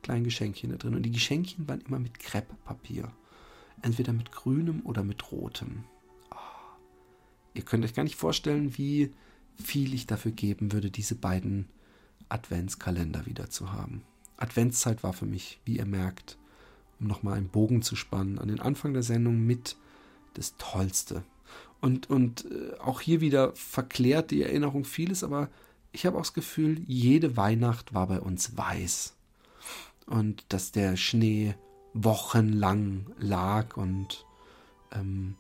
kleinen 0.02 0.24
Geschenkchen 0.24 0.72
da 0.72 0.78
drin. 0.78 0.96
Und 0.96 1.04
die 1.04 1.12
Geschenkchen 1.12 1.68
waren 1.68 1.82
immer 1.82 2.00
mit 2.00 2.20
Krepppapier. 2.20 3.12
Entweder 3.82 4.14
mit 4.14 4.32
grünem 4.32 4.82
oder 4.84 5.04
mit 5.04 5.32
rotem. 5.32 5.84
Oh. 6.32 6.36
Ihr 7.54 7.64
könnt 7.64 7.86
euch 7.86 7.94
gar 7.94 8.04
nicht 8.04 8.16
vorstellen, 8.16 8.78
wie 8.78 9.14
viel 9.62 9.94
ich 9.94 10.08
dafür 10.08 10.32
geben 10.32 10.72
würde, 10.72 10.92
diese 10.92 11.16
beiden 11.16 11.68
Adventskalender 12.30 13.26
wieder 13.26 13.50
zu 13.50 13.72
haben. 13.72 14.04
Adventszeit 14.38 15.04
war 15.04 15.14
für 15.14 15.26
mich, 15.26 15.60
wie 15.66 15.78
ihr 15.78 15.86
merkt, 15.86 16.38
um 17.00 17.08
nochmal 17.08 17.36
einen 17.36 17.50
Bogen 17.50 17.82
zu 17.82 17.96
spannen, 17.96 18.40
an 18.40 18.48
den 18.48 18.60
Anfang 18.60 18.94
der 18.94 19.04
Sendung 19.04 19.46
mit 19.46 19.76
das 20.34 20.56
Tollste. 20.58 21.24
Und, 21.82 22.10
und 22.10 22.46
äh, 22.46 22.78
auch 22.80 23.02
hier 23.02 23.22
wieder 23.22 23.54
verklärt 23.56 24.32
die 24.32 24.42
Erinnerung 24.42 24.86
vieles, 24.86 25.24
aber 25.24 25.50
ich 25.92 26.06
habe 26.06 26.18
auch 26.18 26.22
das 26.22 26.34
Gefühl, 26.34 26.82
jede 26.88 27.38
Weihnacht 27.38 27.94
war 27.94 28.08
bei 28.08 28.20
uns 28.20 28.58
weiß. 28.58 29.14
Und 30.08 30.44
dass 30.50 30.72
der 30.72 30.98
Schnee 30.98 31.56
wochenlang 31.94 33.06
lag 33.20 33.78
und 33.78 34.26
ähm, 34.92 35.36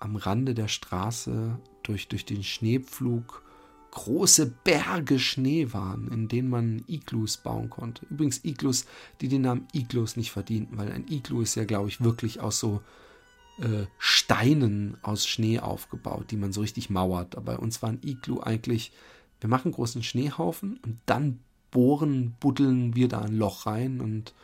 am 0.00 0.16
Rande 0.16 0.54
der 0.54 0.68
Straße 0.68 1.58
durch, 1.84 2.08
durch 2.08 2.24
den 2.24 2.42
Schneepflug 2.42 3.42
große 3.94 4.46
Berge 4.64 5.20
Schnee 5.20 5.72
waren, 5.72 6.08
in 6.08 6.28
denen 6.28 6.50
man 6.50 6.84
Iglus 6.88 7.36
bauen 7.36 7.70
konnte. 7.70 8.04
Übrigens 8.10 8.44
Iglus, 8.44 8.86
die 9.20 9.28
den 9.28 9.42
Namen 9.42 9.68
Iglus 9.72 10.16
nicht 10.16 10.32
verdienten, 10.32 10.76
weil 10.76 10.90
ein 10.90 11.06
Iglu 11.08 11.40
ist 11.40 11.54
ja, 11.54 11.64
glaube 11.64 11.88
ich, 11.88 12.02
wirklich 12.02 12.40
aus 12.40 12.58
so 12.58 12.82
äh, 13.58 13.86
Steinen 13.98 14.96
aus 15.02 15.26
Schnee 15.26 15.60
aufgebaut, 15.60 16.32
die 16.32 16.36
man 16.36 16.52
so 16.52 16.60
richtig 16.60 16.90
mauert. 16.90 17.36
Aber 17.36 17.54
bei 17.54 17.58
uns 17.58 17.82
war 17.82 17.90
ein 17.90 18.00
Iglu 18.02 18.40
eigentlich, 18.40 18.92
wir 19.40 19.48
machen 19.48 19.70
großen 19.70 20.02
Schneehaufen 20.02 20.80
und 20.84 20.98
dann 21.06 21.38
bohren, 21.70 22.34
buddeln 22.40 22.96
wir 22.96 23.08
da 23.08 23.20
ein 23.20 23.36
Loch 23.36 23.66
rein 23.66 24.00
und 24.00 24.34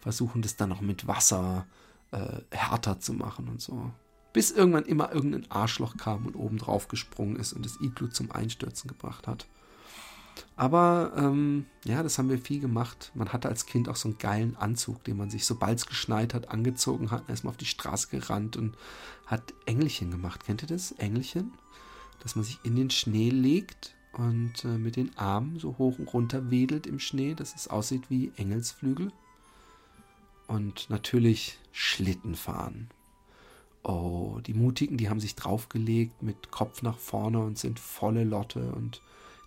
versuchen 0.00 0.40
das 0.40 0.56
dann 0.56 0.70
noch 0.70 0.80
mit 0.80 1.06
Wasser 1.06 1.66
äh, 2.12 2.40
härter 2.50 2.98
zu 2.98 3.12
machen 3.12 3.48
und 3.48 3.60
so. 3.60 3.90
Bis 4.36 4.50
irgendwann 4.50 4.84
immer 4.84 5.14
irgendein 5.14 5.50
Arschloch 5.50 5.96
kam 5.96 6.26
und 6.26 6.36
oben 6.36 6.58
drauf 6.58 6.88
gesprungen 6.88 7.36
ist 7.36 7.54
und 7.54 7.64
das 7.64 7.80
Iglu 7.80 8.08
zum 8.08 8.30
Einstürzen 8.30 8.86
gebracht 8.86 9.26
hat. 9.26 9.46
Aber 10.56 11.14
ähm, 11.16 11.64
ja, 11.86 12.02
das 12.02 12.18
haben 12.18 12.28
wir 12.28 12.36
viel 12.36 12.60
gemacht. 12.60 13.12
Man 13.14 13.32
hatte 13.32 13.48
als 13.48 13.64
Kind 13.64 13.88
auch 13.88 13.96
so 13.96 14.08
einen 14.08 14.18
geilen 14.18 14.54
Anzug, 14.54 15.02
den 15.04 15.16
man 15.16 15.30
sich, 15.30 15.46
sobald 15.46 15.78
es 15.78 15.86
geschneit 15.86 16.34
hat, 16.34 16.50
angezogen 16.50 17.10
hat, 17.10 17.26
erstmal 17.30 17.52
auf 17.52 17.56
die 17.56 17.64
Straße 17.64 18.08
gerannt 18.08 18.58
und 18.58 18.76
hat 19.24 19.54
Engelchen 19.64 20.10
gemacht. 20.10 20.44
Kennt 20.44 20.62
ihr 20.62 20.68
das? 20.68 20.92
Engelchen? 20.92 21.54
Dass 22.22 22.36
man 22.36 22.44
sich 22.44 22.58
in 22.62 22.76
den 22.76 22.90
Schnee 22.90 23.30
legt 23.30 23.94
und 24.12 24.66
äh, 24.66 24.76
mit 24.76 24.96
den 24.96 25.16
Armen 25.16 25.58
so 25.58 25.78
hoch 25.78 25.98
und 25.98 26.12
runter 26.12 26.50
wedelt 26.50 26.86
im 26.86 26.98
Schnee, 26.98 27.32
dass 27.32 27.54
es 27.54 27.68
aussieht 27.68 28.10
wie 28.10 28.32
Engelsflügel. 28.36 29.12
Und 30.46 30.90
natürlich 30.90 31.56
Schlitten 31.72 32.34
fahren. 32.34 32.90
Oh, 33.88 34.40
die 34.44 34.54
Mutigen, 34.54 34.96
die 34.96 35.08
haben 35.08 35.20
sich 35.20 35.36
draufgelegt 35.36 36.20
mit 36.20 36.50
Kopf 36.50 36.82
nach 36.82 36.98
vorne 36.98 37.38
und 37.38 37.56
sind 37.56 37.78
volle 37.78 38.24
Lotte 38.24 38.72
und 38.72 39.00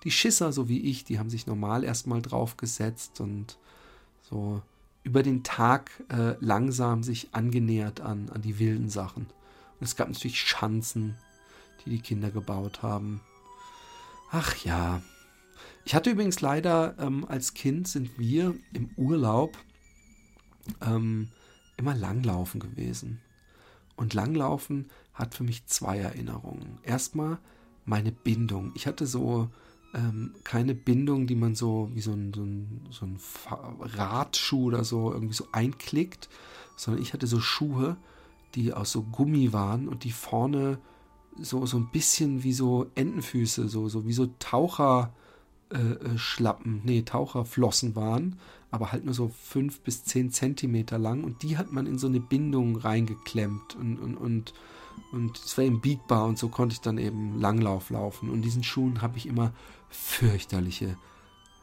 die 0.05 0.11
Schisser, 0.11 0.53
so 0.53 0.69
wie 0.69 0.79
ich, 0.79 1.03
die 1.03 1.19
haben 1.19 1.29
sich 1.29 1.45
normal 1.45 1.83
erstmal 1.83 2.21
draufgesetzt 2.21 3.19
und 3.19 3.57
so 4.21 4.61
über 5.03 5.23
den 5.23 5.43
Tag 5.43 5.91
äh, 6.09 6.35
langsam 6.39 7.03
sich 7.03 7.33
angenähert 7.33 7.99
an, 7.99 8.29
an 8.29 8.41
die 8.41 8.59
wilden 8.59 8.89
Sachen. 8.89 9.25
Und 9.25 9.85
es 9.85 9.97
gab 9.97 10.07
natürlich 10.07 10.39
Schanzen, 10.39 11.17
die 11.83 11.89
die 11.89 12.01
Kinder 12.01 12.31
gebaut 12.31 12.81
haben. 12.81 13.19
Ach 14.31 14.55
ja. 14.63 15.01
Ich 15.83 15.95
hatte 15.95 16.11
übrigens 16.11 16.39
leider, 16.39 16.95
ähm, 16.97 17.25
als 17.25 17.53
Kind 17.53 17.89
sind 17.89 18.17
wir 18.17 18.55
im 18.71 18.89
Urlaub 18.95 19.57
ähm, 20.79 21.27
immer 21.75 21.93
Langlaufen 21.93 22.61
gewesen. 22.61 23.19
Und 23.99 24.13
Langlaufen 24.13 24.85
hat 25.13 25.35
für 25.35 25.43
mich 25.43 25.65
zwei 25.65 25.97
Erinnerungen. 25.97 26.77
Erstmal 26.83 27.37
meine 27.83 28.13
Bindung. 28.13 28.71
Ich 28.73 28.87
hatte 28.87 29.05
so 29.05 29.49
ähm, 29.93 30.35
keine 30.45 30.73
Bindung, 30.73 31.27
die 31.27 31.35
man 31.35 31.53
so 31.53 31.91
wie 31.93 31.99
so 31.99 32.13
ein, 32.13 32.33
so 32.33 32.43
ein, 32.43 32.87
so 32.91 33.05
ein 33.05 33.19
Radschuh 33.81 34.67
oder 34.67 34.85
so 34.85 35.11
irgendwie 35.11 35.33
so 35.33 35.47
einklickt, 35.51 36.29
sondern 36.77 37.03
ich 37.03 37.11
hatte 37.11 37.27
so 37.27 37.41
Schuhe, 37.41 37.97
die 38.55 38.71
aus 38.71 38.93
so 38.93 39.01
Gummi 39.01 39.51
waren 39.51 39.89
und 39.89 40.05
die 40.05 40.13
vorne 40.13 40.79
so, 41.37 41.65
so 41.65 41.75
ein 41.75 41.91
bisschen 41.91 42.41
wie 42.43 42.53
so 42.53 42.89
Entenfüße, 42.95 43.67
so, 43.67 43.89
so 43.89 44.07
wie 44.07 44.13
so 44.13 44.29
Taucherschlappen, 44.39 45.11
äh, 45.73 46.77
äh 46.77 46.81
nee, 46.85 47.01
Taucherflossen 47.01 47.97
waren, 47.97 48.39
aber 48.71 48.91
halt 48.91 49.05
nur 49.05 49.13
so 49.13 49.31
fünf 49.43 49.81
bis 49.81 50.03
zehn 50.03 50.31
Zentimeter 50.31 50.97
lang 50.97 51.23
und 51.23 51.41
die 51.43 51.57
hat 51.57 51.71
man 51.71 51.87
in 51.87 51.97
so 51.97 52.07
eine 52.07 52.19
Bindung 52.19 52.75
reingeklemmt 52.75 53.75
und, 53.75 53.97
und, 53.97 54.15
und, 54.15 54.53
und 55.11 55.37
es 55.37 55.57
war 55.57 55.65
eben 55.65 55.81
biegbar 55.81 56.25
und 56.25 56.37
so 56.37 56.49
konnte 56.49 56.73
ich 56.73 56.81
dann 56.81 56.97
eben 56.97 57.39
Langlauf 57.39 57.89
laufen. 57.89 58.29
Und 58.29 58.43
diesen 58.43 58.63
Schuhen 58.63 59.01
habe 59.01 59.17
ich 59.17 59.25
immer 59.25 59.53
fürchterliche 59.89 60.97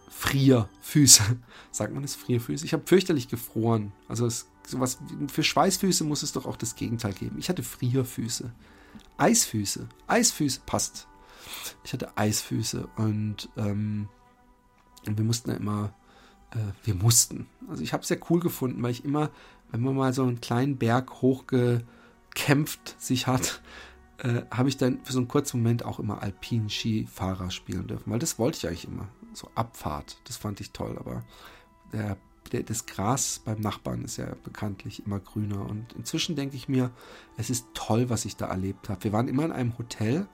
Frierfüße. 0.08 1.22
Sagt 1.70 1.94
man 1.94 2.02
es 2.02 2.16
Frierfüße? 2.16 2.64
Ich 2.64 2.72
habe 2.72 2.86
fürchterlich 2.86 3.28
gefroren. 3.28 3.92
Also 4.08 4.26
es, 4.26 4.48
sowas, 4.66 4.98
für 5.28 5.44
Schweißfüße 5.44 6.04
muss 6.04 6.22
es 6.22 6.32
doch 6.32 6.46
auch 6.46 6.56
das 6.56 6.74
Gegenteil 6.74 7.12
geben. 7.12 7.36
Ich 7.38 7.48
hatte 7.48 7.62
Frierfüße. 7.62 8.52
Eisfüße. 9.18 9.88
Eisfüße 10.06 10.60
passt. 10.66 11.06
Ich 11.84 11.92
hatte 11.92 12.16
Eisfüße 12.16 12.88
und 12.96 13.48
ähm, 13.56 14.08
wir 15.04 15.24
mussten 15.24 15.50
ja 15.50 15.56
immer, 15.56 15.94
wir 16.84 16.94
mussten. 16.94 17.46
Also 17.68 17.82
ich 17.82 17.92
habe 17.92 18.02
es 18.02 18.08
sehr 18.08 18.20
cool 18.30 18.40
gefunden, 18.40 18.82
weil 18.82 18.90
ich 18.90 19.04
immer, 19.04 19.30
wenn 19.70 19.82
man 19.82 19.96
mal 19.96 20.12
so 20.12 20.22
einen 20.22 20.40
kleinen 20.40 20.76
Berg 20.76 21.22
hochgekämpft 21.22 23.00
sich 23.00 23.26
hat, 23.26 23.62
äh, 24.18 24.42
habe 24.50 24.68
ich 24.68 24.76
dann 24.76 25.00
für 25.04 25.12
so 25.12 25.18
einen 25.18 25.28
kurzen 25.28 25.58
Moment 25.58 25.84
auch 25.84 25.98
immer 25.98 26.22
Alpin-Skifahrer 26.22 27.50
spielen 27.50 27.86
dürfen, 27.86 28.10
weil 28.10 28.18
das 28.18 28.38
wollte 28.38 28.58
ich 28.58 28.66
eigentlich 28.66 28.86
immer. 28.86 29.08
So 29.32 29.50
Abfahrt, 29.54 30.18
das 30.24 30.38
fand 30.38 30.60
ich 30.60 30.70
toll, 30.70 30.96
aber 30.98 31.22
der, 31.92 32.16
der, 32.52 32.62
das 32.62 32.86
Gras 32.86 33.42
beim 33.44 33.60
Nachbarn 33.60 34.02
ist 34.02 34.16
ja 34.16 34.34
bekanntlich 34.44 35.04
immer 35.04 35.20
grüner 35.20 35.68
und 35.68 35.92
inzwischen 35.92 36.36
denke 36.36 36.56
ich 36.56 36.68
mir, 36.68 36.90
es 37.36 37.50
ist 37.50 37.66
toll, 37.74 38.08
was 38.08 38.24
ich 38.24 38.36
da 38.36 38.46
erlebt 38.46 38.88
habe. 38.88 39.04
Wir 39.04 39.12
waren 39.12 39.28
immer 39.28 39.44
in 39.44 39.52
einem 39.52 39.76
Hotel 39.76 40.26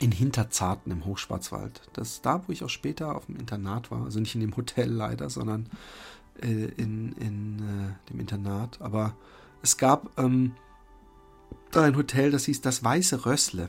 in 0.00 0.12
Hinterzarten 0.12 0.90
im 0.90 1.04
Hochschwarzwald. 1.04 1.82
Das 1.92 2.12
ist 2.12 2.26
da, 2.26 2.42
wo 2.46 2.52
ich 2.52 2.64
auch 2.64 2.68
später 2.68 3.14
auf 3.14 3.26
dem 3.26 3.36
Internat 3.36 3.90
war. 3.90 4.04
Also 4.04 4.20
nicht 4.20 4.34
in 4.34 4.40
dem 4.40 4.56
Hotel 4.56 4.90
leider, 4.90 5.30
sondern 5.30 5.70
äh, 6.42 6.66
in, 6.76 7.12
in 7.12 7.58
äh, 7.58 8.10
dem 8.10 8.20
Internat. 8.20 8.80
Aber 8.80 9.14
es 9.62 9.76
gab 9.76 10.18
ähm, 10.18 10.52
ein 11.74 11.96
Hotel, 11.96 12.30
das 12.30 12.44
hieß 12.44 12.60
das 12.60 12.82
Weiße 12.82 13.26
Rössle. 13.26 13.68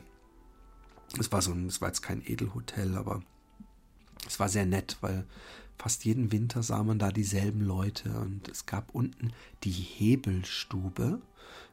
Es 1.20 1.32
war 1.32 1.42
so 1.42 1.54
es 1.68 1.82
war 1.82 1.90
jetzt 1.90 2.02
kein 2.02 2.22
Edelhotel, 2.26 2.98
aber 2.98 3.22
es 4.28 4.40
war 4.40 4.50
sehr 4.50 4.66
nett, 4.66 4.98
weil 5.02 5.26
fast 5.78 6.06
jeden 6.06 6.32
Winter 6.32 6.64
sah 6.64 6.84
man 6.84 7.00
da 7.00 7.12
dieselben 7.12 7.62
Leute 7.62 8.10
und 8.20 8.48
es 8.48 8.66
gab 8.66 8.94
unten 8.94 9.32
die 9.64 9.72
Hebelstube. 9.72 11.22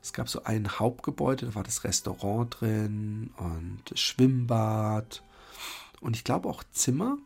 Es 0.02 0.12
gab 0.12 0.28
so 0.28 0.44
ein 0.44 0.78
Hauptgebäude, 0.78 1.46
da 1.46 1.54
war 1.54 1.62
das 1.62 1.84
Restaurant 1.84 2.56
drin 2.60 3.30
und 3.36 3.80
das 3.86 4.00
Schwimmbad 4.00 5.22
und 6.00 6.16
ich 6.16 6.24
glaube 6.24 6.48
auch 6.48 6.64
Zimmer 6.72 7.18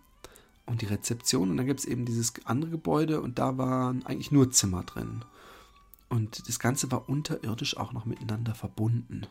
und 0.66 0.82
die 0.82 0.86
Rezeption 0.86 1.50
und 1.50 1.56
dann 1.56 1.66
gibt 1.66 1.80
es 1.80 1.86
eben 1.86 2.04
dieses 2.04 2.34
andere 2.44 2.70
Gebäude 2.70 3.20
und 3.20 3.38
da 3.38 3.56
waren 3.56 4.04
eigentlich 4.04 4.32
nur 4.32 4.50
Zimmer 4.50 4.82
drin. 4.82 5.24
Und 6.08 6.48
das 6.48 6.58
Ganze 6.58 6.92
war 6.92 7.08
unterirdisch 7.08 7.76
auch 7.76 7.92
noch 7.92 8.04
miteinander 8.04 8.54
verbunden. 8.54 9.26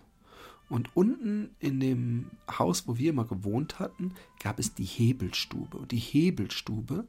Und 0.69 0.95
unten 0.95 1.55
in 1.59 1.79
dem 1.79 2.31
Haus, 2.49 2.87
wo 2.87 2.97
wir 2.97 3.11
immer 3.11 3.25
gewohnt 3.25 3.79
hatten, 3.79 4.13
gab 4.41 4.59
es 4.59 4.73
die 4.73 4.85
Hebelstube. 4.85 5.77
Und 5.77 5.91
die 5.91 5.97
Hebelstube 5.97 7.05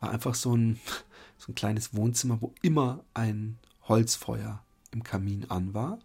war 0.00 0.10
einfach 0.10 0.34
so 0.34 0.56
ein, 0.56 0.78
so 1.38 1.52
ein 1.52 1.54
kleines 1.54 1.94
Wohnzimmer, 1.94 2.40
wo 2.40 2.52
immer 2.62 3.04
ein 3.14 3.58
Holzfeuer 3.88 4.62
im 4.90 5.04
Kamin 5.04 5.46
an 5.48 5.74
war 5.74 5.98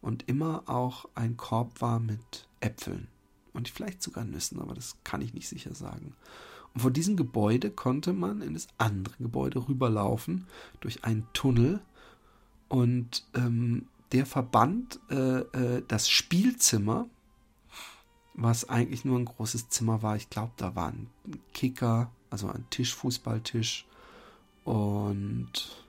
und 0.00 0.28
immer 0.28 0.62
auch 0.66 1.06
ein 1.14 1.36
Korb 1.36 1.80
war 1.80 1.98
mit 1.98 2.46
Äpfeln 2.60 3.08
und 3.52 3.68
vielleicht 3.68 4.02
sogar 4.02 4.24
Nüssen, 4.24 4.60
aber 4.60 4.74
das 4.74 4.96
kann 5.02 5.22
ich 5.22 5.34
nicht 5.34 5.48
sicher 5.48 5.74
sagen. 5.74 6.14
Und 6.74 6.80
von 6.80 6.92
diesem 6.92 7.16
Gebäude 7.16 7.70
konnte 7.70 8.12
man 8.12 8.42
in 8.42 8.54
das 8.54 8.68
andere 8.78 9.14
Gebäude 9.18 9.68
rüberlaufen 9.68 10.46
durch 10.80 11.04
einen 11.04 11.26
Tunnel, 11.32 11.80
und 12.74 13.24
ähm, 13.34 13.86
der 14.14 14.26
verband 14.26 15.00
äh, 15.10 15.40
äh, 15.40 15.82
das 15.88 16.08
Spielzimmer, 16.08 17.06
was 18.34 18.68
eigentlich 18.68 19.04
nur 19.04 19.18
ein 19.18 19.24
großes 19.24 19.68
Zimmer 19.68 20.02
war. 20.02 20.14
Ich 20.14 20.30
glaube, 20.30 20.52
da 20.56 20.76
war 20.76 20.88
ein 20.88 21.10
Kicker, 21.52 22.12
also 22.30 22.48
ein 22.48 22.64
Tisch, 22.70 22.94
Fußballtisch 22.94 23.86
und 24.62 25.84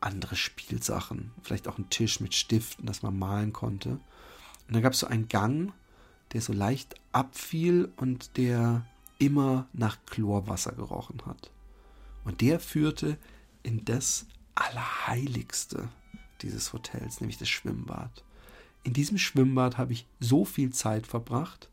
andere 0.00 0.36
Spielsachen. 0.36 1.32
Vielleicht 1.42 1.68
auch 1.68 1.76
ein 1.76 1.90
Tisch 1.90 2.18
mit 2.20 2.34
Stiften, 2.34 2.86
dass 2.86 3.02
man 3.02 3.18
malen 3.18 3.52
konnte. 3.52 3.90
Und 3.90 4.74
dann 4.74 4.82
gab 4.82 4.94
es 4.94 5.00
so 5.00 5.06
einen 5.06 5.28
Gang, 5.28 5.74
der 6.32 6.40
so 6.40 6.54
leicht 6.54 6.94
abfiel 7.12 7.92
und 7.96 8.38
der 8.38 8.86
immer 9.18 9.68
nach 9.74 9.98
Chlorwasser 10.06 10.72
gerochen 10.72 11.20
hat. 11.26 11.50
Und 12.24 12.40
der 12.40 12.58
führte 12.58 13.18
in 13.62 13.84
das 13.84 14.26
Allerheiligste 14.54 15.90
dieses 16.42 16.72
Hotels, 16.72 17.20
nämlich 17.20 17.38
das 17.38 17.48
Schwimmbad. 17.48 18.24
In 18.82 18.92
diesem 18.92 19.18
Schwimmbad 19.18 19.78
habe 19.78 19.92
ich 19.92 20.06
so 20.20 20.44
viel 20.44 20.70
Zeit 20.70 21.06
verbracht, 21.06 21.70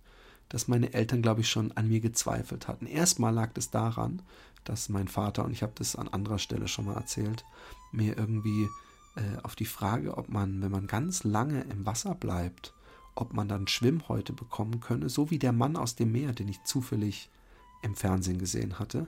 dass 0.50 0.68
meine 0.68 0.94
Eltern, 0.94 1.22
glaube 1.22 1.42
ich, 1.42 1.50
schon 1.50 1.72
an 1.74 1.88
mir 1.88 2.00
gezweifelt 2.00 2.68
hatten. 2.68 2.86
Erstmal 2.86 3.34
lag 3.34 3.52
es 3.56 3.70
daran, 3.70 4.22
dass 4.64 4.90
mein 4.90 5.08
Vater, 5.08 5.46
und 5.46 5.52
ich 5.52 5.64
habe 5.64 5.74
das 5.76 5.96
an 5.96 6.08
anderer 6.08 6.40
Stelle 6.40 6.68
schon 6.68 6.86
mal 6.86 6.96
erzählt, 6.96 7.44
mir 7.92 8.18
irgendwie 8.18 8.68
äh, 9.16 9.42
auf 9.44 9.56
die 9.56 9.66
Frage, 9.66 10.18
ob 10.18 10.30
man, 10.30 10.62
wenn 10.62 10.72
man 10.72 10.88
ganz 10.88 11.24
lange 11.24 11.62
im 11.64 11.86
Wasser 11.86 12.16
bleibt, 12.16 12.74
ob 13.16 13.34
man 13.34 13.48
dann 13.48 13.68
Schwimmhäute 13.68 14.34
bekommen 14.34 14.80
könne, 14.80 15.10
so 15.10 15.32
wie 15.32 15.40
der 15.40 15.52
Mann 15.52 15.76
aus 15.76 15.96
dem 15.96 16.12
Meer, 16.12 16.34
den 16.34 16.48
ich 16.48 16.64
zufällig 16.64 17.30
im 17.82 17.96
Fernsehen 17.96 18.38
gesehen 18.38 18.80
hatte, 18.80 19.08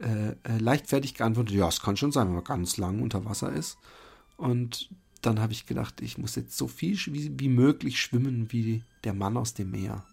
äh, 0.00 0.30
äh, 0.30 0.58
leichtfertig 0.58 1.14
geantwortet, 1.14 1.54
ja, 1.54 1.68
es 1.68 1.80
kann 1.80 1.96
schon 1.96 2.12
sein, 2.12 2.26
wenn 2.28 2.34
man 2.34 2.44
ganz 2.44 2.76
lang 2.76 3.00
unter 3.00 3.24
Wasser 3.24 3.52
ist. 3.52 3.78
Und 4.36 4.90
dann 5.22 5.40
habe 5.40 5.52
ich 5.52 5.66
gedacht, 5.66 6.00
ich 6.00 6.18
muss 6.18 6.34
jetzt 6.34 6.56
so 6.56 6.68
viel 6.68 6.98
wie, 7.06 7.38
wie 7.38 7.48
möglich 7.48 8.00
schwimmen 8.00 8.52
wie 8.52 8.82
der 9.04 9.14
Mann 9.14 9.36
aus 9.36 9.54
dem 9.54 9.70
Meer. 9.70 10.04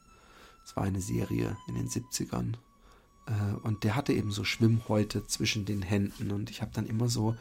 Es 0.66 0.76
war 0.76 0.84
eine 0.84 1.02
Serie 1.02 1.58
in 1.68 1.76
den 1.76 1.90
70ern. 1.90 2.54
Äh, 3.26 3.56
und 3.64 3.84
der 3.84 3.96
hatte 3.96 4.14
eben 4.14 4.32
so 4.32 4.44
Schwimmhäute 4.44 5.26
zwischen 5.28 5.66
den 5.66 5.82
Händen. 5.82 6.32
Und 6.32 6.50
ich 6.50 6.62
habe 6.62 6.72
dann 6.74 6.86
immer 6.86 7.10
so 7.10 7.36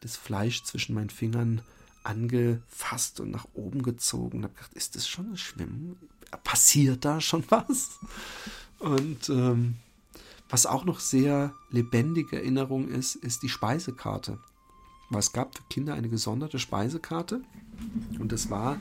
das 0.00 0.16
Fleisch 0.16 0.62
zwischen 0.64 0.94
meinen 0.94 1.10
Fingern 1.10 1.62
angefasst 2.04 3.18
und 3.20 3.30
nach 3.30 3.46
oben 3.54 3.82
gezogen. 3.82 4.38
Und 4.38 4.44
habe 4.44 4.54
gedacht, 4.54 4.74
ist 4.74 4.94
das 4.94 5.08
schon 5.08 5.32
ein 5.32 5.36
Schwimmen? 5.36 5.96
Passiert 6.44 7.04
da 7.04 7.20
schon 7.20 7.44
was? 7.50 7.98
Und 8.78 9.28
ähm, 9.30 9.76
was 10.48 10.66
auch 10.66 10.84
noch 10.84 11.00
sehr 11.00 11.54
lebendige 11.70 12.36
Erinnerung 12.36 12.88
ist, 12.88 13.16
ist 13.16 13.42
die 13.42 13.48
Speisekarte. 13.48 14.38
Weil 15.10 15.20
es 15.20 15.32
gab 15.32 15.56
für 15.56 15.62
Kinder 15.70 15.94
eine 15.94 16.08
gesonderte 16.08 16.58
Speisekarte 16.58 17.42
und 18.18 18.32
es 18.32 18.50
war 18.50 18.78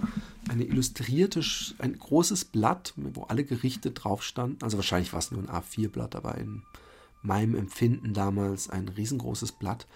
eine 0.49 0.63
illustrierte, 0.63 1.41
ein 1.80 1.97
großes 1.97 2.45
Blatt, 2.45 2.93
wo 2.95 3.23
alle 3.23 3.43
Gerichte 3.43 3.91
drauf 3.91 4.23
standen. 4.23 4.63
Also 4.63 4.78
wahrscheinlich 4.78 5.13
war 5.13 5.19
es 5.19 5.32
nur 5.32 5.41
ein 5.41 5.49
A4-Blatt, 5.49 6.15
aber 6.15 6.38
in 6.38 6.63
meinem 7.21 7.55
Empfinden 7.55 8.13
damals 8.13 8.69
ein 8.69 8.88
riesengroßes 8.88 9.53
Blatt 9.53 9.88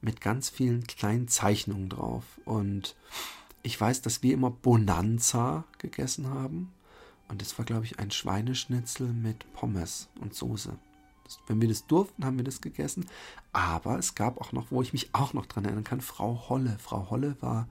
mit 0.00 0.20
ganz 0.20 0.50
vielen 0.50 0.86
kleinen 0.86 1.28
Zeichnungen 1.28 1.88
drauf. 1.88 2.24
Und 2.44 2.94
ich 3.62 3.80
weiß, 3.80 4.02
dass 4.02 4.22
wir 4.22 4.34
immer 4.34 4.50
Bonanza 4.50 5.64
gegessen 5.78 6.28
haben. 6.28 6.72
Und 7.28 7.40
das 7.40 7.58
war, 7.58 7.64
glaube 7.64 7.86
ich, 7.86 7.98
ein 7.98 8.10
Schweineschnitzel 8.10 9.08
mit 9.08 9.50
Pommes 9.54 10.08
und 10.20 10.34
Soße. 10.34 10.76
Wenn 11.46 11.60
wir 11.60 11.68
das 11.68 11.86
durften, 11.86 12.24
haben 12.24 12.36
wir 12.36 12.44
das 12.44 12.60
gegessen. 12.60 13.06
Aber 13.52 13.98
es 13.98 14.14
gab 14.14 14.40
auch 14.40 14.52
noch, 14.52 14.70
wo 14.70 14.82
ich 14.82 14.92
mich 14.92 15.14
auch 15.14 15.32
noch 15.32 15.46
dran 15.46 15.64
erinnern 15.64 15.84
kann, 15.84 16.00
Frau 16.00 16.48
Holle. 16.48 16.76
Frau 16.80 17.10
Holle 17.10 17.36
war, 17.40 17.68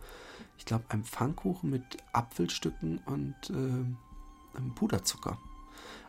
ich 0.58 0.66
glaube, 0.66 0.86
ein 0.90 1.04
Pfannkuchen 1.04 1.70
mit 1.70 1.84
Apfelstücken 2.14 3.00
und 3.06 3.36
äh, 3.50 4.62
Puderzucker. 4.76 5.38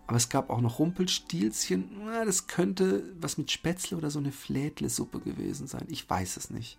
Aber 0.06 0.16
es 0.16 0.28
gab 0.28 0.50
auch 0.50 0.60
noch 0.60 0.78
Rumpelstilzchen. 0.78 1.90
Na, 2.04 2.24
das 2.24 2.46
könnte 2.46 3.14
was 3.20 3.38
mit 3.38 3.50
Spätzle 3.50 3.96
oder 3.96 4.10
so 4.10 4.18
eine 4.18 4.32
Flädle-Suppe 4.32 5.20
gewesen 5.20 5.66
sein. 5.66 5.86
Ich 5.88 6.08
weiß 6.08 6.36
es 6.36 6.50
nicht. 6.50 6.78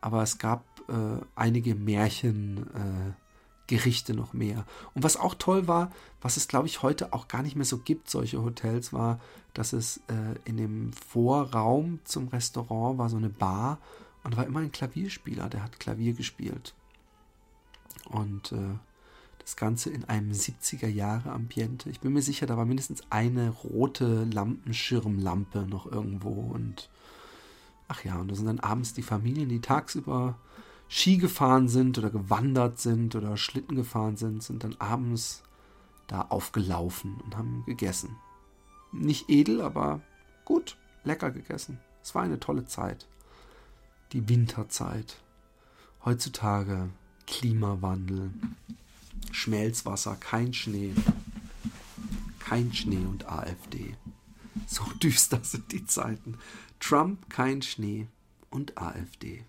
Aber 0.00 0.22
es 0.22 0.38
gab 0.38 0.64
äh, 0.88 1.24
einige 1.34 1.74
Märchen. 1.74 2.66
Äh, 2.74 3.23
Gerichte 3.66 4.14
noch 4.14 4.32
mehr. 4.32 4.64
Und 4.94 5.02
was 5.02 5.16
auch 5.16 5.34
toll 5.34 5.66
war, 5.68 5.90
was 6.20 6.36
es 6.36 6.48
glaube 6.48 6.66
ich 6.66 6.82
heute 6.82 7.12
auch 7.12 7.28
gar 7.28 7.42
nicht 7.42 7.56
mehr 7.56 7.64
so 7.64 7.78
gibt, 7.78 8.10
solche 8.10 8.42
Hotels, 8.42 8.92
war, 8.92 9.20
dass 9.54 9.72
es 9.72 9.98
äh, 10.08 10.38
in 10.44 10.56
dem 10.56 10.92
Vorraum 10.92 12.00
zum 12.04 12.28
Restaurant 12.28 12.98
war 12.98 13.08
so 13.08 13.16
eine 13.16 13.30
Bar 13.30 13.78
und 14.22 14.32
da 14.32 14.38
war 14.38 14.46
immer 14.46 14.60
ein 14.60 14.72
Klavierspieler, 14.72 15.48
der 15.48 15.62
hat 15.62 15.80
Klavier 15.80 16.14
gespielt. 16.14 16.74
Und 18.10 18.52
äh, 18.52 18.78
das 19.38 19.56
Ganze 19.56 19.90
in 19.90 20.04
einem 20.04 20.32
70er 20.32 20.88
Jahre 20.88 21.30
Ambiente. 21.30 21.90
Ich 21.90 22.00
bin 22.00 22.14
mir 22.14 22.22
sicher, 22.22 22.46
da 22.46 22.56
war 22.56 22.64
mindestens 22.64 23.02
eine 23.10 23.50
rote 23.50 24.24
Lampenschirmlampe 24.24 25.66
noch 25.66 25.90
irgendwo 25.90 26.30
und 26.30 26.88
ach 27.88 28.02
ja, 28.04 28.16
und 28.16 28.30
da 28.30 28.34
sind 28.34 28.46
dann 28.46 28.60
abends 28.60 28.94
die 28.94 29.02
Familien, 29.02 29.50
die 29.50 29.60
tagsüber 29.60 30.38
Ski 30.88 31.16
gefahren 31.16 31.68
sind 31.68 31.98
oder 31.98 32.10
gewandert 32.10 32.78
sind 32.78 33.14
oder 33.14 33.36
Schlitten 33.36 33.76
gefahren 33.76 34.16
sind, 34.16 34.42
sind 34.42 34.64
dann 34.64 34.76
abends 34.78 35.42
da 36.06 36.22
aufgelaufen 36.22 37.20
und 37.24 37.36
haben 37.36 37.64
gegessen. 37.66 38.16
Nicht 38.92 39.28
edel, 39.28 39.60
aber 39.60 40.00
gut, 40.44 40.76
lecker 41.02 41.30
gegessen. 41.30 41.80
Es 42.02 42.14
war 42.14 42.22
eine 42.22 42.38
tolle 42.38 42.66
Zeit. 42.66 43.08
Die 44.12 44.28
Winterzeit. 44.28 45.16
Heutzutage 46.04 46.90
Klimawandel, 47.26 48.30
Schmelzwasser, 49.32 50.16
kein 50.16 50.52
Schnee. 50.52 50.94
Kein 52.38 52.72
Schnee 52.74 53.04
und 53.06 53.26
AfD. 53.26 53.96
So 54.66 54.84
düster 55.02 55.40
sind 55.42 55.72
die 55.72 55.86
Zeiten. 55.86 56.36
Trump, 56.78 57.30
kein 57.30 57.62
Schnee 57.62 58.06
und 58.50 58.76
AfD. 58.76 59.44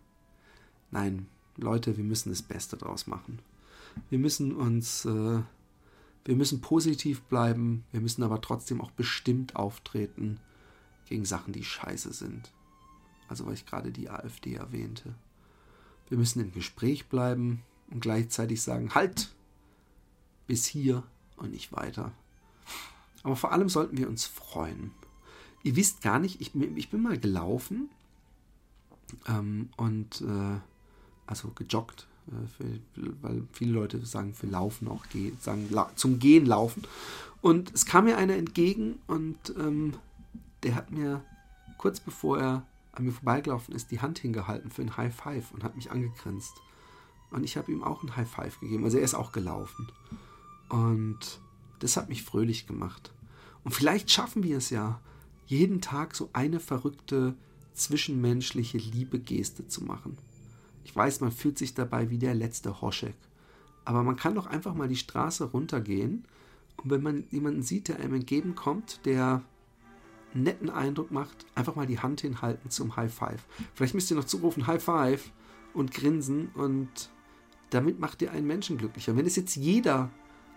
Nein, 0.92 1.28
Leute, 1.58 1.98
wir 1.98 2.04
müssen 2.04 2.30
das 2.30 2.42
Beste 2.42 2.78
draus 2.78 3.08
machen. 3.08 3.40
Wir 4.10 4.20
müssen 4.20 4.54
uns, 4.56 5.06
äh, 5.06 5.42
wir 6.26 6.36
müssen 6.36 6.62
positiv 6.62 7.22
bleiben, 7.24 7.84
wir 7.92 8.02
müssen 8.02 8.24
aber 8.24 8.42
trotzdem 8.42 8.82
auch 8.82 8.92
bestimmt 8.92 9.56
auftreten 9.56 10.40
gegen 11.08 11.26
Sachen, 11.26 11.54
die 11.54 11.64
scheiße 11.64 12.14
sind. 12.14 12.52
Also, 13.28 13.46
weil 13.46 13.54
ich 13.54 13.66
gerade 13.66 13.92
die 13.92 14.10
AfD 14.10 14.56
erwähnte. 14.56 15.16
Wir 16.10 16.18
müssen 16.18 16.42
im 16.42 16.52
Gespräch 16.52 17.08
bleiben 17.08 17.64
und 17.90 18.02
gleichzeitig 18.02 18.62
sagen, 18.62 18.94
halt, 18.94 19.34
bis 20.48 20.66
hier 20.66 21.04
und 21.38 21.52
nicht 21.52 21.72
weiter. 21.72 22.12
Aber 23.24 23.36
vor 23.36 23.52
allem 23.52 23.70
sollten 23.70 23.98
wir 23.98 24.08
uns 24.08 24.26
freuen. 24.26 24.92
Ihr 25.64 25.76
wisst 25.76 26.02
gar 26.02 26.20
nicht, 26.20 26.42
ich, 26.42 26.54
ich 26.54 26.90
bin 26.92 27.02
mal 27.02 27.18
gelaufen 27.18 27.90
ähm, 29.28 29.70
und 29.78 30.22
äh, 30.22 30.60
also 31.28 31.49
gejoggt, 31.49 32.07
äh, 32.28 32.47
für, 32.47 33.13
weil 33.21 33.43
viele 33.51 33.73
Leute 33.73 34.05
sagen 34.05 34.34
für 34.34 34.47
Laufen 34.47 34.88
auch 34.88 35.07
gehen, 35.09 35.38
sagen 35.39 35.69
zum 35.95 36.19
Gehen 36.19 36.45
laufen. 36.45 36.84
Und 37.41 37.73
es 37.73 37.86
kam 37.86 38.05
mir 38.05 38.17
einer 38.17 38.36
entgegen 38.36 38.99
und 39.07 39.38
ähm, 39.57 39.93
der 40.63 40.76
hat 40.76 40.91
mir 40.91 41.23
kurz 41.78 41.99
bevor 41.99 42.39
er 42.39 42.65
an 42.93 43.05
mir 43.05 43.11
vorbeigelaufen 43.11 43.76
ist, 43.76 43.91
die 43.91 43.99
Hand 43.99 44.19
hingehalten 44.19 44.71
für 44.71 44.82
ein 44.82 44.97
High 44.97 45.13
Five 45.13 45.51
und 45.51 45.63
hat 45.63 45.76
mich 45.76 45.91
angegrinst. 45.91 46.53
Und 47.32 47.43
ich 47.43 47.57
habe 47.57 47.71
ihm 47.71 47.84
auch 47.84 48.03
ein 48.03 48.15
High 48.15 48.30
Five 48.30 48.59
gegeben. 48.59 48.86
Also 48.86 48.97
er 48.97 49.03
ist 49.03 49.13
auch 49.13 49.32
gelaufen. 49.32 49.88
Und 50.69 51.41
das 51.80 51.97
hat 51.97 52.09
mich 52.09 52.23
fröhlich 52.23 52.67
gemacht. 52.67 53.11
Und 53.63 53.71
vielleicht 53.71 54.09
schaffen 54.09 54.43
wir 54.43 54.57
es 54.57 54.69
ja, 54.69 54.99
jeden 55.45 55.82
Tag 55.82 56.15
so 56.15 56.30
eine 56.34 56.59
verrückte 56.59 57.36
zwischenmenschliche 57.73 58.78
Liebegeste 58.78 59.67
zu 59.67 59.84
machen. 59.84 60.17
Ich 60.86 60.96
weiß, 60.96 61.20
man 61.20 61.32
fühlt 61.32 61.58
sich 61.58 61.74
dabei 61.74 62.12
wie 62.12 62.20
der 62.20 62.36
letzte 62.36 62.80
Hoschek. 62.80 63.16
Aber 63.86 64.04
man 64.04 64.16
kann 64.16 64.36
doch 64.36 64.46
einfach 64.46 64.76
mal 64.76 64.88
die 64.88 64.96
Straße 64.96 65.46
runtergehen 65.46 66.26
und 66.78 66.92
wenn 66.92 67.02
man 67.02 67.26
jemanden 67.32 67.64
sieht, 67.64 67.88
der 67.88 68.00
einem 68.00 68.14
entgegenkommt, 68.14 69.02
der 69.06 69.42
einen 70.34 70.44
netten 70.44 70.70
Eindruck 70.70 71.12
macht, 71.12 71.46
einfach 71.56 71.76
mal 71.76 71.88
die 71.88 72.00
Hand 72.00 72.22
hinhalten 72.22 72.70
zum 72.70 72.96
High 72.96 73.14
Five. 73.14 73.46
Vielleicht 73.74 73.96
müsst 73.96 74.12
ihr 74.12 74.18
noch 74.18 74.26
zurufen 74.26 74.68
High 74.68 74.84
Five 74.84 75.32
und 75.74 75.92
grinsen 75.92 76.50
und 76.50 77.10
damit 77.72 78.00
macht 78.00 78.22
ihr 78.22 78.32
einen 78.32 78.48
Menschen 78.48 78.78
glücklicher. 78.78 79.16
Wenn 79.18 79.26
es 79.26 79.36
jetzt 79.36 79.56
jeder 79.56 80.12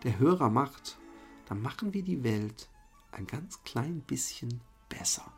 der 0.04 0.18
Hörer 0.18 0.50
macht, 0.50 0.98
dann 1.46 1.62
machen 1.62 1.94
wir 1.94 2.02
die 2.02 2.22
Welt 2.22 2.68
ein 3.12 3.26
ganz 3.26 3.62
klein 3.64 4.00
bisschen 4.00 4.60
besser. 4.90 5.32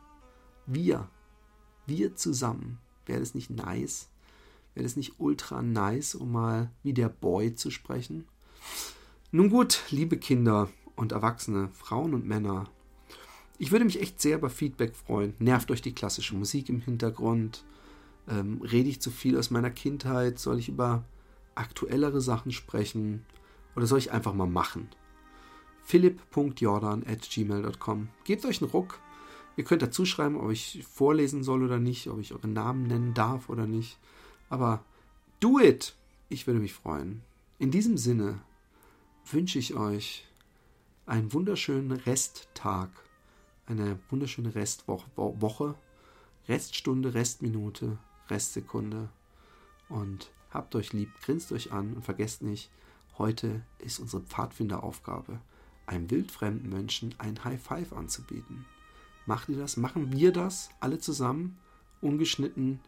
Wir, 0.65 1.09
wir 1.85 2.15
zusammen. 2.15 2.79
Wäre 3.05 3.21
das 3.21 3.33
nicht 3.35 3.49
nice? 3.49 4.09
Wäre 4.73 4.83
das 4.83 4.95
nicht 4.95 5.19
ultra 5.19 5.61
nice, 5.61 6.15
um 6.15 6.31
mal 6.31 6.71
wie 6.83 6.93
der 6.93 7.09
Boy 7.09 7.55
zu 7.55 7.71
sprechen? 7.71 8.25
Nun 9.31 9.49
gut, 9.49 9.81
liebe 9.89 10.17
Kinder 10.17 10.69
und 10.95 11.11
Erwachsene, 11.11 11.69
Frauen 11.73 12.13
und 12.13 12.25
Männer, 12.25 12.69
ich 13.61 13.71
würde 13.71 13.85
mich 13.85 14.01
echt 14.01 14.19
sehr 14.19 14.39
über 14.39 14.49
Feedback 14.49 14.95
freuen. 14.95 15.35
Nervt 15.37 15.69
euch 15.69 15.83
die 15.83 15.93
klassische 15.93 16.35
Musik 16.35 16.67
im 16.67 16.81
Hintergrund? 16.81 17.63
Ähm, 18.27 18.59
rede 18.63 18.89
ich 18.89 19.01
zu 19.01 19.11
viel 19.11 19.37
aus 19.37 19.51
meiner 19.51 19.69
Kindheit? 19.69 20.39
Soll 20.39 20.57
ich 20.57 20.67
über 20.67 21.05
aktuellere 21.53 22.21
Sachen 22.21 22.51
sprechen? 22.51 23.23
Oder 23.75 23.85
soll 23.85 23.99
ich 23.99 24.11
einfach 24.11 24.33
mal 24.33 24.47
machen? 24.47 24.89
philipp.jordan.gmail.com 25.83 28.07
Gebt 28.23 28.45
euch 28.45 28.63
einen 28.63 28.71
Ruck. 28.71 28.99
Ihr 29.57 29.63
könnt 29.63 29.83
dazu 29.83 30.05
schreiben, 30.05 30.37
ob 30.37 30.49
ich 30.49 30.83
vorlesen 30.91 31.43
soll 31.43 31.63
oder 31.63 31.77
nicht, 31.77 32.07
ob 32.07 32.19
ich 32.19 32.33
euren 32.33 32.53
Namen 32.53 32.87
nennen 32.87 33.13
darf 33.13 33.47
oder 33.47 33.67
nicht. 33.67 33.99
Aber 34.51 34.83
do 35.39 35.59
it! 35.59 35.95
Ich 36.27 36.45
würde 36.45 36.59
mich 36.59 36.73
freuen. 36.73 37.23
In 37.57 37.71
diesem 37.71 37.97
Sinne 37.97 38.41
wünsche 39.31 39.57
ich 39.57 39.75
euch 39.75 40.27
einen 41.05 41.31
wunderschönen 41.31 41.93
Resttag, 41.93 42.89
eine 43.65 43.97
wunderschöne 44.09 44.53
Restwoche, 44.53 45.75
Reststunde, 46.49 47.13
Restminute, 47.13 47.97
Restsekunde 48.29 49.09
und 49.87 50.31
habt 50.49 50.75
euch 50.75 50.91
lieb, 50.91 51.09
grinst 51.21 51.53
euch 51.53 51.71
an 51.71 51.93
und 51.93 52.03
vergesst 52.03 52.41
nicht, 52.41 52.69
heute 53.17 53.61
ist 53.79 53.99
unsere 53.99 54.21
Pfadfinderaufgabe, 54.21 55.39
einem 55.85 56.11
wildfremden 56.11 56.69
Menschen 56.69 57.15
ein 57.19 57.41
High 57.45 57.61
Five 57.61 57.93
anzubieten. 57.93 58.65
Macht 59.25 59.47
ihr 59.47 59.57
das? 59.57 59.77
Machen 59.77 60.11
wir 60.11 60.33
das? 60.33 60.69
Alle 60.81 60.99
zusammen? 60.99 61.57
Ungeschnitten? 62.01 62.81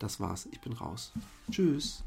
Das 0.00 0.18
war's. 0.18 0.48
Ich 0.50 0.60
bin 0.60 0.72
raus. 0.72 1.12
Tschüss. 1.50 2.02